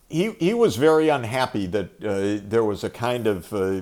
He, 0.10 0.32
he 0.34 0.54
was 0.54 0.76
very 0.76 1.10
unhappy 1.10 1.66
that 1.68 2.04
uh, 2.04 2.42
there 2.48 2.64
was 2.64 2.84
a 2.84 2.90
kind 2.90 3.26
of 3.26 3.52
uh, 3.52 3.82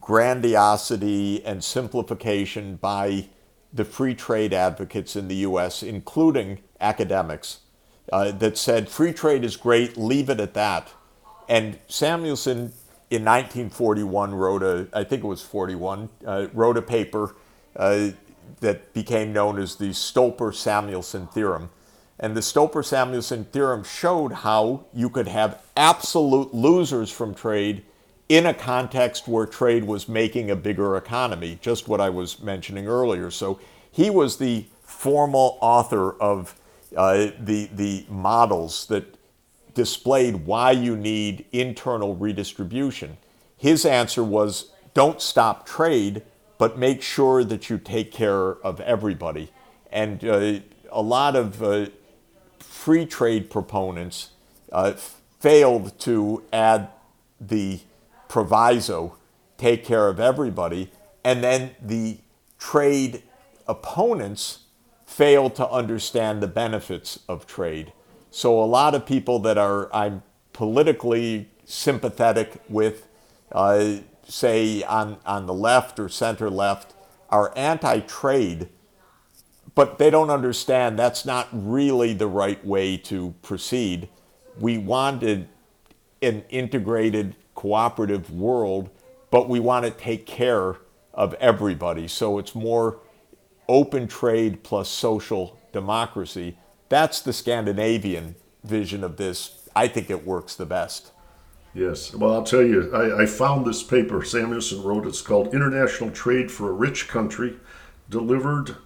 grandiosity 0.00 1.44
and 1.44 1.62
simplification 1.62 2.76
by 2.76 3.26
the 3.72 3.84
free 3.84 4.14
trade 4.14 4.54
advocates 4.54 5.16
in 5.16 5.28
the 5.28 5.36
US, 5.36 5.82
including 5.82 6.60
academics, 6.80 7.60
uh, 8.12 8.30
that 8.32 8.56
said 8.56 8.88
free 8.88 9.12
trade 9.12 9.44
is 9.44 9.56
great, 9.56 9.96
leave 9.96 10.30
it 10.30 10.40
at 10.40 10.54
that. 10.54 10.92
And 11.48 11.78
Samuelson 11.88 12.72
in 13.14 13.24
1941 13.24 14.34
wrote 14.34 14.62
a, 14.64 14.88
I 14.92 15.04
think 15.04 15.22
it 15.22 15.26
was 15.26 15.40
41, 15.40 16.08
uh, 16.26 16.48
wrote 16.52 16.76
a 16.76 16.82
paper 16.82 17.36
uh, 17.76 18.08
that 18.60 18.92
became 18.92 19.32
known 19.32 19.58
as 19.58 19.76
the 19.76 19.90
Stolper 19.90 20.52
Samuelson 20.52 21.28
theorem. 21.28 21.70
And 22.18 22.36
the 22.36 22.40
Stolper 22.40 22.84
Samuelson 22.84 23.44
theorem 23.44 23.84
showed 23.84 24.32
how 24.32 24.86
you 24.92 25.08
could 25.08 25.28
have 25.28 25.62
absolute 25.76 26.52
losers 26.52 27.10
from 27.10 27.34
trade 27.34 27.84
in 28.28 28.46
a 28.46 28.54
context 28.54 29.28
where 29.28 29.46
trade 29.46 29.84
was 29.84 30.08
making 30.08 30.50
a 30.50 30.56
bigger 30.56 30.96
economy, 30.96 31.58
just 31.60 31.86
what 31.86 32.00
I 32.00 32.10
was 32.10 32.40
mentioning 32.40 32.88
earlier. 32.88 33.30
So 33.30 33.60
he 33.92 34.10
was 34.10 34.38
the 34.38 34.66
formal 34.82 35.58
author 35.60 36.20
of 36.20 36.54
uh, 36.96 37.30
the, 37.38 37.68
the 37.72 38.06
models 38.08 38.86
that 38.86 39.16
displayed 39.74 40.46
why 40.46 40.70
you 40.70 40.96
need 40.96 41.44
internal 41.52 42.14
redistribution. 42.14 43.16
His 43.56 43.84
answer 43.84 44.24
was 44.24 44.70
don't 44.94 45.20
stop 45.20 45.66
trade, 45.66 46.22
but 46.58 46.78
make 46.78 47.02
sure 47.02 47.44
that 47.44 47.68
you 47.68 47.78
take 47.78 48.12
care 48.12 48.54
of 48.54 48.80
everybody. 48.80 49.50
And 49.90 50.24
uh, 50.24 50.60
a 50.90 51.02
lot 51.02 51.36
of 51.36 51.62
uh, 51.62 51.86
free 52.58 53.06
trade 53.06 53.50
proponents 53.50 54.30
uh, 54.72 54.92
failed 55.40 55.98
to 56.00 56.42
add 56.52 56.88
the 57.40 57.80
proviso, 58.28 59.16
take 59.56 59.84
care 59.84 60.08
of 60.08 60.20
everybody, 60.20 60.90
and 61.24 61.42
then 61.42 61.72
the 61.82 62.18
trade 62.58 63.22
opponents 63.66 64.60
failed 65.06 65.54
to 65.56 65.68
understand 65.68 66.42
the 66.42 66.46
benefits 66.46 67.20
of 67.28 67.46
trade. 67.46 67.92
So 68.34 68.60
a 68.60 68.66
lot 68.66 68.96
of 68.96 69.06
people 69.06 69.38
that 69.40 69.58
are 69.58 69.88
I'm 69.94 70.24
politically 70.52 71.50
sympathetic 71.66 72.60
with, 72.68 73.06
uh, 73.52 73.98
say 74.26 74.82
on, 74.82 75.18
on 75.24 75.46
the 75.46 75.54
left 75.54 76.00
or 76.00 76.08
center 76.08 76.50
left, 76.50 76.94
are 77.30 77.52
anti-trade, 77.54 78.68
but 79.76 79.98
they 79.98 80.10
don't 80.10 80.30
understand 80.30 80.98
that's 80.98 81.24
not 81.24 81.46
really 81.52 82.12
the 82.12 82.26
right 82.26 82.62
way 82.66 82.96
to 82.96 83.36
proceed. 83.42 84.08
We 84.58 84.78
wanted 84.78 85.46
an 86.20 86.42
integrated 86.50 87.36
cooperative 87.54 88.32
world, 88.32 88.90
but 89.30 89.48
we 89.48 89.60
want 89.60 89.84
to 89.84 89.92
take 89.92 90.26
care 90.26 90.78
of 91.12 91.34
everybody. 91.34 92.08
So 92.08 92.38
it's 92.38 92.56
more 92.56 92.98
open 93.68 94.08
trade 94.08 94.64
plus 94.64 94.88
social 94.88 95.56
democracy. 95.72 96.58
That's 96.88 97.20
the 97.20 97.32
Scandinavian 97.32 98.36
vision 98.62 99.04
of 99.04 99.16
this. 99.16 99.68
I 99.74 99.88
think 99.88 100.10
it 100.10 100.26
works 100.26 100.54
the 100.54 100.66
best. 100.66 101.12
Yes. 101.74 102.14
Well, 102.14 102.32
I'll 102.32 102.44
tell 102.44 102.62
you, 102.62 102.94
I, 102.94 103.22
I, 103.22 103.26
found 103.26 103.66
this 103.66 103.82
paper 103.82 104.22
Samuelson 104.24 104.82
wrote. 104.84 105.06
It's 105.06 105.20
called 105.20 105.52
International 105.52 106.10
Trade 106.10 106.52
for 106.52 106.70
a 106.70 106.72
Rich 106.72 107.08
Country, 107.08 107.56
delivered 108.08 108.76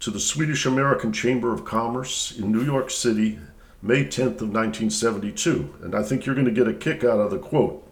to 0.00 0.10
the 0.10 0.20
Swedish 0.20 0.64
American 0.64 1.12
Chamber 1.12 1.52
of 1.52 1.66
Commerce 1.66 2.38
in 2.38 2.50
New 2.50 2.64
York 2.64 2.90
City, 2.90 3.38
May 3.82 4.04
10th 4.04 4.40
of 4.40 4.48
1972. 4.48 5.74
And 5.82 5.94
I 5.94 6.02
think 6.02 6.24
you're 6.24 6.34
going 6.34 6.46
to 6.46 6.50
get 6.50 6.66
a 6.66 6.72
kick 6.72 7.04
out 7.04 7.20
of 7.20 7.30
the 7.30 7.38
quote. 7.38 7.86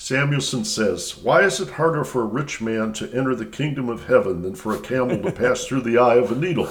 Samuelson 0.00 0.64
says, 0.64 1.18
Why 1.18 1.42
is 1.42 1.60
it 1.60 1.72
harder 1.72 2.04
for 2.04 2.22
a 2.22 2.24
rich 2.24 2.62
man 2.62 2.94
to 2.94 3.12
enter 3.12 3.34
the 3.34 3.44
kingdom 3.44 3.90
of 3.90 4.06
heaven 4.06 4.40
than 4.40 4.54
for 4.54 4.74
a 4.74 4.80
camel 4.80 5.18
to 5.22 5.30
pass 5.30 5.66
through 5.66 5.82
the 5.82 5.98
eye 5.98 6.14
of 6.14 6.32
a 6.32 6.34
needle? 6.34 6.70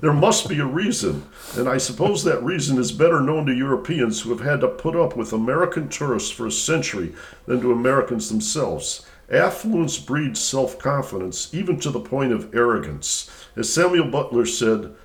There 0.00 0.12
must 0.12 0.48
be 0.48 0.58
a 0.58 0.66
reason, 0.66 1.24
and 1.56 1.68
I 1.68 1.78
suppose 1.78 2.24
that 2.24 2.42
reason 2.42 2.76
is 2.76 2.90
better 2.90 3.20
known 3.20 3.46
to 3.46 3.54
Europeans 3.54 4.20
who 4.20 4.30
have 4.30 4.40
had 4.40 4.60
to 4.62 4.68
put 4.68 4.96
up 4.96 5.16
with 5.16 5.32
American 5.32 5.88
tourists 5.88 6.32
for 6.32 6.48
a 6.48 6.52
century 6.52 7.14
than 7.46 7.60
to 7.60 7.70
Americans 7.70 8.28
themselves. 8.28 9.06
Affluence 9.30 9.96
breeds 9.96 10.40
self 10.40 10.80
confidence, 10.80 11.54
even 11.54 11.78
to 11.78 11.90
the 11.90 12.00
point 12.00 12.32
of 12.32 12.52
arrogance. 12.52 13.30
As 13.54 13.72
Samuel 13.72 14.10
Butler 14.10 14.46
said, 14.46 14.96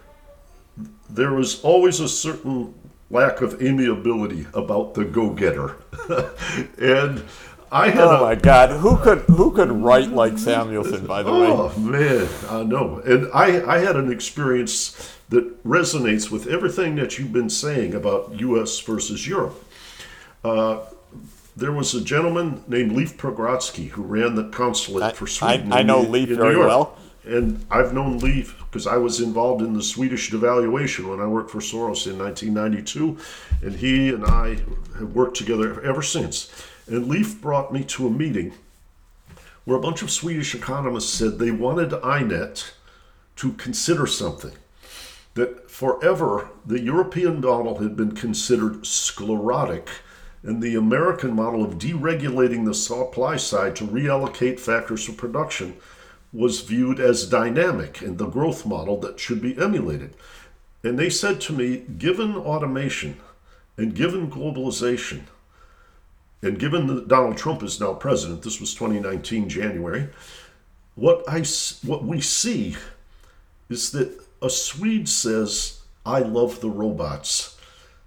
there 1.07 1.37
is 1.37 1.61
always 1.61 1.99
a 1.99 2.09
certain 2.09 2.73
lack 3.09 3.41
of 3.41 3.61
amiability 3.61 4.47
about 4.53 4.93
the 4.93 5.05
go-getter. 5.05 5.75
and 6.79 7.23
I 7.71 7.89
had 7.89 8.03
Oh 8.03 8.21
my 8.21 8.35
God! 8.35 8.69
Who 8.81 8.97
could 8.97 9.19
who 9.21 9.51
could 9.51 9.71
write 9.71 10.09
like 10.09 10.37
Samuelson? 10.37 11.07
By 11.07 11.23
the 11.23 11.31
oh, 11.31 11.41
way, 11.41 11.47
Oh 11.49 11.79
man, 11.79 12.29
I 12.49 12.63
know. 12.63 12.99
And 12.99 13.29
I 13.33 13.77
I 13.77 13.79
had 13.79 13.95
an 13.95 14.11
experience 14.11 15.17
that 15.29 15.63
resonates 15.63 16.29
with 16.29 16.45
everything 16.45 16.95
that 16.97 17.17
you've 17.17 17.33
been 17.33 17.49
saying 17.49 17.95
about 17.95 18.39
U.S. 18.39 18.79
versus 18.79 19.27
Europe. 19.27 19.63
Uh, 20.43 20.81
there 21.55 21.71
was 21.71 21.95
a 21.95 22.01
gentleman 22.01 22.63
named 22.67 22.91
Leif 22.91 23.17
Pagrotsky 23.17 23.89
who 23.89 24.03
ran 24.03 24.35
the 24.35 24.49
consulate 24.49 25.03
I- 25.03 25.11
for 25.13 25.25
Sweden. 25.25 25.73
I 25.73 25.81
in 25.81 25.87
know 25.87 26.01
Leif 26.01 26.29
very 26.29 26.57
well. 26.57 26.97
And 27.25 27.65
I've 27.71 27.93
known 27.93 28.19
Leif 28.19 28.57
because 28.59 28.85
I 28.85 28.97
was 28.97 29.21
involved 29.21 29.61
in 29.61 29.73
the 29.73 29.83
Swedish 29.83 30.29
devaluation 30.29 31.09
when 31.09 31.21
I 31.21 31.27
worked 31.27 31.51
for 31.51 31.59
Soros 31.59 32.05
in 32.05 32.17
1992. 32.19 33.17
And 33.61 33.75
he 33.77 34.09
and 34.09 34.25
I 34.25 34.57
have 34.97 35.13
worked 35.13 35.37
together 35.37 35.81
ever 35.81 36.01
since. 36.01 36.51
And 36.87 37.07
Leif 37.07 37.39
brought 37.39 37.71
me 37.71 37.83
to 37.85 38.07
a 38.07 38.11
meeting 38.11 38.53
where 39.63 39.77
a 39.77 39.81
bunch 39.81 40.01
of 40.01 40.11
Swedish 40.11 40.53
economists 40.53 41.13
said 41.13 41.39
they 41.39 41.51
wanted 41.51 41.91
INET 41.91 42.71
to 43.37 43.53
consider 43.53 44.05
something. 44.05 44.53
That 45.35 45.71
forever 45.71 46.49
the 46.65 46.81
European 46.81 47.39
model 47.39 47.79
had 47.79 47.95
been 47.95 48.13
considered 48.13 48.85
sclerotic, 48.85 49.89
and 50.43 50.61
the 50.61 50.75
American 50.75 51.33
model 51.33 51.63
of 51.63 51.79
deregulating 51.79 52.65
the 52.65 52.73
supply 52.73 53.37
side 53.37 53.75
to 53.77 53.87
reallocate 53.87 54.59
factors 54.59 55.07
of 55.07 55.15
production 55.15 55.77
was 56.33 56.61
viewed 56.61 56.99
as 56.99 57.29
dynamic 57.29 58.01
and 58.01 58.17
the 58.17 58.27
growth 58.27 58.65
model 58.65 58.99
that 58.99 59.19
should 59.19 59.41
be 59.41 59.57
emulated. 59.57 60.15
And 60.83 60.97
they 60.97 61.09
said 61.09 61.39
to 61.41 61.53
me, 61.53 61.77
given 61.77 62.35
automation 62.35 63.19
and 63.77 63.95
given 63.95 64.29
globalization, 64.29 65.21
and 66.41 66.59
given 66.59 66.87
that 66.87 67.07
Donald 67.07 67.37
Trump 67.37 67.63
is 67.63 67.79
now 67.79 67.93
president, 67.93 68.41
this 68.41 68.59
was 68.59 68.73
2019 68.73 69.47
January, 69.47 70.09
what, 70.95 71.23
I, 71.27 71.43
what 71.85 72.03
we 72.03 72.19
see 72.19 72.75
is 73.69 73.91
that 73.91 74.19
a 74.41 74.49
Swede 74.49 75.07
says, 75.07 75.81
"I 76.05 76.19
love 76.19 76.59
the 76.59 76.69
robots," 76.69 77.52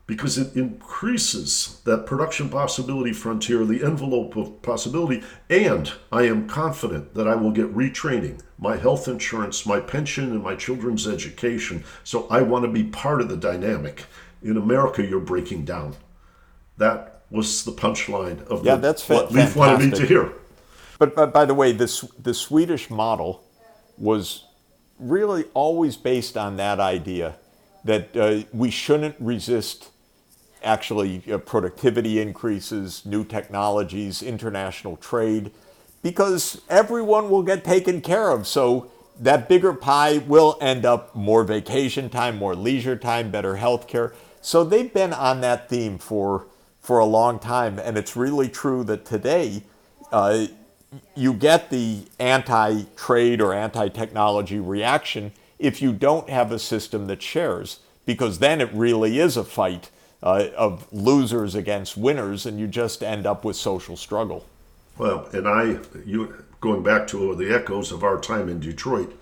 because 0.07 0.39
it 0.39 0.55
increases 0.55 1.81
that 1.85 2.07
production 2.07 2.49
possibility 2.49 3.13
frontier, 3.13 3.65
the 3.65 3.85
envelope 3.85 4.37
of 4.37 4.63
possibility, 4.63 5.23
and 5.51 5.93
I 6.13 6.23
am 6.23 6.49
confident 6.49 7.15
that 7.15 7.27
I 7.27 7.35
will 7.35 7.51
get 7.51 7.75
retraining, 7.75 8.41
my 8.59 8.77
health 8.77 9.09
insurance, 9.09 9.67
my 9.67 9.81
pension, 9.81 10.31
and 10.31 10.43
my 10.43 10.55
children's 10.55 11.09
education. 11.09 11.85
So 12.05 12.29
I 12.29 12.43
want 12.43 12.65
to 12.65 12.71
be 12.71 12.85
part 12.85 13.21
of 13.21 13.29
the 13.29 13.37
dynamic. 13.37 14.05
In 14.43 14.57
America, 14.57 15.05
you're 15.05 15.19
breaking 15.19 15.65
down. 15.65 15.97
That 16.77 17.23
was 17.31 17.65
the 17.65 17.73
punchline 17.73 18.47
of 18.47 18.65
Yeah, 18.65 18.77
the, 18.77 18.83
that's 18.83 19.03
fa- 19.03 19.15
what 19.15 19.33
Leif 19.33 19.57
wanted 19.57 19.91
me 19.91 19.99
to 19.99 20.07
hear. 20.07 20.33
But, 21.01 21.17
but 21.17 21.33
by 21.33 21.45
the 21.45 21.55
way, 21.55 21.73
this 21.73 22.03
the 22.23 22.33
Swedish 22.33 22.91
model 22.91 23.43
was 23.99 24.45
really 24.99 25.45
always 25.53 25.97
based 25.97 26.37
on 26.37 26.57
that 26.57 26.79
idea 26.79 27.37
that 27.85 28.17
uh, 28.17 28.43
we 28.53 28.71
shouldn't 28.71 29.17
resist 29.19 29.91
actually 30.63 31.23
uh, 31.31 31.39
productivity 31.39 32.21
increases, 32.21 33.05
new 33.05 33.25
technologies, 33.25 34.23
international 34.23 34.97
trade, 34.97 35.51
because 36.03 36.61
everyone 36.69 37.31
will 37.31 37.43
get 37.43 37.65
taken 37.65 38.01
care 38.01 38.31
of. 38.31 38.47
So 38.47 38.91
that 39.19 39.49
bigger 39.49 39.73
pie 39.73 40.19
will 40.19 40.59
end 40.61 40.85
up 40.85 41.15
more 41.15 41.43
vacation 41.45 42.11
time, 42.11 42.37
more 42.37 42.55
leisure 42.55 42.97
time, 42.97 43.31
better 43.31 43.57
health 43.57 43.89
care. 43.89 44.13
So 44.41 44.63
they've 44.63 44.93
been 44.93 45.13
on 45.13 45.41
that 45.41 45.69
theme 45.69 45.99
for 45.99 46.47
for 46.81 47.01
a 47.01 47.05
long 47.05 47.41
time, 47.41 47.81
and 47.81 47.99
it's 47.99 48.15
really 48.15 48.49
true 48.49 48.85
that 48.85 49.05
today 49.05 49.65
uh, 50.13 50.47
you 51.17 51.33
get 51.33 51.69
the 51.69 52.05
anti-trade 52.21 53.41
or 53.41 53.53
anti-technology 53.53 54.61
reaction 54.61 55.33
if 55.59 55.83
you 55.83 55.93
don't 55.93 56.29
have 56.29 56.53
a 56.53 56.59
system 56.61 57.09
that 57.09 57.21
shares, 57.21 57.81
because 58.05 58.39
then 58.39 58.61
it 58.61 58.71
really 58.73 59.19
is 59.19 59.37
a 59.37 59.43
fight 59.43 59.91
uh, 60.23 60.49
of 60.57 60.87
losers 60.93 61.55
against 61.55 61.97
winners, 61.97 62.47
and 62.47 62.59
you 62.59 62.67
just 62.67 63.03
end 63.03 63.27
up 63.27 63.45
with 63.45 63.57
social 63.57 63.97
struggle. 63.97 64.45
Well, 64.99 65.29
and 65.33 65.47
I, 65.47 65.79
you 66.05 66.45
going 66.61 66.83
back 66.83 67.07
to 67.09 67.35
the 67.35 67.55
echoes 67.55 67.93
of 67.93 68.03
our 68.03 68.19
time 68.19 68.49
in 68.49 68.61
Detroit, 68.61 69.15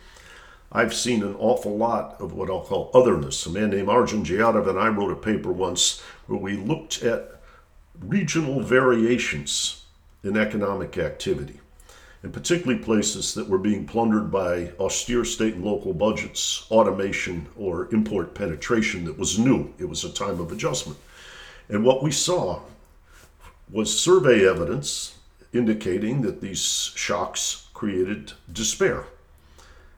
I've 0.71 0.95
seen 0.95 1.23
an 1.23 1.37
awful 1.39 1.77
lot 1.77 2.21
of 2.21 2.33
what 2.33 2.51
I'll 2.51 2.63
call 2.63 2.91
otherness. 2.95 3.47
A 3.47 3.51
man 3.51 3.71
named 3.71 3.89
Arjun 3.89 4.25
Jayadav 4.25 4.69
and 4.69 4.79
I 4.79 4.89
wrote 4.89 5.13
a 5.13 5.17
paper 5.17 5.53
once 5.53 6.01
where 6.27 6.39
we 6.39 6.57
looked 6.57 7.03
at 7.03 7.41
regional 8.01 8.61
variations 8.61 9.85
in 10.25 10.37
economic 10.37 10.99
activity, 10.99 11.61
and 12.25 12.33
particularly 12.33 12.83
places 12.83 13.35
that 13.35 13.51
were 13.51 13.59
being 13.59 13.87
plundered 13.87 14.33
by 14.33 14.73
austere 14.81 15.27
state 15.27 15.57
and 15.57 15.65
local 15.65 15.93
budgets, 15.93 16.67
automation, 16.71 17.47
or 17.55 17.93
import 17.93 18.35
penetration 18.35 19.05
that 19.05 19.19
was 19.19 19.39
new. 19.39 19.71
It 19.79 19.85
was 19.85 20.05
a 20.05 20.11
time 20.11 20.41
of 20.41 20.51
adjustment. 20.51 20.99
And 21.69 21.85
what 21.85 22.03
we 22.03 22.11
saw 22.11 22.63
was 23.71 24.01
survey 24.01 24.49
evidence 24.49 25.19
indicating 25.53 26.23
that 26.23 26.41
these 26.41 26.93
shocks 26.95 27.69
created 27.75 28.33
despair. 28.51 29.05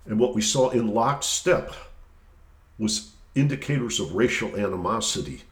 And 0.05 0.19
what 0.19 0.35
we 0.35 0.43
saw 0.43 0.71
in 0.71 0.93
lockstep 0.93 1.75
was 2.77 3.13
indicators 3.37 4.01
of 4.01 4.17
racial 4.17 4.57
animosity 4.57 5.45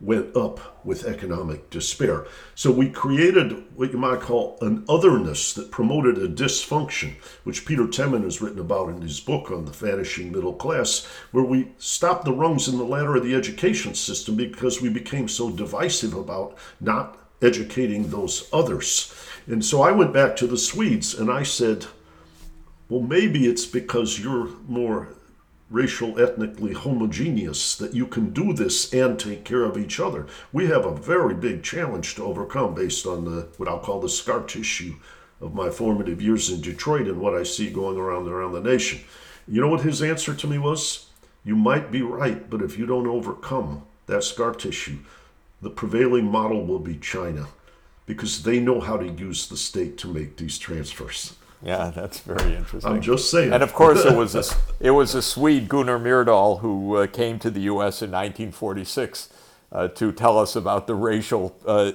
went 0.00 0.36
up 0.36 0.84
with 0.84 1.06
economic 1.06 1.70
despair. 1.70 2.26
So 2.54 2.70
we 2.70 2.90
created 2.90 3.64
what 3.76 3.92
you 3.92 3.98
might 3.98 4.20
call 4.20 4.58
an 4.60 4.84
otherness 4.88 5.54
that 5.54 5.70
promoted 5.70 6.18
a 6.18 6.28
dysfunction, 6.28 7.14
which 7.44 7.64
Peter 7.64 7.84
Temin 7.84 8.24
has 8.24 8.42
written 8.42 8.58
about 8.58 8.90
in 8.90 9.00
his 9.00 9.20
book 9.20 9.50
on 9.50 9.64
the 9.64 9.72
vanishing 9.72 10.32
middle 10.32 10.52
class, 10.52 11.06
where 11.30 11.44
we 11.44 11.72
stopped 11.78 12.24
the 12.24 12.32
rungs 12.32 12.68
in 12.68 12.76
the 12.76 12.84
ladder 12.84 13.16
of 13.16 13.24
the 13.24 13.34
education 13.34 13.94
system 13.94 14.36
because 14.36 14.82
we 14.82 14.88
became 14.88 15.28
so 15.28 15.50
divisive 15.50 16.14
about 16.14 16.56
not 16.80 17.18
educating 17.40 18.08
those 18.08 18.48
others. 18.52 19.14
And 19.46 19.64
so 19.64 19.82
I 19.82 19.92
went 19.92 20.12
back 20.12 20.36
to 20.36 20.46
the 20.46 20.58
Swedes 20.58 21.14
and 21.14 21.30
I 21.30 21.42
said, 21.44 21.86
well, 22.88 23.02
maybe 23.02 23.46
it's 23.46 23.66
because 23.66 24.18
you're 24.18 24.48
more 24.66 25.08
racial, 25.70 26.20
ethnically 26.20 26.72
homogeneous 26.72 27.74
that 27.76 27.94
you 27.94 28.06
can 28.06 28.30
do 28.30 28.52
this 28.52 28.92
and 28.92 29.18
take 29.18 29.44
care 29.44 29.64
of 29.64 29.76
each 29.76 29.98
other. 29.98 30.26
We 30.52 30.66
have 30.66 30.84
a 30.84 30.94
very 30.94 31.34
big 31.34 31.62
challenge 31.62 32.14
to 32.14 32.24
overcome 32.24 32.74
based 32.74 33.06
on 33.06 33.24
the 33.24 33.48
what 33.56 33.68
I'll 33.68 33.78
call 33.78 34.00
the 34.00 34.08
scar 34.08 34.42
tissue 34.42 34.96
of 35.40 35.54
my 35.54 35.70
formative 35.70 36.22
years 36.22 36.50
in 36.50 36.60
Detroit 36.60 37.08
and 37.08 37.20
what 37.20 37.34
I 37.34 37.42
see 37.42 37.70
going 37.70 37.96
around 37.96 38.28
around 38.28 38.52
the 38.52 38.60
nation. 38.60 39.00
You 39.46 39.60
know 39.60 39.68
what 39.68 39.82
his 39.82 40.02
answer 40.02 40.34
to 40.34 40.46
me 40.46 40.58
was? 40.58 41.06
You 41.44 41.56
might 41.56 41.90
be 41.90 42.02
right, 42.02 42.48
but 42.48 42.62
if 42.62 42.78
you 42.78 42.86
don't 42.86 43.06
overcome 43.06 43.84
that 44.06 44.24
scar 44.24 44.52
tissue, 44.52 44.98
the 45.60 45.70
prevailing 45.70 46.24
model 46.24 46.64
will 46.64 46.78
be 46.78 46.96
China 46.96 47.48
because 48.06 48.42
they 48.42 48.60
know 48.60 48.80
how 48.80 48.96
to 48.96 49.08
use 49.08 49.48
the 49.48 49.56
state 49.56 49.96
to 49.98 50.08
make 50.08 50.36
these 50.36 50.58
transfers. 50.58 51.34
Yeah, 51.64 51.90
that's 51.94 52.20
very 52.20 52.54
interesting. 52.54 52.92
I'm 52.92 53.00
just 53.00 53.30
saying. 53.30 53.52
And 53.52 53.62
of 53.62 53.72
course, 53.72 54.04
it 54.04 54.16
was 54.16 54.34
a, 54.34 54.44
it 54.80 54.90
was 54.90 55.14
a 55.14 55.22
Swede, 55.22 55.68
Gunnar 55.68 55.98
Myrdal, 55.98 56.60
who 56.60 56.96
uh, 56.96 57.06
came 57.06 57.38
to 57.40 57.50
the 57.50 57.62
U.S. 57.62 58.02
in 58.02 58.10
1946 58.10 59.30
uh, 59.72 59.88
to 59.88 60.12
tell 60.12 60.38
us 60.38 60.54
about 60.54 60.86
the 60.86 60.94
racial 60.94 61.56
uh, 61.66 61.92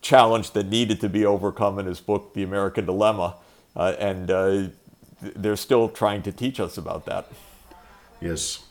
challenge 0.00 0.52
that 0.52 0.66
needed 0.66 1.00
to 1.00 1.08
be 1.08 1.24
overcome 1.26 1.78
in 1.78 1.86
his 1.86 2.00
book, 2.00 2.34
The 2.34 2.42
American 2.42 2.86
Dilemma. 2.86 3.36
Uh, 3.74 3.94
and 3.98 4.30
uh, 4.30 4.62
they're 5.20 5.56
still 5.56 5.88
trying 5.88 6.22
to 6.22 6.32
teach 6.32 6.58
us 6.60 6.78
about 6.78 7.04
that. 7.06 7.26
Yes. 8.20 8.64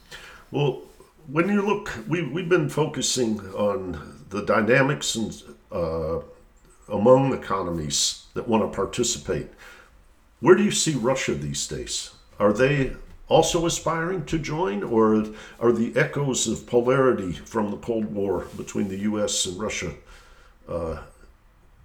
Well, 0.52 0.82
when 1.28 1.50
you 1.50 1.62
look, 1.62 1.94
we, 2.08 2.24
we've 2.24 2.50
been 2.50 2.70
focusing 2.70 3.40
on 3.52 4.24
the 4.30 4.44
dynamics 4.44 5.16
and, 5.16 5.44
uh, 5.72 6.20
among 6.90 7.34
economies 7.34 8.26
that 8.34 8.48
want 8.48 8.64
to 8.64 8.76
participate 8.76 9.48
where 10.46 10.54
do 10.54 10.64
you 10.64 10.70
see 10.70 10.94
Russia 10.94 11.34
these 11.34 11.68
days? 11.68 12.12
Are 12.38 12.54
they 12.54 12.96
also 13.28 13.66
aspiring 13.66 14.26
to 14.26 14.38
join, 14.38 14.84
or 14.84 15.26
are 15.60 15.72
the 15.72 15.92
echoes 15.96 16.46
of 16.48 16.68
polarity 16.68 17.32
from 17.32 17.72
the 17.72 17.78
Cold 17.78 18.14
War 18.14 18.46
between 18.56 18.88
the 18.88 18.98
U.S. 19.10 19.48
and 19.48 19.60
Russia 19.60 19.94
uh, 20.70 20.98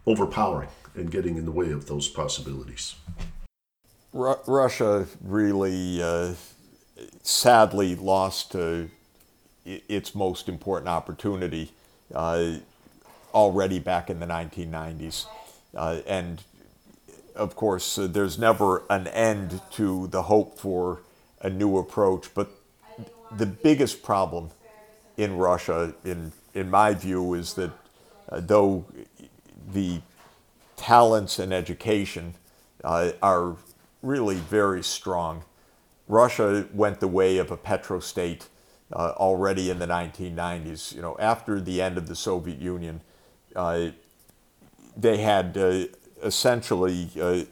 overpowering 0.06 0.68
and 0.94 1.10
getting 1.10 1.38
in 1.38 1.46
the 1.46 1.50
way 1.50 1.70
of 1.70 1.86
those 1.86 2.06
possibilities? 2.06 2.96
Ru- 4.12 4.36
Russia 4.46 5.06
really, 5.24 6.02
uh, 6.02 6.34
sadly, 7.22 7.96
lost 7.96 8.54
uh, 8.54 8.82
its 9.64 10.14
most 10.14 10.50
important 10.50 10.90
opportunity 10.90 11.72
uh, 12.14 12.56
already 13.32 13.78
back 13.78 14.10
in 14.10 14.20
the 14.20 14.26
1990s. 14.26 15.24
Uh, 15.74 16.00
and 16.06 16.42
of 17.40 17.56
course, 17.56 17.98
uh, 17.98 18.06
there's 18.06 18.38
never 18.38 18.84
an 18.90 19.06
end 19.08 19.62
to 19.72 20.06
the 20.08 20.24
hope 20.24 20.58
for 20.58 21.00
a 21.40 21.48
new 21.48 21.78
approach. 21.78 22.32
But 22.34 22.50
the 23.34 23.46
biggest 23.46 24.02
problem 24.02 24.50
in 25.16 25.36
Russia, 25.36 25.94
in, 26.04 26.32
in 26.54 26.70
my 26.70 26.92
view, 26.92 27.34
is 27.34 27.54
that 27.54 27.70
uh, 28.28 28.40
though 28.40 28.84
the 29.72 30.02
talents 30.76 31.38
and 31.38 31.52
education 31.52 32.34
uh, 32.84 33.12
are 33.22 33.56
really 34.02 34.36
very 34.36 34.82
strong, 34.82 35.42
Russia 36.08 36.68
went 36.74 37.00
the 37.00 37.08
way 37.08 37.38
of 37.38 37.50
a 37.50 37.56
petrostate 37.56 38.48
uh, 38.92 39.12
already 39.16 39.70
in 39.70 39.78
the 39.78 39.86
1990s. 39.86 40.94
You 40.94 41.00
know, 41.00 41.16
after 41.18 41.58
the 41.58 41.80
end 41.80 41.96
of 41.96 42.06
the 42.06 42.16
Soviet 42.16 42.58
Union, 42.58 43.00
uh, 43.56 43.88
they 44.96 45.18
had 45.18 45.56
uh, 45.56 45.84
essentially 46.22 47.08
uh, 47.20 47.42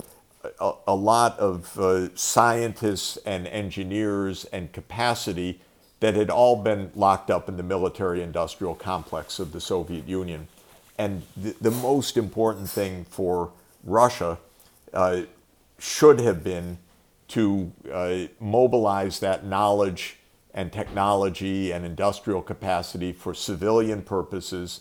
a, 0.61 0.73
a, 0.87 0.95
lot 0.95 1.39
of 1.39 1.79
uh, 1.79 2.15
scientists 2.15 3.17
and 3.19 3.47
engineers 3.47 4.45
and 4.47 4.73
capacity 4.73 5.61
that 6.01 6.15
had 6.15 6.31
all 6.31 6.57
been 6.57 6.91
locked 6.95 7.31
up 7.31 7.49
in 7.49 7.57
the 7.57 7.63
military 7.63 8.23
industrial 8.23 8.75
complex 8.75 9.39
of 9.39 9.53
the 9.53 9.61
Soviet 9.61 10.07
Union. 10.07 10.49
And 10.97 11.23
the, 11.37 11.55
the 11.61 11.71
most 11.71 12.17
important 12.17 12.69
thing 12.69 13.05
for 13.05 13.51
Russia 13.85 14.39
uh, 14.93 15.23
should 15.79 16.21
have 16.21 16.43
been 16.45 16.79
to 17.29 17.73
uh, 17.93 18.19
mobilize 18.41 19.21
that 19.21 19.45
knowledge 19.45 20.17
and 20.55 20.73
technology 20.73 21.73
and 21.73 21.85
industrial 21.85 22.43
capacity 22.43 23.13
for 23.13 23.35
civilian 23.35 24.03
purposes 24.03 24.81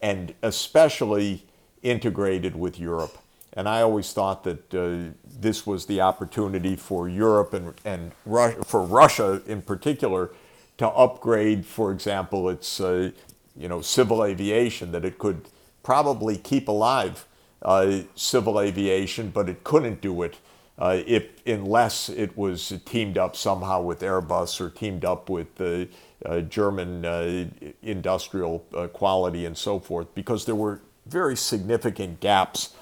and 0.00 0.34
especially 0.42 1.44
integrated 1.82 2.56
with 2.56 2.78
Europe. 2.78 3.18
And 3.58 3.68
I 3.68 3.82
always 3.82 4.12
thought 4.12 4.44
that 4.44 4.72
uh, 4.72 5.12
this 5.40 5.66
was 5.66 5.86
the 5.86 6.00
opportunity 6.00 6.76
for 6.76 7.08
Europe 7.08 7.54
and, 7.54 7.74
and 7.84 8.12
Russia, 8.24 8.64
for 8.64 8.84
Russia 8.84 9.42
in 9.48 9.62
particular 9.62 10.30
to 10.76 10.86
upgrade, 10.86 11.66
for 11.66 11.90
example, 11.90 12.48
its 12.50 12.80
uh, 12.80 13.10
you 13.56 13.66
know, 13.66 13.80
civil 13.80 14.22
aviation, 14.22 14.92
that 14.92 15.04
it 15.04 15.18
could 15.18 15.48
probably 15.82 16.36
keep 16.36 16.68
alive 16.68 17.26
uh, 17.62 18.02
civil 18.14 18.60
aviation, 18.60 19.30
but 19.30 19.48
it 19.48 19.64
couldn't 19.64 20.00
do 20.00 20.22
it 20.22 20.36
uh, 20.78 21.02
if, 21.04 21.24
unless 21.44 22.08
it 22.08 22.38
was 22.38 22.80
teamed 22.84 23.18
up 23.18 23.34
somehow 23.34 23.82
with 23.82 24.02
Airbus 24.02 24.60
or 24.60 24.70
teamed 24.70 25.04
up 25.04 25.28
with 25.28 25.52
the 25.56 25.88
uh, 26.24 26.42
German 26.42 27.04
uh, 27.04 27.46
industrial 27.82 28.60
quality 28.92 29.44
and 29.46 29.58
so 29.58 29.80
forth, 29.80 30.14
because 30.14 30.44
there 30.44 30.54
were 30.54 30.80
very 31.06 31.36
significant 31.36 32.20
gaps 32.20 32.74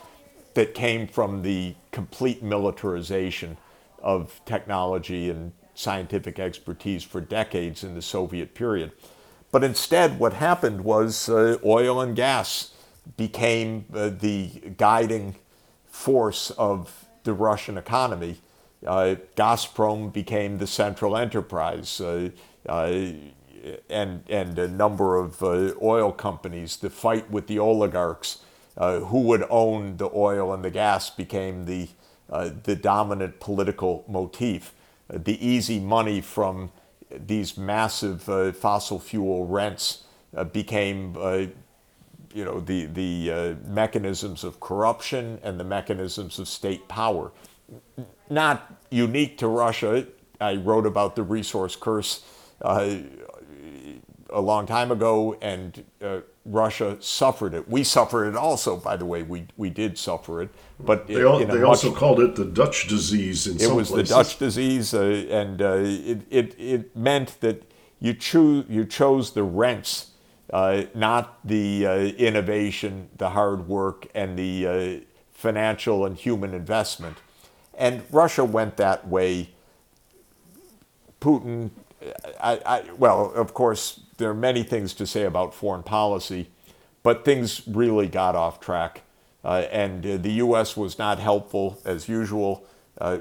that 0.57 0.74
came 0.74 1.07
from 1.07 1.42
the 1.42 1.74
complete 1.92 2.42
militarization 2.42 3.57
of 4.02 4.40
technology 4.44 5.30
and 5.30 5.52
scientific 5.74 6.38
expertise 6.38 7.04
for 7.04 7.20
decades 7.20 7.84
in 7.84 7.94
the 7.94 8.02
Soviet 8.02 8.54
period. 8.54 8.92
But 9.52 9.62
instead, 9.62 10.18
what 10.18 10.32
happened 10.32 10.82
was 10.82 11.28
uh, 11.28 11.59
oil 11.64 12.00
and 12.00 12.16
gas 12.16 12.72
became 13.16 13.84
uh, 13.94 14.11
the 14.11 14.48
guiding 14.76 15.36
force 15.86 16.50
of 16.50 17.07
the 17.22 17.32
Russian 17.32 17.78
economy 17.78 18.38
uh, 18.86 19.16
Gazprom 19.36 20.12
became 20.12 20.59
the 20.59 20.66
central 20.66 21.16
enterprise, 21.16 22.00
uh, 22.00 22.30
uh, 22.68 23.12
and 23.88 24.22
and 24.28 24.59
a 24.59 24.68
number 24.68 25.16
of 25.16 25.42
uh, 25.42 25.72
oil 25.82 26.12
companies. 26.12 26.76
The 26.76 26.90
fight 26.90 27.30
with 27.30 27.46
the 27.46 27.59
oligarchs, 27.59 28.38
uh, 28.76 29.00
who 29.00 29.20
would 29.22 29.44
own 29.50 29.96
the 29.96 30.10
oil 30.14 30.52
and 30.52 30.64
the 30.64 30.70
gas, 30.70 31.10
became 31.10 31.64
the 31.64 31.88
the 32.64 32.74
dominant 32.74 33.38
political 33.38 34.04
motif. 34.08 34.74
the 35.08 35.46
easy 35.46 35.78
money 35.78 36.20
from 36.20 36.72
these 37.10 37.56
massive 37.56 38.22
fossil 38.56 38.98
fuel 38.98 39.46
rents 39.46 40.02
became 40.52 41.14
you 42.36 42.44
know, 42.44 42.60
the, 42.60 42.84
the 42.84 43.32
uh, 43.32 43.54
mechanisms 43.66 44.44
of 44.44 44.60
corruption 44.60 45.40
and 45.42 45.58
the 45.58 45.64
mechanisms 45.64 46.38
of 46.38 46.46
state 46.46 46.86
power. 46.86 47.32
Not 48.28 48.76
unique 48.90 49.38
to 49.38 49.48
Russia. 49.48 50.06
I 50.38 50.56
wrote 50.56 50.84
about 50.84 51.16
the 51.16 51.22
resource 51.22 51.76
curse 51.76 52.26
uh, 52.60 52.98
a 54.30 54.40
long 54.40 54.66
time 54.66 54.90
ago, 54.90 55.36
and 55.40 55.84
uh, 56.02 56.20
Russia 56.44 56.96
suffered 57.00 57.54
it. 57.54 57.68
We 57.68 57.84
suffered 57.84 58.28
it 58.28 58.36
also, 58.36 58.76
by 58.76 58.96
the 58.96 59.04
way. 59.04 59.22
We, 59.22 59.46
we 59.56 59.70
did 59.70 59.98
suffer 59.98 60.42
it, 60.42 60.50
but 60.80 61.06
they, 61.06 61.22
all, 61.22 61.44
they 61.44 61.62
also 61.62 61.92
called 61.92 62.20
it 62.20 62.36
the 62.36 62.44
Dutch 62.44 62.88
disease. 62.88 63.46
In 63.46 63.60
it 63.60 63.74
was 63.74 63.90
places. 63.90 64.08
the 64.08 64.14
Dutch 64.14 64.38
disease, 64.38 64.94
uh, 64.94 65.26
and 65.30 65.62
uh, 65.62 65.74
it, 65.78 66.20
it, 66.30 66.58
it 66.58 66.96
meant 66.96 67.40
that 67.40 67.62
you 68.00 68.14
choose 68.14 68.64
you 68.68 68.84
chose 68.84 69.32
the 69.32 69.42
rents 69.42 70.12
uh, 70.52 70.84
not 70.94 71.38
the 71.44 71.86
uh, 71.86 71.96
innovation, 71.96 73.08
the 73.16 73.30
hard 73.30 73.68
work, 73.68 74.06
and 74.14 74.38
the 74.38 74.66
uh, 74.66 75.00
financial 75.32 76.06
and 76.06 76.16
human 76.16 76.54
investment. 76.54 77.18
And 77.74 78.04
Russia 78.10 78.44
went 78.44 78.76
that 78.76 79.06
way. 79.08 79.50
Putin, 81.20 81.70
I, 82.40 82.60
I, 82.64 82.84
well, 82.96 83.32
of 83.32 83.54
course, 83.54 84.00
there 84.18 84.30
are 84.30 84.34
many 84.34 84.62
things 84.62 84.94
to 84.94 85.06
say 85.06 85.24
about 85.24 85.54
foreign 85.54 85.82
policy, 85.82 86.50
but 87.02 87.24
things 87.24 87.62
really 87.66 88.08
got 88.08 88.34
off 88.34 88.60
track. 88.60 89.02
Uh, 89.44 89.66
and 89.70 90.04
uh, 90.04 90.16
the 90.16 90.32
U.S. 90.32 90.76
was 90.76 90.98
not 90.98 91.20
helpful 91.20 91.80
as 91.84 92.08
usual. 92.08 92.66
Uh, 93.00 93.18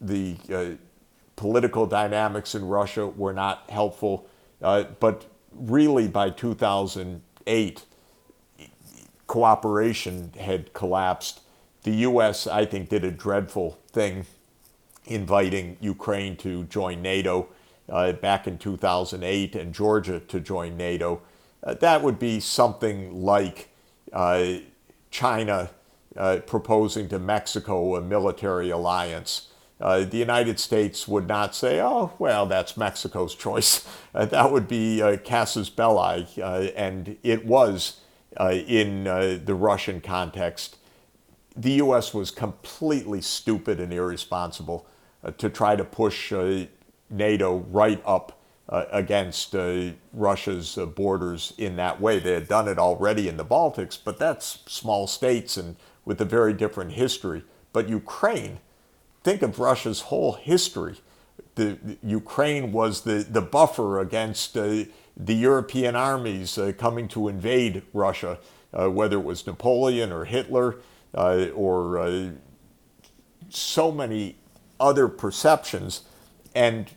the 0.00 0.78
political 1.34 1.86
dynamics 1.86 2.54
in 2.54 2.64
Russia 2.64 3.06
were 3.06 3.32
not 3.32 3.68
helpful. 3.68 4.28
but 4.60 5.26
really 5.52 6.06
by 6.08 6.30
2008, 6.30 7.84
cooperation 9.26 10.32
had 10.38 10.72
collapsed. 10.72 11.40
The 11.82 11.92
U.S., 12.08 12.46
I 12.46 12.64
think, 12.64 12.88
did 12.88 13.04
a 13.04 13.10
dreadful 13.10 13.78
thing 13.88 14.26
inviting 15.06 15.76
Ukraine 15.80 16.36
to 16.38 16.64
join 16.64 17.02
NATO 17.02 17.48
uh, 17.88 18.12
back 18.12 18.46
in 18.46 18.58
2008 18.58 19.54
and 19.56 19.74
Georgia 19.74 20.20
to 20.20 20.40
join 20.40 20.76
NATO. 20.76 21.20
Uh, 21.62 21.74
that 21.74 22.02
would 22.02 22.18
be 22.18 22.40
something 22.40 23.22
like 23.22 23.70
uh, 24.12 24.54
China 25.10 25.70
uh, 26.16 26.38
proposing 26.46 27.08
to 27.08 27.18
Mexico 27.18 27.96
a 27.96 28.00
military 28.00 28.70
alliance. 28.70 29.48
Uh, 29.80 30.04
the 30.04 30.16
United 30.16 30.60
States 30.60 31.08
would 31.08 31.26
not 31.26 31.54
say, 31.54 31.80
oh, 31.80 32.12
well, 32.18 32.46
that's 32.46 32.76
Mexico's 32.76 33.34
choice. 33.34 33.86
Uh, 34.14 34.24
that 34.24 34.52
would 34.52 34.68
be 34.68 35.02
casus 35.24 35.68
belli, 35.68 36.24
and 36.76 37.16
it 37.24 37.44
was 37.44 37.96
in 38.38 39.02
the 39.02 39.56
Russian 39.56 40.00
context. 40.00 40.76
The 41.56 41.72
U.S. 41.72 42.14
was 42.14 42.30
completely 42.30 43.20
stupid 43.20 43.80
and 43.80 43.92
irresponsible 43.92 44.86
to 45.36 45.50
try 45.50 45.74
to 45.74 45.82
push 45.82 46.32
NATO 47.10 47.58
right 47.70 48.02
up 48.04 48.40
against 48.68 49.54
Russia's 50.12 50.78
borders 50.96 51.52
in 51.58 51.76
that 51.76 52.00
way. 52.00 52.18
They 52.18 52.32
had 52.32 52.48
done 52.48 52.66
it 52.66 52.78
already 52.78 53.28
in 53.28 53.36
the 53.36 53.44
Baltics, 53.44 53.98
but 54.02 54.18
that's 54.18 54.60
small 54.66 55.06
states 55.06 55.56
and 55.56 55.76
with 56.04 56.20
a 56.20 56.24
very 56.24 56.52
different 56.52 56.92
history. 56.92 57.44
But 57.72 57.88
Ukraine, 57.88 58.60
think 59.22 59.42
of 59.42 59.58
Russia's 59.58 60.02
whole 60.02 60.32
history. 60.32 60.96
The, 61.56 61.78
the 61.82 61.98
Ukraine 62.02 62.72
was 62.72 63.02
the, 63.02 63.26
the 63.28 63.40
buffer 63.40 64.00
against 64.00 64.56
uh, 64.56 64.84
the 65.16 65.34
European 65.34 65.96
armies 65.96 66.58
uh, 66.58 66.72
coming 66.76 67.08
to 67.08 67.28
invade 67.28 67.82
Russia, 67.92 68.38
uh, 68.72 68.90
whether 68.90 69.16
it 69.16 69.24
was 69.24 69.46
Napoleon 69.46 70.12
or 70.12 70.24
Hitler 70.24 70.76
uh, 71.14 71.46
or 71.54 71.98
uh, 71.98 72.30
so 73.48 73.92
many 73.92 74.36
other 74.80 75.08
perceptions. 75.08 76.02
And 76.54 76.90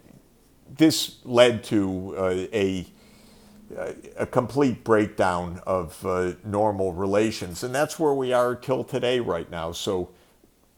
this 0.69 1.17
led 1.23 1.63
to 1.65 2.15
uh, 2.17 2.47
a, 2.53 2.85
a 4.17 4.25
complete 4.25 4.83
breakdown 4.83 5.61
of 5.65 6.05
normal 6.45 6.93
relations. 6.93 7.63
And 7.63 7.73
that's 7.73 7.97
where 7.99 8.13
we 8.13 8.33
are 8.33 8.55
till 8.55 8.83
today, 8.83 9.19
right 9.19 9.49
now. 9.49 9.71
So 9.71 10.09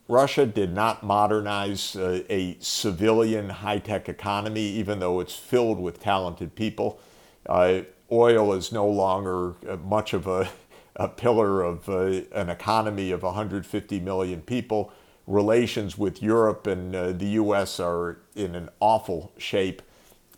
Russia 0.10 0.48
did 0.48 0.74
not 0.74 1.04
modernize 1.04 1.96
uh, 1.96 2.24
a 2.32 2.58
civilian 2.60 3.48
high 3.48 3.78
tech 3.78 4.10
economy, 4.10 4.62
even 4.62 5.00
though 5.00 5.20
it's 5.20 5.36
filled 5.36 5.80
with 5.80 6.02
talented 6.02 6.56
people. 6.56 7.00
Uh, 7.46 7.82
oil 8.12 8.52
is 8.54 8.72
no 8.72 8.88
longer 8.88 9.54
uh, 9.70 9.76
much 9.78 10.14
of 10.14 10.26
a, 10.26 10.50
a 10.96 11.08
pillar 11.08 11.62
of 11.62 11.88
uh, 11.88 12.22
an 12.34 12.50
economy 12.50 13.12
of 13.12 13.22
150 13.22 14.00
million 14.00 14.42
people. 14.42 14.92
Relations 15.30 15.96
with 15.96 16.24
Europe 16.24 16.66
and 16.66 16.96
uh, 16.96 17.12
the 17.12 17.28
US 17.28 17.80
are 17.80 18.18
in 18.36 18.56
an 18.56 18.70
awful 18.80 19.32
shape. 19.38 19.84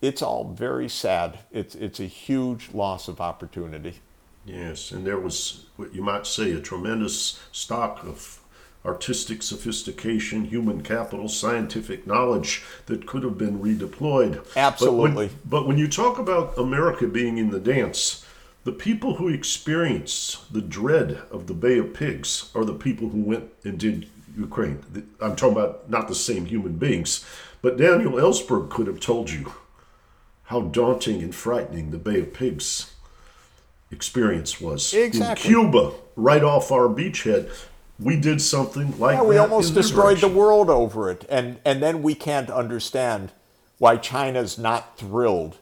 It's 0.02 0.20
all 0.20 0.52
very 0.52 0.86
sad. 0.86 1.38
It's, 1.50 1.74
it's 1.74 1.98
a 1.98 2.04
huge 2.04 2.74
loss 2.74 3.08
of 3.08 3.18
opportunity. 3.18 4.00
Yes, 4.44 4.90
and 4.90 5.06
there 5.06 5.18
was 5.18 5.64
what 5.76 5.94
you 5.94 6.02
might 6.02 6.26
say 6.26 6.52
a 6.52 6.60
tremendous 6.60 7.40
stock 7.52 8.04
of 8.04 8.40
artistic 8.84 9.42
sophistication, 9.42 10.44
human 10.44 10.82
capital, 10.82 11.26
scientific 11.26 12.06
knowledge 12.06 12.62
that 12.84 13.06
could 13.06 13.22
have 13.22 13.38
been 13.38 13.60
redeployed. 13.60 14.44
Absolutely. 14.56 15.08
But 15.08 15.14
when, 15.14 15.30
but 15.46 15.66
when, 15.68 15.78
you 15.78 15.88
talk 15.88 16.18
about 16.18 16.58
America 16.58 17.06
being 17.06 17.38
in 17.38 17.48
the 17.48 17.60
dance, 17.60 18.26
the 18.64 18.72
people 18.72 19.16
who 19.16 19.28
experience 19.28 20.44
the 20.50 20.60
dread 20.60 21.22
of 21.30 21.46
the 21.46 21.54
Bay 21.54 21.78
of 21.78 21.94
Pigs 21.94 22.50
are 22.54 22.66
the 22.66 22.74
people 22.74 23.08
who 23.08 23.22
went 23.22 23.50
and 23.64 23.78
did 23.78 24.08
Ukraine. 24.36 24.82
I'm 25.20 25.36
talking 25.36 25.56
about 25.56 25.90
not 25.90 26.08
the 26.08 26.14
same 26.14 26.46
human 26.46 26.76
beings, 26.76 27.24
but 27.60 27.76
Daniel 27.76 28.12
Ellsberg 28.12 28.70
could 28.70 28.86
have 28.86 29.00
told 29.00 29.30
you 29.30 29.52
how 30.44 30.62
daunting 30.62 31.22
and 31.22 31.34
frightening 31.34 31.90
the 31.90 31.98
Bay 31.98 32.20
of 32.20 32.32
Pigs 32.32 32.92
experience 33.90 34.60
was. 34.60 34.92
Exactly. 34.92 35.50
In 35.50 35.60
Cuba, 35.60 35.92
right 36.16 36.42
off 36.42 36.72
our 36.72 36.88
beachhead, 36.88 37.50
we 37.98 38.16
did 38.16 38.40
something 38.40 38.98
like 38.98 39.16
yeah, 39.16 39.22
we 39.22 39.36
almost 39.36 39.74
destroyed 39.74 40.18
the 40.18 40.28
world 40.28 40.68
over 40.68 41.10
it, 41.10 41.24
and 41.28 41.58
and 41.64 41.82
then 41.82 42.02
we 42.02 42.14
can't 42.14 42.50
understand 42.50 43.32
why 43.78 43.96
China's 43.96 44.58
not 44.58 44.98
thrilled 44.98 45.58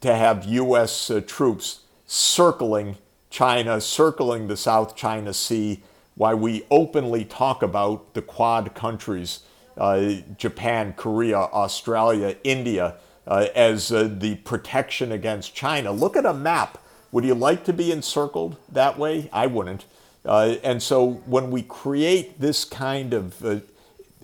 to 0.00 0.14
have 0.14 0.44
U.S. 0.44 1.10
Uh, 1.10 1.20
troops 1.26 1.80
circling 2.06 2.98
China, 3.30 3.80
circling 3.80 4.48
the 4.48 4.56
South 4.56 4.94
China 4.94 5.32
Sea. 5.32 5.82
Why 6.14 6.34
we 6.34 6.66
openly 6.70 7.24
talk 7.24 7.62
about 7.62 8.14
the 8.14 8.22
Quad 8.22 8.74
countries, 8.74 9.40
uh, 9.76 10.14
Japan, 10.36 10.94
Korea, 10.96 11.38
Australia, 11.38 12.36
India, 12.44 12.96
uh, 13.26 13.46
as 13.54 13.92
uh, 13.92 14.08
the 14.10 14.36
protection 14.36 15.12
against 15.12 15.54
China. 15.54 15.92
Look 15.92 16.16
at 16.16 16.26
a 16.26 16.34
map. 16.34 16.78
Would 17.12 17.24
you 17.24 17.34
like 17.34 17.64
to 17.64 17.72
be 17.72 17.92
encircled 17.92 18.56
that 18.70 18.98
way? 18.98 19.28
I 19.32 19.46
wouldn't. 19.46 19.84
Uh, 20.24 20.56
and 20.62 20.82
so 20.82 21.22
when 21.26 21.50
we 21.50 21.62
create 21.62 22.40
this 22.40 22.64
kind 22.64 23.12
of 23.12 23.44
uh, 23.44 23.60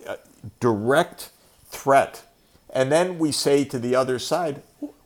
uh, 0.07 0.17
direct 0.61 1.31
threat, 1.71 2.23
and 2.71 2.93
then 2.93 3.19
we 3.19 3.33
say 3.33 3.65
to 3.65 3.79
the 3.79 3.95
other 3.95 4.19
side, 4.19 4.63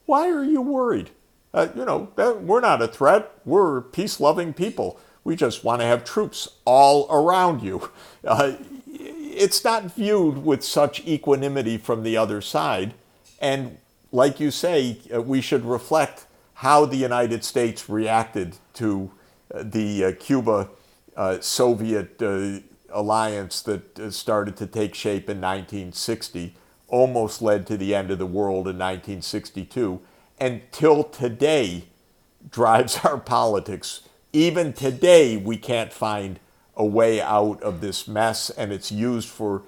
why 0.07 0.29
are 0.29 0.45
you 0.45 0.61
worried? 0.61 1.11
You 1.55 1.85
know, 1.85 2.09
we're 2.43 2.61
not 2.61 2.81
a 2.81 2.89
threat. 2.89 3.31
We're 3.45 3.83
peace 3.83 4.21
loving 4.21 4.55
people. 4.55 4.99
We 5.25 5.37
just 5.37 5.65
want 5.65 5.81
to 5.81 5.87
have 5.87 6.05
troops 6.05 6.49
all 6.65 7.07
around 7.11 7.63
you. 7.63 7.91
Uh, 8.25 8.55
it's 8.89 9.65
not 9.65 9.95
viewed 9.95 10.45
with 10.45 10.63
such 10.65 11.07
equanimity 11.07 11.79
from 11.79 12.03
the 12.03 12.17
other 12.17 12.41
side. 12.41 12.95
And 13.41 13.79
like 14.11 14.41
you 14.41 14.51
say, 14.51 14.99
uh, 15.13 15.23
we 15.23 15.41
should 15.41 15.65
reflect 15.65 16.27
how 16.55 16.85
the 16.85 16.97
United 16.97 17.45
States 17.45 17.89
reacted 17.89 18.57
to 18.75 19.11
the 19.55 20.17
Cuba 20.21 20.69
uh, 21.17 21.41
Soviet 21.41 22.23
uh, 22.23 22.61
alliance 22.91 23.63
that 23.63 23.99
uh, 23.99 24.11
started 24.11 24.57
to 24.57 24.67
take 24.67 24.95
shape 24.95 25.29
in 25.29 25.41
1960, 25.41 26.55
almost 26.89 27.43
led 27.43 27.67
to 27.67 27.77
the 27.77 27.95
end 27.95 28.11
of 28.11 28.19
the 28.19 28.27
world 28.27 28.69
in 28.69 28.79
1962, 28.79 30.01
and 30.39 30.63
till 30.71 31.05
today 31.05 31.85
drives 32.51 32.99
our 33.05 33.19
politics. 33.19 34.03
Even 34.33 34.73
today, 34.73 35.37
we 35.37 35.59
can't 35.59 35.93
find 35.93 36.41
a 36.75 36.85
way 36.85 37.21
out 37.21 37.63
of 37.63 37.83
this 37.83 38.09
mess, 38.09 38.49
and 38.49 38.73
it's 38.73 38.91
used 38.91 39.29
for 39.29 39.63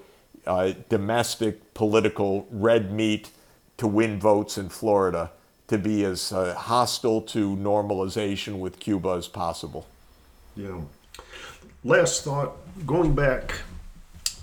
uh, 0.47 0.73
domestic 0.89 1.73
political 1.75 2.47
red 2.49 2.91
meat 2.91 3.29
to 3.77 3.87
win 3.87 4.19
votes 4.19 4.57
in 4.57 4.69
Florida 4.69 5.31
to 5.67 5.77
be 5.77 6.03
as 6.03 6.31
uh, 6.31 6.53
hostile 6.55 7.21
to 7.21 7.55
normalization 7.55 8.59
with 8.59 8.79
Cuba 8.79 9.09
as 9.09 9.27
possible. 9.27 9.87
Yeah. 10.55 10.81
Last 11.83 12.23
thought 12.23 12.57
going 12.85 13.13
back 13.13 13.61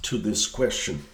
to 0.02 0.18
this 0.18 0.46
question 0.46 1.04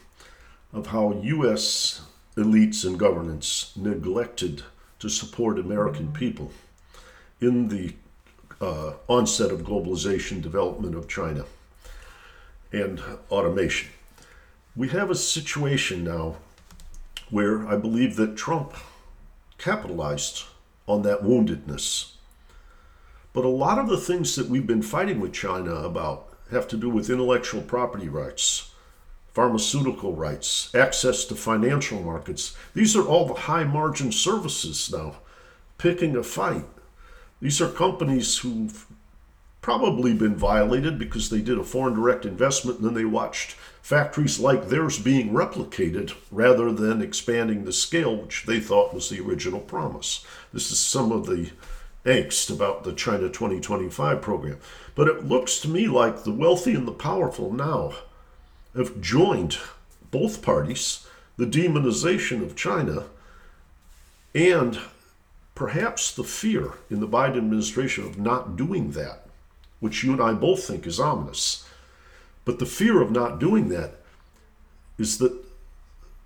of 0.73 0.89
how 0.89 1.21
U.S. 1.23 2.03
elites 2.37 2.85
and 2.85 2.99
governance 2.99 3.73
neglected 3.77 4.63
to 4.99 5.09
support 5.09 5.59
American 5.59 6.13
people 6.13 6.53
in 7.41 7.69
the 7.69 7.95
uh, 8.61 8.95
onset 9.07 9.51
of 9.51 9.63
globalization, 9.63 10.43
development 10.43 10.95
of 10.95 11.09
China, 11.09 11.45
and 12.73 13.01
automation. 13.31 13.89
We 14.77 14.89
have 14.89 15.11
a 15.11 15.15
situation 15.15 16.05
now 16.05 16.37
where 17.31 17.67
I 17.67 17.77
believe 17.77 18.17
that 18.17 18.37
Trump 18.37 18.75
capitalized 19.59 20.45
on 20.87 21.03
that 21.03 21.23
woundedness. 21.23 22.13
But 23.33 23.45
a 23.45 23.49
lot 23.49 23.79
of 23.79 23.89
the 23.89 23.99
things 23.99 24.35
that 24.37 24.49
we've 24.49 24.67
been 24.67 24.83
fighting 24.83 25.21
with 25.21 25.33
China 25.33 25.75
about 25.75 26.29
have 26.51 26.67
to 26.69 26.77
do 26.77 26.89
with 26.89 27.11
intellectual 27.11 27.61
property 27.61 28.09
rights, 28.09 28.73
pharmaceutical 29.35 30.15
rights, 30.15 30.75
access 30.75 31.25
to 31.27 31.35
financial 31.35 32.01
markets. 32.03 32.57
These 32.75 32.97
are 32.97 33.07
all 33.07 33.27
the 33.27 33.35
high 33.35 33.65
margin 33.65 34.13
services 34.13 34.91
now 34.91 35.17
picking 35.77 36.17
a 36.17 36.23
fight. 36.23 36.65
These 37.41 37.61
are 37.61 37.69
companies 37.69 38.39
who've 38.39 38.87
probably 39.61 40.15
been 40.15 40.35
violated 40.35 40.99
because 40.99 41.31
they 41.31 41.41
did 41.41 41.59
a 41.59 41.65
foreign 41.65 41.95
direct 41.95 42.25
investment 42.25 42.79
and 42.79 42.89
then 42.89 42.95
they 42.95 43.05
watched 43.05 43.53
factories 43.83 44.39
like 44.39 44.69
theirs 44.69 44.99
being 44.99 45.31
replicated 45.31 46.15
rather 46.31 46.73
than 46.73 47.03
expanding 47.03 47.65
the 47.65 47.73
scale, 47.73 48.17
which 48.17 48.45
they 48.47 48.61
thought 48.61 48.95
was 48.95 49.09
the 49.09 49.21
original 49.21 49.61
promise. 49.61 50.25
This 50.53 50.71
is 50.71 50.79
some 50.79 51.13
of 51.13 51.27
the 51.27 51.51
angst 52.05 52.51
about 52.51 52.85
the 52.85 52.93
China 52.93 53.29
2025 53.29 54.23
program. 54.23 54.59
But 54.95 55.09
it 55.09 55.27
looks 55.27 55.59
to 55.61 55.69
me 55.69 55.87
like 55.87 56.25
the 56.25 56.33
wealthy 56.33 56.75
and 56.75 56.87
the 56.89 56.93
powerful 56.93 57.53
now 57.53 57.95
have 58.75 59.01
joined 59.01 59.59
both 60.11 60.43
parties, 60.43 61.07
the 61.37 61.47
demonization 61.47 62.43
of 62.43 62.57
China, 62.57 63.05
and 64.35 64.79
perhaps 65.59 66.13
the 66.13 66.23
fear 66.23 66.75
in 66.89 67.01
the 67.01 67.09
Biden 67.09 67.37
administration 67.37 68.05
of 68.05 68.17
not 68.17 68.57
doing 68.57 68.93
that, 68.93 69.27
which 69.81 70.05
you 70.05 70.13
and 70.13 70.23
I 70.23 70.33
both 70.33 70.63
think 70.63 70.87
is 70.87 71.01
ominous. 71.01 71.67
But 72.45 72.61
the 72.61 72.65
fear 72.65 73.03
of 73.03 73.11
not 73.11 73.41
doing 73.41 73.69
that 73.71 73.95
is 74.99 75.19
that 75.19 75.37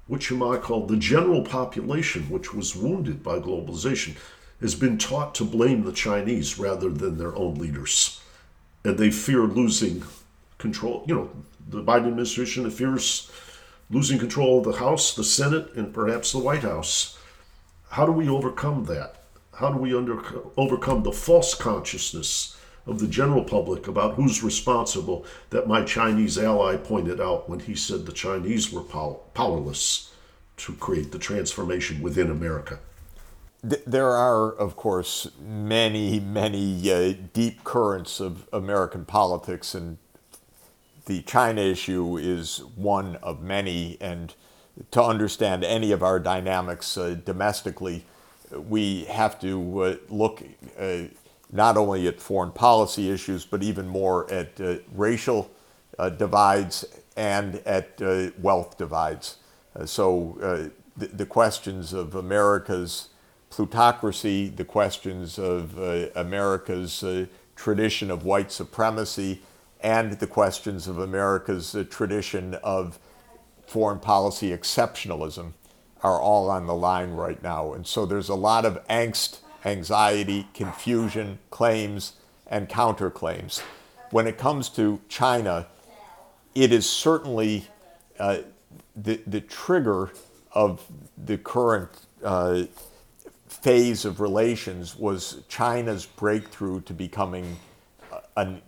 what 0.07 0.29
you 0.29 0.37
might 0.37 0.61
call 0.61 0.87
the 0.87 0.99
general 0.99 1.43
population, 1.45 2.25
which 2.29 2.53
was 2.53 2.77
wounded 2.77 3.23
by 3.23 3.39
globalization, 3.39 4.17
has 4.61 4.75
been 4.75 4.99
taught 4.99 5.35
to 5.37 5.45
blame 5.45 5.85
the 5.85 5.93
Chinese 5.93 6.59
rather 6.59 6.91
than 6.91 7.17
their 7.17 7.35
own 7.35 7.55
leaders. 7.55 8.21
And 8.85 8.99
they 8.99 9.11
fear 9.11 9.45
losing 9.45 10.05
control. 10.59 11.05
You 11.07 11.15
know, 11.15 11.31
the 11.71 11.83
Biden 11.83 12.09
administration 12.09 12.71
fears 12.71 13.33
losing 13.89 14.19
control 14.19 14.59
of 14.59 14.65
the 14.65 14.73
House, 14.73 15.15
the 15.15 15.25
Senate, 15.25 15.73
and 15.75 15.95
perhaps 15.95 16.33
the 16.33 16.39
White 16.39 16.65
House. 16.65 17.17
How 17.89 18.05
do 18.05 18.13
we 18.13 18.29
overcome 18.29 18.85
that? 18.85 19.22
How 19.55 19.71
do 19.71 19.79
we 19.79 19.95
under, 19.95 20.21
overcome 20.57 21.03
the 21.03 21.13
false 21.13 21.55
consciousness 21.55 22.57
of 22.87 22.99
the 22.99 23.07
general 23.07 23.45
public 23.45 23.87
about 23.87 24.15
who's 24.15 24.43
responsible 24.43 25.25
that 25.51 25.69
my 25.69 25.85
Chinese 25.85 26.39
ally 26.39 26.77
pointed 26.77 27.21
out 27.21 27.49
when 27.49 27.61
he 27.61 27.75
said 27.75 28.07
the 28.07 28.13
Chinese 28.13 28.73
were 28.73 28.83
pow- 28.83 29.21
powerless 29.35 30.13
to 30.57 30.73
create 30.75 31.13
the 31.13 31.19
transformation 31.19 32.03
within 32.03 32.31
America? 32.31 32.79
There 33.63 34.11
are, 34.11 34.51
of 34.51 34.75
course, 34.75 35.29
many, 35.41 36.19
many 36.19 36.91
uh, 36.91 37.15
deep 37.33 37.63
currents 37.63 38.19
of 38.19 38.49
American 38.53 39.05
politics, 39.05 39.73
and 39.73 39.99
the 41.07 41.23
China 41.23 41.61
issue 41.61 42.17
is 42.17 42.59
one 42.75 43.17
of 43.17 43.41
many. 43.41 43.99
And 44.01 44.35
to 44.91 45.03
understand 45.05 45.63
any 45.63 45.93
of 45.93 46.03
our 46.03 46.19
dynamics 46.19 46.99
uh, 46.99 47.17
domestically, 47.25 48.05
we 48.57 49.05
have 49.05 49.41
to 49.41 49.83
uh, 49.83 49.97
look 50.09 50.43
uh, 50.79 51.03
not 51.51 51.77
only 51.77 52.07
at 52.09 52.21
foreign 52.21 52.53
policy 52.53 53.11
issues, 53.11 53.45
but 53.45 53.63
even 53.63 53.87
more 53.89 54.31
at 54.33 54.61
uh, 54.61 54.77
racial 54.95 55.51
uh, 55.99 56.09
divides 56.09 56.85
and 57.17 57.57
at 57.67 58.01
wealth 58.39 58.79
divides. 58.79 59.37
so 59.85 60.71
the, 60.97 61.27
questions 61.27 61.93
of 61.93 62.15
America's 62.15 63.09
plutocracy, 63.51 64.49
the 64.49 64.65
questions 64.65 65.39
of 65.39 65.79
uh, 65.79 66.07
America's 66.15 67.03
uh, 67.03 67.27
tradition 67.55 68.11
of 68.11 68.25
white 68.25 68.51
supremacy, 68.51 69.43
and 69.81 70.13
the 70.13 70.27
questions 70.27 70.89
of 70.89 70.99
America's 70.99 71.75
uh, 71.75 71.85
tradition 71.91 72.55
of 72.63 72.99
foreign 73.67 73.99
policy 73.99 74.51
exceptionalism 74.51 75.53
are 76.03 76.21
all 76.21 76.51
on 76.51 76.67
the 76.67 76.75
line 76.75 77.13
right 77.13 77.43
now. 77.43 77.73
And 77.73 77.87
so 77.87 78.07
there's 78.07 78.29
a 78.29 78.35
lot 78.35 78.65
of 78.65 78.87
angst, 78.89 79.39
anxiety, 79.65 80.49
confusion, 80.55 81.39
claims, 81.51 82.15
and 82.47 82.69
counterclaims. 82.69 83.61
When 84.11 84.27
it 84.27 84.37
comes 84.37 84.69
to 84.71 85.01
China, 85.09 85.67
it 86.55 86.73
is 86.73 86.89
certainly 86.89 87.67
uh, 88.19 88.39
the, 88.95 89.21
the 89.27 89.41
trigger 89.41 90.11
of 90.53 90.85
the 91.17 91.39
current 91.39 91.91
uh, 92.23 92.65
phase 93.49 94.05
of 94.05 94.21
relations 94.21 94.97
was 94.97 95.43
China's 95.49 96.05
breakthrough 96.05 96.81
to 96.83 96.93
becoming 96.93 97.57
a, 98.37 98.59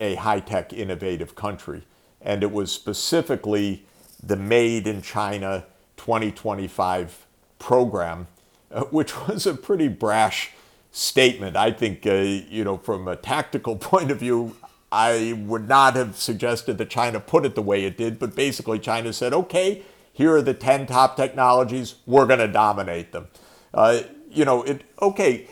a 0.00 0.14
high 0.16 0.40
tech, 0.40 0.72
innovative 0.72 1.34
country. 1.34 1.82
And 2.20 2.42
it 2.42 2.52
was 2.52 2.70
specifically 2.70 3.84
the 4.22 4.36
Made 4.36 4.86
in 4.86 5.02
China 5.02 5.64
2025 5.98 7.26
program, 7.58 8.26
uh, 8.70 8.84
which 8.84 9.14
was 9.28 9.46
a 9.46 9.54
pretty 9.54 9.88
brash 9.88 10.52
statement. 10.90 11.56
I 11.56 11.70
think, 11.70 12.06
uh, 12.06 12.14
you 12.14 12.64
know, 12.64 12.78
from 12.78 13.06
a 13.06 13.16
tactical 13.16 13.76
point 13.90 14.10
of 14.10 14.18
view, 14.18 14.56
I 14.90 15.34
would 15.44 15.68
not 15.68 15.96
have 15.96 16.16
suggested 16.16 16.78
that 16.78 16.88
China 16.88 17.20
put 17.20 17.44
it 17.44 17.54
the 17.54 17.62
way 17.62 17.84
it 17.84 17.98
did, 17.98 18.18
but 18.18 18.34
basically, 18.34 18.78
China 18.78 19.12
said, 19.12 19.34
okay, 19.34 19.82
here 20.12 20.34
are 20.34 20.42
the 20.42 20.54
10 20.54 20.86
top 20.86 21.16
technologies, 21.16 21.96
we're 22.06 22.26
going 22.26 22.38
to 22.38 22.48
dominate 22.48 23.12
them. 23.12 23.28
Uh, 23.74 24.00
you 24.30 24.44
know, 24.44 24.62
it, 24.62 24.82
okay, 25.00 25.46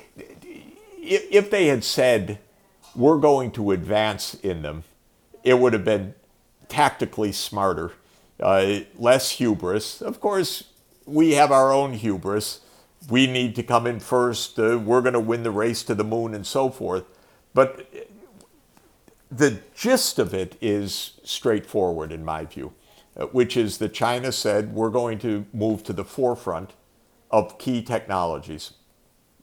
if 0.99 1.51
they 1.51 1.66
had 1.66 1.84
said, 1.84 2.38
we're 2.94 3.18
going 3.18 3.51
to 3.53 3.72
advance 3.72 4.34
in 4.34 4.62
them, 4.62 4.84
it 5.44 5.59
would 5.59 5.72
have 5.74 5.84
been 5.84 6.14
tactically 6.68 7.30
smarter, 7.30 7.92
uh, 8.41 8.80
less 8.97 9.32
hubris. 9.32 10.01
Of 10.03 10.20
course, 10.20 10.64
we 11.05 11.32
have 11.32 11.53
our 11.53 11.72
own 11.72 11.95
hubris. 11.95 12.61
We 13.09 13.26
need 13.26 13.55
to 13.57 13.62
come 13.62 13.87
in 13.87 14.01
first. 14.01 14.59
Uh, 14.59 14.78
we're 14.78 15.01
going 15.01 15.14
to 15.14 15.20
win 15.20 15.43
the 15.43 15.51
race 15.51 15.82
to 15.84 15.95
the 15.95 16.05
moon 16.05 16.34
and 16.34 16.47
so 16.47 16.70
forth. 16.70 17.05
But 17.55 17.89
the 19.30 19.61
gist 19.74 20.18
of 20.18 20.34
it 20.34 20.57
is 20.61 21.12
straightforward, 21.24 22.12
in 22.12 22.24
my 22.24 22.45
view, 22.45 22.72
uh, 23.16 23.26
which 23.26 23.57
is 23.57 23.78
that 23.78 23.95
China 23.95 24.32
said 24.32 24.74
we're 24.74 24.91
going 24.91 25.18
to 25.20 25.47
move 25.53 25.82
to 25.84 25.93
the 25.93 26.05
forefront 26.05 26.74
of 27.30 27.59
key 27.59 27.82
technologies, 27.82 28.72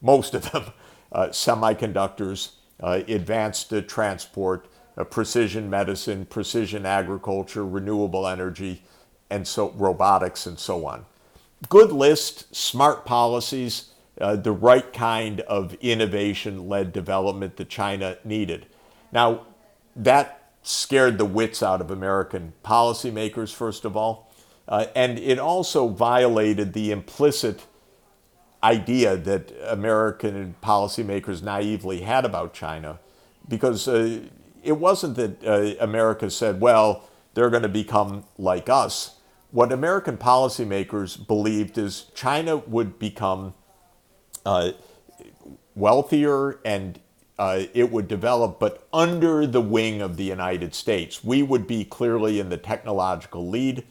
most 0.01 0.33
of 0.33 0.51
them 0.51 0.65
uh, 1.11 1.27
semiconductors, 1.27 2.51
uh, 2.81 3.01
advanced 3.07 3.71
uh, 3.73 3.81
transport, 3.81 4.67
precision 5.09 5.69
medicine, 5.69 6.25
precision 6.25 6.85
agriculture, 6.85 7.65
renewable 7.65 8.27
energy, 8.27 8.83
and 9.29 9.47
so 9.47 9.71
robotics 9.71 10.45
and 10.45 10.59
so 10.59 10.85
on. 10.85 11.05
Good 11.69 11.91
list, 11.91 12.53
smart 12.55 13.05
policies, 13.05 13.89
uh, 14.21 14.35
the 14.35 14.51
right 14.51 14.93
kind 14.93 15.39
of 15.41 15.73
innovation 15.75 16.69
led 16.69 16.93
development 16.93 17.57
that 17.57 17.69
China 17.69 18.17
needed. 18.23 18.67
Now, 19.11 19.47
that 19.95 20.51
scared 20.61 21.17
the 21.17 21.25
wits 21.25 21.63
out 21.63 21.81
of 21.81 21.89
American 21.89 22.53
policymakers, 22.63 23.53
first 23.53 23.85
of 23.85 23.97
all, 23.97 24.31
uh, 24.67 24.85
and 24.95 25.19
it 25.19 25.39
also 25.39 25.87
violated 25.87 26.73
the 26.73 26.91
implicit 26.91 27.65
idea 28.63 29.17
that 29.17 29.51
American 29.67 30.55
policymakers 30.63 31.41
naively 31.43 32.01
had 32.01 32.23
about 32.23 32.53
China, 32.53 32.99
because 33.49 33.87
uh, 33.87 34.19
it 34.63 34.77
wasn't 34.77 35.15
that 35.17 35.43
uh, 35.45 35.75
America 35.83 36.29
said, 36.29 36.61
well, 36.61 37.03
they're 37.33 37.49
going 37.49 37.63
to 37.63 37.69
become 37.69 38.23
like 38.37 38.69
us. 38.69 39.17
What 39.51 39.71
American 39.71 40.17
policymakers 40.17 41.27
believed 41.27 41.77
is 41.77 42.05
China 42.15 42.57
would 42.57 42.97
become 42.97 43.53
uh, 44.45 44.71
wealthier 45.75 46.59
and 46.65 46.99
uh, 47.37 47.63
it 47.73 47.91
would 47.91 48.07
develop, 48.07 48.59
but 48.59 48.87
under 48.93 49.45
the 49.47 49.61
wing 49.61 50.01
of 50.01 50.17
the 50.17 50.23
United 50.23 50.73
States. 50.75 51.23
We 51.23 51.43
would 51.43 51.67
be 51.67 51.83
clearly 51.83 52.39
in 52.39 52.49
the 52.49 52.57
technological 52.57 53.49
lead. 53.49 53.83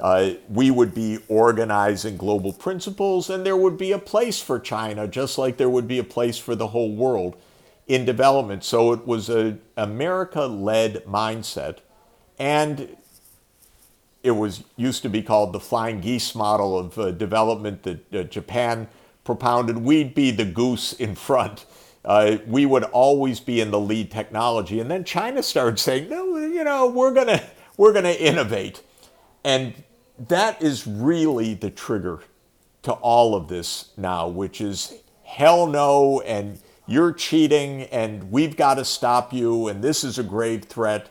uh, 0.00 0.30
we 0.48 0.70
would 0.70 0.94
be 0.94 1.18
organizing 1.28 2.16
global 2.16 2.52
principles 2.52 3.28
and 3.28 3.44
there 3.44 3.56
would 3.56 3.76
be 3.76 3.92
a 3.92 3.98
place 3.98 4.40
for 4.40 4.58
China, 4.58 5.06
just 5.06 5.38
like 5.38 5.56
there 5.56 5.70
would 5.70 5.88
be 5.88 5.98
a 5.98 6.04
place 6.04 6.38
for 6.38 6.54
the 6.54 6.68
whole 6.68 6.94
world 6.94 7.36
in 7.90 8.04
development. 8.04 8.62
So 8.62 8.92
it 8.92 9.04
was 9.04 9.28
an 9.28 9.60
America 9.76 10.42
led 10.42 11.04
mindset. 11.06 11.78
And 12.38 12.96
it 14.22 14.30
was 14.30 14.62
used 14.76 15.02
to 15.02 15.08
be 15.08 15.22
called 15.22 15.52
the 15.52 15.58
flying 15.58 16.00
geese 16.00 16.36
model 16.36 16.78
of 16.78 16.96
uh, 16.96 17.10
development 17.10 17.82
that 17.82 18.14
uh, 18.14 18.22
Japan 18.22 18.86
propounded. 19.24 19.78
We'd 19.78 20.14
be 20.14 20.30
the 20.30 20.44
goose 20.44 20.92
in 20.92 21.16
front. 21.16 21.66
Uh, 22.04 22.36
we 22.46 22.64
would 22.64 22.84
always 22.84 23.40
be 23.40 23.60
in 23.60 23.72
the 23.72 23.80
lead 23.80 24.12
technology. 24.12 24.78
And 24.78 24.88
then 24.88 25.02
China 25.02 25.42
started 25.42 25.80
saying, 25.80 26.08
no, 26.08 26.36
you 26.36 26.62
know, 26.62 26.86
we're 26.86 27.12
gonna 27.12 27.42
we're 27.76 27.92
gonna 27.92 28.10
innovate. 28.10 28.82
And 29.42 29.74
that 30.28 30.62
is 30.62 30.86
really 30.86 31.54
the 31.54 31.70
trigger 31.70 32.20
to 32.82 32.92
all 32.92 33.34
of 33.34 33.48
this 33.48 33.90
now, 33.96 34.28
which 34.28 34.60
is 34.60 34.94
hell 35.24 35.66
no, 35.66 36.20
and 36.20 36.60
you're 36.90 37.12
cheating, 37.12 37.84
and 37.84 38.32
we've 38.32 38.56
got 38.56 38.74
to 38.74 38.84
stop 38.84 39.32
you, 39.32 39.68
and 39.68 39.80
this 39.82 40.02
is 40.02 40.18
a 40.18 40.24
grave 40.24 40.64
threat. 40.64 41.08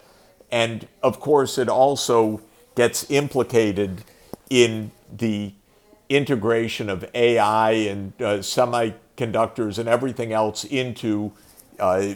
And 0.51 0.85
of 1.01 1.21
course, 1.21 1.57
it 1.57 1.69
also 1.69 2.41
gets 2.75 3.09
implicated 3.09 4.03
in 4.49 4.91
the 5.09 5.53
integration 6.09 6.89
of 6.89 7.09
AI 7.13 7.71
and 7.71 8.11
uh, 8.19 8.39
semiconductors 8.39 9.79
and 9.79 9.87
everything 9.87 10.33
else 10.33 10.65
into 10.65 11.31
uh, 11.79 12.13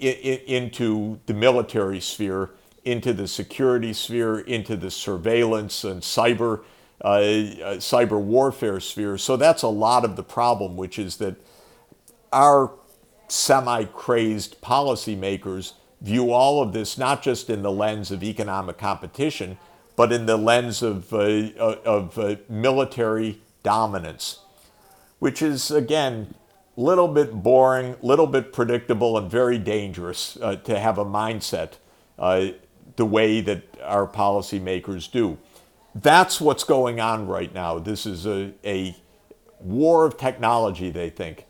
into 0.00 1.20
the 1.26 1.34
military 1.34 2.00
sphere, 2.00 2.50
into 2.84 3.12
the 3.12 3.28
security 3.28 3.92
sphere, 3.92 4.40
into 4.40 4.76
the 4.76 4.90
surveillance 4.90 5.84
and 5.84 6.02
cyber 6.02 6.64
uh, 7.04 7.08
uh, 7.08 7.20
cyber 7.76 8.20
warfare 8.20 8.80
sphere. 8.80 9.16
So 9.18 9.36
that's 9.36 9.62
a 9.62 9.68
lot 9.68 10.04
of 10.04 10.16
the 10.16 10.24
problem, 10.24 10.76
which 10.76 10.98
is 10.98 11.18
that 11.18 11.36
our 12.32 12.72
semi-crazed 13.28 14.60
policymakers 14.60 15.74
view 16.00 16.32
all 16.32 16.62
of 16.62 16.72
this 16.72 16.96
not 16.96 17.22
just 17.22 17.50
in 17.50 17.62
the 17.62 17.72
lens 17.72 18.10
of 18.10 18.22
economic 18.22 18.78
competition, 18.78 19.58
but 19.96 20.12
in 20.12 20.26
the 20.26 20.36
lens 20.36 20.82
of, 20.82 21.12
uh, 21.12 21.16
uh, 21.16 21.76
of 21.84 22.18
uh, 22.18 22.36
military 22.48 23.40
dominance, 23.62 24.38
which 25.18 25.42
is, 25.42 25.70
again, 25.70 26.34
a 26.76 26.80
little 26.80 27.08
bit 27.08 27.32
boring, 27.32 27.96
a 28.00 28.06
little 28.06 28.28
bit 28.28 28.52
predictable, 28.52 29.18
and 29.18 29.28
very 29.28 29.58
dangerous 29.58 30.38
uh, 30.40 30.54
to 30.56 30.78
have 30.78 30.98
a 30.98 31.04
mindset 31.04 31.72
uh, 32.18 32.48
the 32.94 33.04
way 33.04 33.40
that 33.40 33.62
our 33.82 34.06
policymakers 34.06 35.10
do. 35.10 35.36
That's 35.94 36.40
what's 36.40 36.62
going 36.62 37.00
on 37.00 37.26
right 37.26 37.52
now. 37.52 37.80
This 37.80 38.06
is 38.06 38.24
a, 38.26 38.52
a 38.64 38.96
war 39.58 40.04
of 40.04 40.16
technology, 40.16 40.90
they 40.90 41.10
think. 41.10 41.44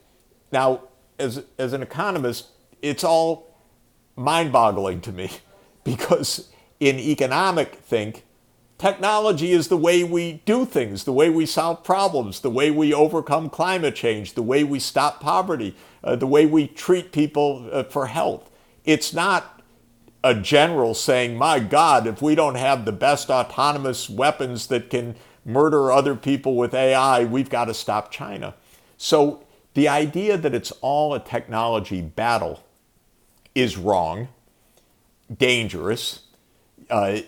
Now, 0.51 0.88
as, 1.19 1.45
as 1.59 1.73
an 1.73 1.83
economist, 1.83 2.49
it's 2.83 3.05
all 3.05 3.57
mind 4.17 4.53
boggling 4.53 5.01
to 5.03 5.13
me 5.13 5.31
because 5.85 6.51
in 6.81 6.99
economic 6.99 7.75
think, 7.77 8.25
Technology 8.79 9.51
is 9.51 9.67
the 9.67 9.77
way 9.77 10.05
we 10.05 10.35
do 10.45 10.65
things, 10.65 11.03
the 11.03 11.13
way 11.13 11.29
we 11.29 11.45
solve 11.47 11.83
problems, 11.83 12.41
the 12.41 12.51
way 12.51 12.71
we 12.71 12.95
overcome 12.95 13.51
climate 13.51 13.97
change, 13.97 14.35
the 14.35 14.43
way 14.43 14.63
we 14.63 14.79
stop 14.79 15.21
poverty, 15.21 15.75
uh, 16.05 16.15
the 16.15 16.29
way 16.29 16.47
we 16.47 16.69
treat 16.69 17.11
people 17.11 17.69
uh, 17.73 17.83
for 17.83 18.07
health. 18.07 18.49
It's 18.85 19.13
not 19.13 19.61
a 20.23 20.33
general 20.33 20.95
saying, 20.95 21.37
my 21.37 21.59
God, 21.59 22.07
if 22.07 22.23
we 22.23 22.37
don't 22.37 22.55
have 22.55 22.85
the 22.85 22.93
best 22.93 23.31
autonomous 23.31 24.09
weapons 24.09 24.69
that 24.69 24.91
can 24.91 25.17
murder 25.45 25.91
other 25.91 26.15
people 26.15 26.55
with 26.55 26.73
AI, 26.73 27.25
we've 27.25 27.51
got 27.51 27.65
to 27.65 27.75
stop 27.75 28.13
China. 28.13 28.55
So 28.97 29.45
the 29.75 29.89
idea 29.89 30.37
that 30.37 30.55
it's 30.55 30.73
all 30.81 31.15
a 31.15 31.21
technology 31.21 32.01
battle 32.01 32.65
is 33.55 33.77
wrong, 33.77 34.29
dangerous. 35.37 36.21
Uh, 36.91 37.21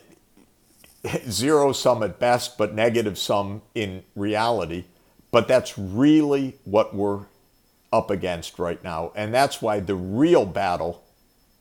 zero 1.29 1.73
sum 1.73 2.03
at 2.03 2.19
best, 2.19 2.59
but 2.59 2.75
negative 2.75 3.19
sum 3.19 3.63
in 3.75 4.03
reality. 4.15 4.85
But 5.31 5.49
that's 5.49 5.79
really 5.79 6.57
what 6.65 6.95
we're 6.95 7.27
up 7.93 8.11
against 8.11 8.59
right 8.59 8.83
now. 8.83 9.13
And 9.15 9.33
that's 9.33 9.61
why 9.63 9.81
the 9.81 9.95
real 9.95 10.45
battle 10.45 11.03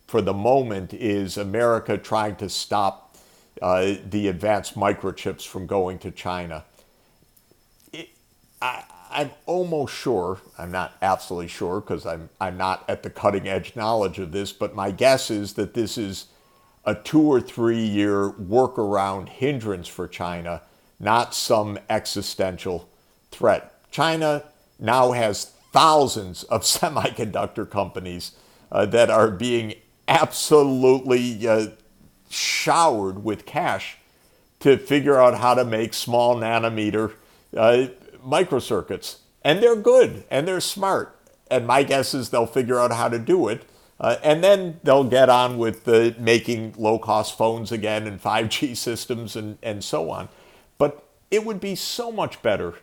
for 0.07 0.21
the 0.21 0.33
moment 0.33 0.93
is 0.93 1.37
America 1.37 1.97
trying 1.97 2.35
to 2.37 2.49
stop 2.49 3.17
uh, 3.61 3.95
the 4.09 4.27
advanced 4.27 4.75
microchips 4.75 5.45
from 5.45 5.67
going 5.67 5.99
to 5.99 6.11
China. 6.11 6.63
It, 7.93 8.09
I, 8.61 8.83
I'm 9.11 9.31
almost 9.45 9.93
sure, 9.93 10.39
I'm 10.57 10.71
not 10.71 10.95
absolutely 11.01 11.47
sure 11.47 11.81
because 11.81 12.05
I'm, 12.05 12.29
I'm 12.39 12.57
not 12.57 12.85
at 12.87 13.03
the 13.03 13.09
cutting 13.09 13.47
edge 13.47 13.75
knowledge 13.75 14.19
of 14.19 14.31
this, 14.31 14.51
but 14.51 14.75
my 14.75 14.91
guess 14.91 15.31
is 15.31 15.53
that 15.53 15.73
this 15.73 15.97
is 15.97 16.27
a 16.85 16.95
two 16.95 17.21
or 17.21 17.41
three 17.41 17.83
year 17.83 18.29
workaround 18.29 19.29
hindrance 19.29 19.87
for 19.87 20.07
China, 20.07 20.61
not 20.99 21.33
some 21.33 21.79
existential 21.89 22.89
threat. 23.31 23.73
China 23.91 24.43
now 24.79 25.11
has 25.11 25.51
thousands 25.71 26.43
of 26.43 26.61
semiconductor 26.63 27.69
companies 27.69 28.33
uh, 28.71 28.85
that 28.85 29.09
are 29.09 29.31
being 29.31 29.73
absolutely 30.07 31.47
uh, 31.47 31.67
showered 32.29 33.23
with 33.23 33.45
cash 33.45 33.97
to 34.59 34.77
figure 34.77 35.19
out 35.19 35.39
how 35.39 35.53
to 35.53 35.63
make 35.63 35.93
small 35.93 36.35
nanometer 36.35 37.13
uh, 37.55 37.87
microcircuits. 38.25 39.17
And 39.43 39.63
they're 39.63 39.75
good 39.75 40.25
and 40.29 40.47
they're 40.47 40.61
smart. 40.61 41.15
And 41.49 41.65
my 41.65 41.83
guess 41.83 42.13
is 42.13 42.29
they'll 42.29 42.45
figure 42.45 42.79
out 42.79 42.91
how 42.91 43.09
to 43.09 43.19
do 43.19 43.47
it. 43.47 43.63
Uh, 43.99 44.15
and 44.23 44.43
then 44.43 44.79
they'll 44.83 45.03
get 45.03 45.29
on 45.29 45.57
with 45.57 45.83
the 45.83 46.15
making 46.19 46.73
low 46.77 46.97
cost 46.97 47.37
phones 47.37 47.71
again 47.71 48.07
and 48.07 48.21
5G 48.21 48.75
systems 48.77 49.35
and, 49.35 49.57
and 49.61 49.83
so 49.83 50.09
on. 50.09 50.29
But 50.77 51.03
it 51.31 51.45
would 51.45 51.59
be 51.59 51.75
so 51.75 52.11
much 52.11 52.41
better 52.41 52.75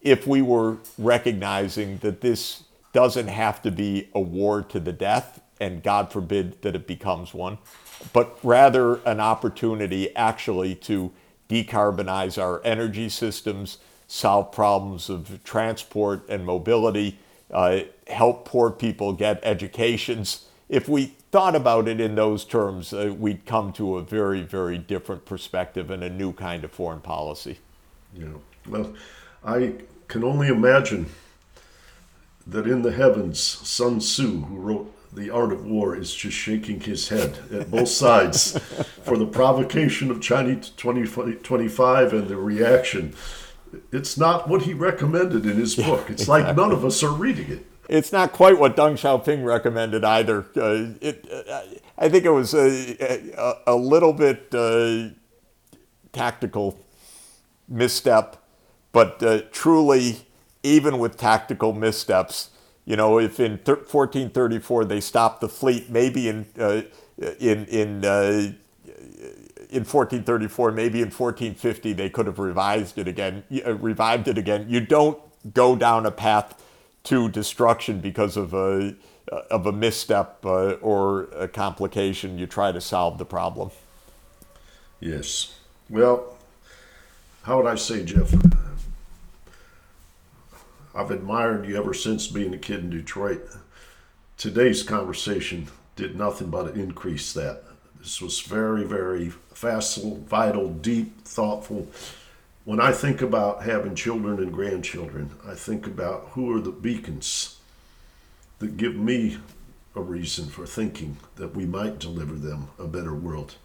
if 0.00 0.26
we 0.26 0.42
were 0.42 0.78
recognizing 0.98 1.98
that 1.98 2.20
this 2.20 2.64
doesn't 2.92 3.28
have 3.28 3.62
to 3.62 3.70
be 3.70 4.08
a 4.14 4.20
war 4.20 4.62
to 4.62 4.80
the 4.80 4.92
death, 4.92 5.40
and 5.60 5.82
God 5.82 6.12
forbid 6.12 6.60
that 6.62 6.74
it 6.74 6.86
becomes 6.86 7.32
one, 7.32 7.58
but 8.12 8.38
rather 8.42 8.96
an 9.06 9.20
opportunity 9.20 10.14
actually 10.16 10.74
to 10.74 11.12
decarbonize 11.48 12.40
our 12.40 12.60
energy 12.64 13.08
systems, 13.08 13.78
solve 14.12 14.52
problems 14.52 15.08
of 15.08 15.42
transport 15.44 16.28
and 16.28 16.44
mobility, 16.44 17.18
uh, 17.50 17.80
help 18.06 18.44
poor 18.44 18.70
people 18.70 19.12
get 19.12 19.40
educations 19.42 20.46
if 20.72 20.88
we 20.88 21.12
thought 21.30 21.54
about 21.54 21.86
it 21.86 22.00
in 22.00 22.14
those 22.14 22.46
terms, 22.46 22.94
uh, 22.94 23.14
we'd 23.16 23.44
come 23.44 23.74
to 23.74 23.98
a 23.98 24.02
very, 24.02 24.40
very 24.40 24.78
different 24.78 25.26
perspective 25.26 25.90
and 25.90 26.02
a 26.02 26.08
new 26.08 26.32
kind 26.32 26.64
of 26.64 26.72
foreign 26.72 27.00
policy. 27.00 27.58
Yeah. 28.16 28.28
Well, 28.66 28.94
I 29.44 29.74
can 30.08 30.24
only 30.24 30.48
imagine 30.48 31.10
that 32.46 32.66
in 32.66 32.80
the 32.80 32.92
heavens, 32.92 33.38
Sun 33.38 33.98
Tzu, 33.98 34.40
who 34.44 34.56
wrote 34.56 35.14
The 35.14 35.28
Art 35.28 35.52
of 35.52 35.66
War, 35.66 35.94
is 35.94 36.14
just 36.14 36.38
shaking 36.38 36.80
his 36.80 37.10
head 37.10 37.38
at 37.52 37.70
both 37.70 37.88
sides 38.04 38.58
for 39.04 39.18
the 39.18 39.26
provocation 39.26 40.10
of 40.10 40.22
China 40.22 40.54
2025 40.54 42.14
and 42.14 42.28
the 42.28 42.36
reaction. 42.38 43.14
It's 43.90 44.16
not 44.18 44.48
what 44.48 44.62
he 44.62 44.74
recommended 44.74 45.46
in 45.46 45.56
his 45.56 45.76
book. 45.76 46.10
It's 46.10 46.22
exactly. 46.22 46.42
like 46.44 46.56
none 46.56 46.72
of 46.72 46.84
us 46.84 47.02
are 47.02 47.12
reading 47.12 47.50
it 47.50 47.66
it's 47.88 48.10
not 48.12 48.32
quite 48.32 48.58
what 48.58 48.74
Deng 48.74 48.92
Xiaoping 48.92 49.44
recommended 49.44 50.04
either. 50.04 50.46
Uh, 50.56 50.94
it, 51.00 51.26
uh, 51.30 51.60
I 51.98 52.08
think 52.08 52.24
it 52.24 52.30
was 52.30 52.54
a, 52.54 52.96
a, 53.36 53.74
a 53.74 53.76
little 53.76 54.12
bit 54.14 54.48
uh, 54.54 55.08
tactical 56.12 56.78
misstep, 57.68 58.42
but 58.92 59.22
uh, 59.22 59.42
truly, 59.50 60.26
even 60.62 60.98
with 60.98 61.16
tactical 61.16 61.72
missteps, 61.72 62.50
you 62.84 62.96
know, 62.96 63.18
if 63.18 63.38
in 63.38 63.52
1434 63.58 64.84
they 64.84 65.00
stopped 65.00 65.40
the 65.40 65.48
fleet, 65.48 65.90
maybe 65.90 66.28
in 66.28 66.46
uh, 66.58 66.82
in 67.38 67.66
in 67.66 68.04
uh, 68.04 68.52
in 69.72 69.84
1434, 69.84 70.72
maybe 70.72 70.98
in 70.98 71.06
1450 71.06 71.92
they 71.94 72.10
could 72.10 72.26
have 72.26 72.38
revised 72.38 72.98
it 72.98 73.08
again, 73.08 73.42
uh, 73.64 73.74
revived 73.74 74.28
it 74.28 74.38
again. 74.38 74.66
You 74.68 74.80
don't 74.80 75.18
go 75.54 75.74
down 75.74 76.06
a 76.06 76.10
path 76.10 76.62
to 77.04 77.28
destruction 77.28 78.00
because 78.00 78.36
of 78.36 78.54
a 78.54 78.94
uh, 79.30 79.42
of 79.50 79.66
a 79.66 79.72
misstep 79.72 80.44
uh, 80.44 80.72
or 80.74 81.24
a 81.36 81.48
complication. 81.48 82.38
You 82.38 82.46
try 82.46 82.70
to 82.72 82.80
solve 82.80 83.18
the 83.18 83.24
problem. 83.24 83.70
Yes. 85.00 85.54
Well, 85.88 86.36
how 87.42 87.56
would 87.56 87.66
I 87.66 87.76
say, 87.76 88.04
Jeff? 88.04 88.34
Uh, 88.34 88.58
I've 90.94 91.10
admired 91.10 91.66
you 91.66 91.76
ever 91.76 91.94
since 91.94 92.26
being 92.26 92.52
a 92.52 92.58
kid 92.58 92.80
in 92.80 92.90
Detroit. 92.90 93.48
Today's 94.36 94.82
conversation 94.82 95.68
did 95.96 96.16
nothing 96.16 96.50
but 96.50 96.74
increase 96.74 97.32
that. 97.32 97.62
This 98.02 98.20
was 98.20 98.40
very, 98.40 98.84
very 98.84 99.30
facile, 99.54 100.16
vital, 100.26 100.68
deep, 100.68 101.24
thoughtful, 101.24 101.88
when 102.64 102.80
I 102.80 102.92
think 102.92 103.22
about 103.22 103.62
having 103.64 103.94
children 103.94 104.38
and 104.38 104.52
grandchildren, 104.52 105.30
I 105.46 105.54
think 105.54 105.86
about 105.86 106.28
who 106.30 106.56
are 106.56 106.60
the 106.60 106.70
beacons 106.70 107.58
that 108.60 108.76
give 108.76 108.94
me 108.94 109.38
a 109.96 110.00
reason 110.00 110.46
for 110.46 110.64
thinking 110.64 111.16
that 111.36 111.56
we 111.56 111.66
might 111.66 111.98
deliver 111.98 112.34
them 112.34 112.68
a 112.78 112.86
better 112.86 113.14
world. 113.14 113.56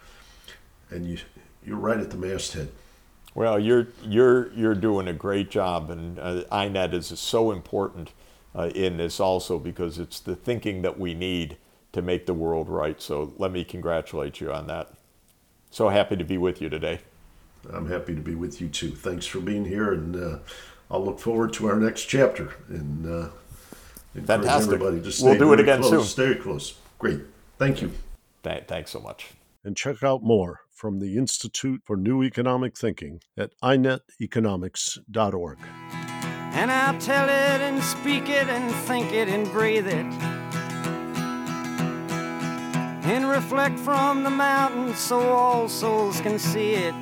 And 0.89 1.07
you, 1.07 1.19
you're 1.63 1.77
right 1.77 1.99
at 1.99 2.09
the 2.09 2.17
masthead. 2.17 2.69
Well, 3.35 3.59
you're 3.59 3.89
you're 4.03 4.51
you're 4.53 4.73
doing 4.73 5.07
a 5.07 5.13
great 5.13 5.51
job, 5.51 5.91
and 5.91 6.17
uh, 6.17 6.43
INET 6.51 6.93
is 6.93 7.07
so 7.19 7.51
important 7.51 8.11
uh, 8.55 8.71
in 8.73 8.97
this 8.97 9.19
also 9.19 9.59
because 9.59 9.99
it's 9.99 10.19
the 10.19 10.35
thinking 10.35 10.81
that 10.81 10.97
we 10.97 11.13
need 11.13 11.57
to 11.97 12.01
make 12.01 12.25
the 12.25 12.33
world 12.33 12.69
right. 12.69 13.01
So 13.01 13.33
let 13.37 13.51
me 13.51 13.63
congratulate 13.65 14.39
you 14.39 14.51
on 14.53 14.67
that. 14.67 14.93
So 15.69 15.89
happy 15.89 16.15
to 16.15 16.23
be 16.23 16.37
with 16.37 16.61
you 16.61 16.69
today. 16.69 16.99
I'm 17.73 17.89
happy 17.89 18.15
to 18.15 18.21
be 18.21 18.35
with 18.35 18.61
you 18.61 18.69
too. 18.69 18.91
Thanks 18.91 19.25
for 19.25 19.41
being 19.41 19.65
here, 19.65 19.91
and 19.91 20.15
uh, 20.15 20.37
I'll 20.89 21.03
look 21.03 21.19
forward 21.19 21.51
to 21.53 21.67
our 21.67 21.75
next 21.75 22.05
chapter. 22.05 22.53
And 22.69 23.05
uh, 23.05 23.29
encourage 24.15 24.27
Fantastic. 24.27 24.73
everybody 24.73 25.01
to 25.01 25.11
stay 25.11 25.25
We'll 25.25 25.37
do 25.37 25.51
it 25.53 25.59
again 25.59 25.81
close, 25.81 25.91
soon. 26.13 26.33
Stay 26.33 26.35
close. 26.39 26.75
Great. 26.97 27.19
Thank 27.57 27.81
you. 27.81 27.91
Th- 28.43 28.63
thanks 28.67 28.91
so 28.91 28.99
much. 29.01 29.31
and 29.65 29.75
check 29.75 30.01
out 30.03 30.23
more 30.23 30.61
from 30.71 30.99
the 30.99 31.17
Institute 31.17 31.81
for 31.83 31.97
New 31.97 32.23
Economic 32.23 32.77
Thinking 32.77 33.19
at 33.35 33.51
ineteconomics.org. 33.61 35.57
And 36.53 36.71
I'll 36.71 36.97
tell 36.99 37.25
it 37.25 37.61
and 37.61 37.83
speak 37.83 38.29
it 38.29 38.47
and 38.47 38.73
think 38.85 39.11
it 39.11 39.27
and 39.27 39.51
breathe 39.51 39.87
it. 39.87 40.05
And 43.09 43.29
reflect 43.29 43.79
from 43.79 44.23
the 44.23 44.29
mountains 44.29 44.99
so 44.99 45.17
all 45.19 45.69
souls 45.69 46.19
can 46.19 46.37
see 46.37 46.73
it. 46.73 46.93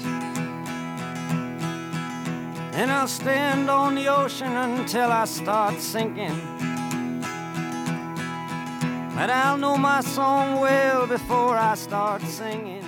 And 2.75 2.91
I'll 2.91 3.07
stand 3.07 3.71
on 3.71 3.95
the 3.95 4.07
ocean 4.07 4.51
until 4.51 5.11
I 5.11 5.25
start 5.25 5.81
sinking. 5.81 6.39
But 9.15 9.31
I'll 9.31 9.57
know 9.57 9.77
my 9.77 10.01
song 10.01 10.59
well 10.59 11.07
before 11.07 11.57
I 11.57 11.73
start 11.73 12.21
singing. 12.21 12.84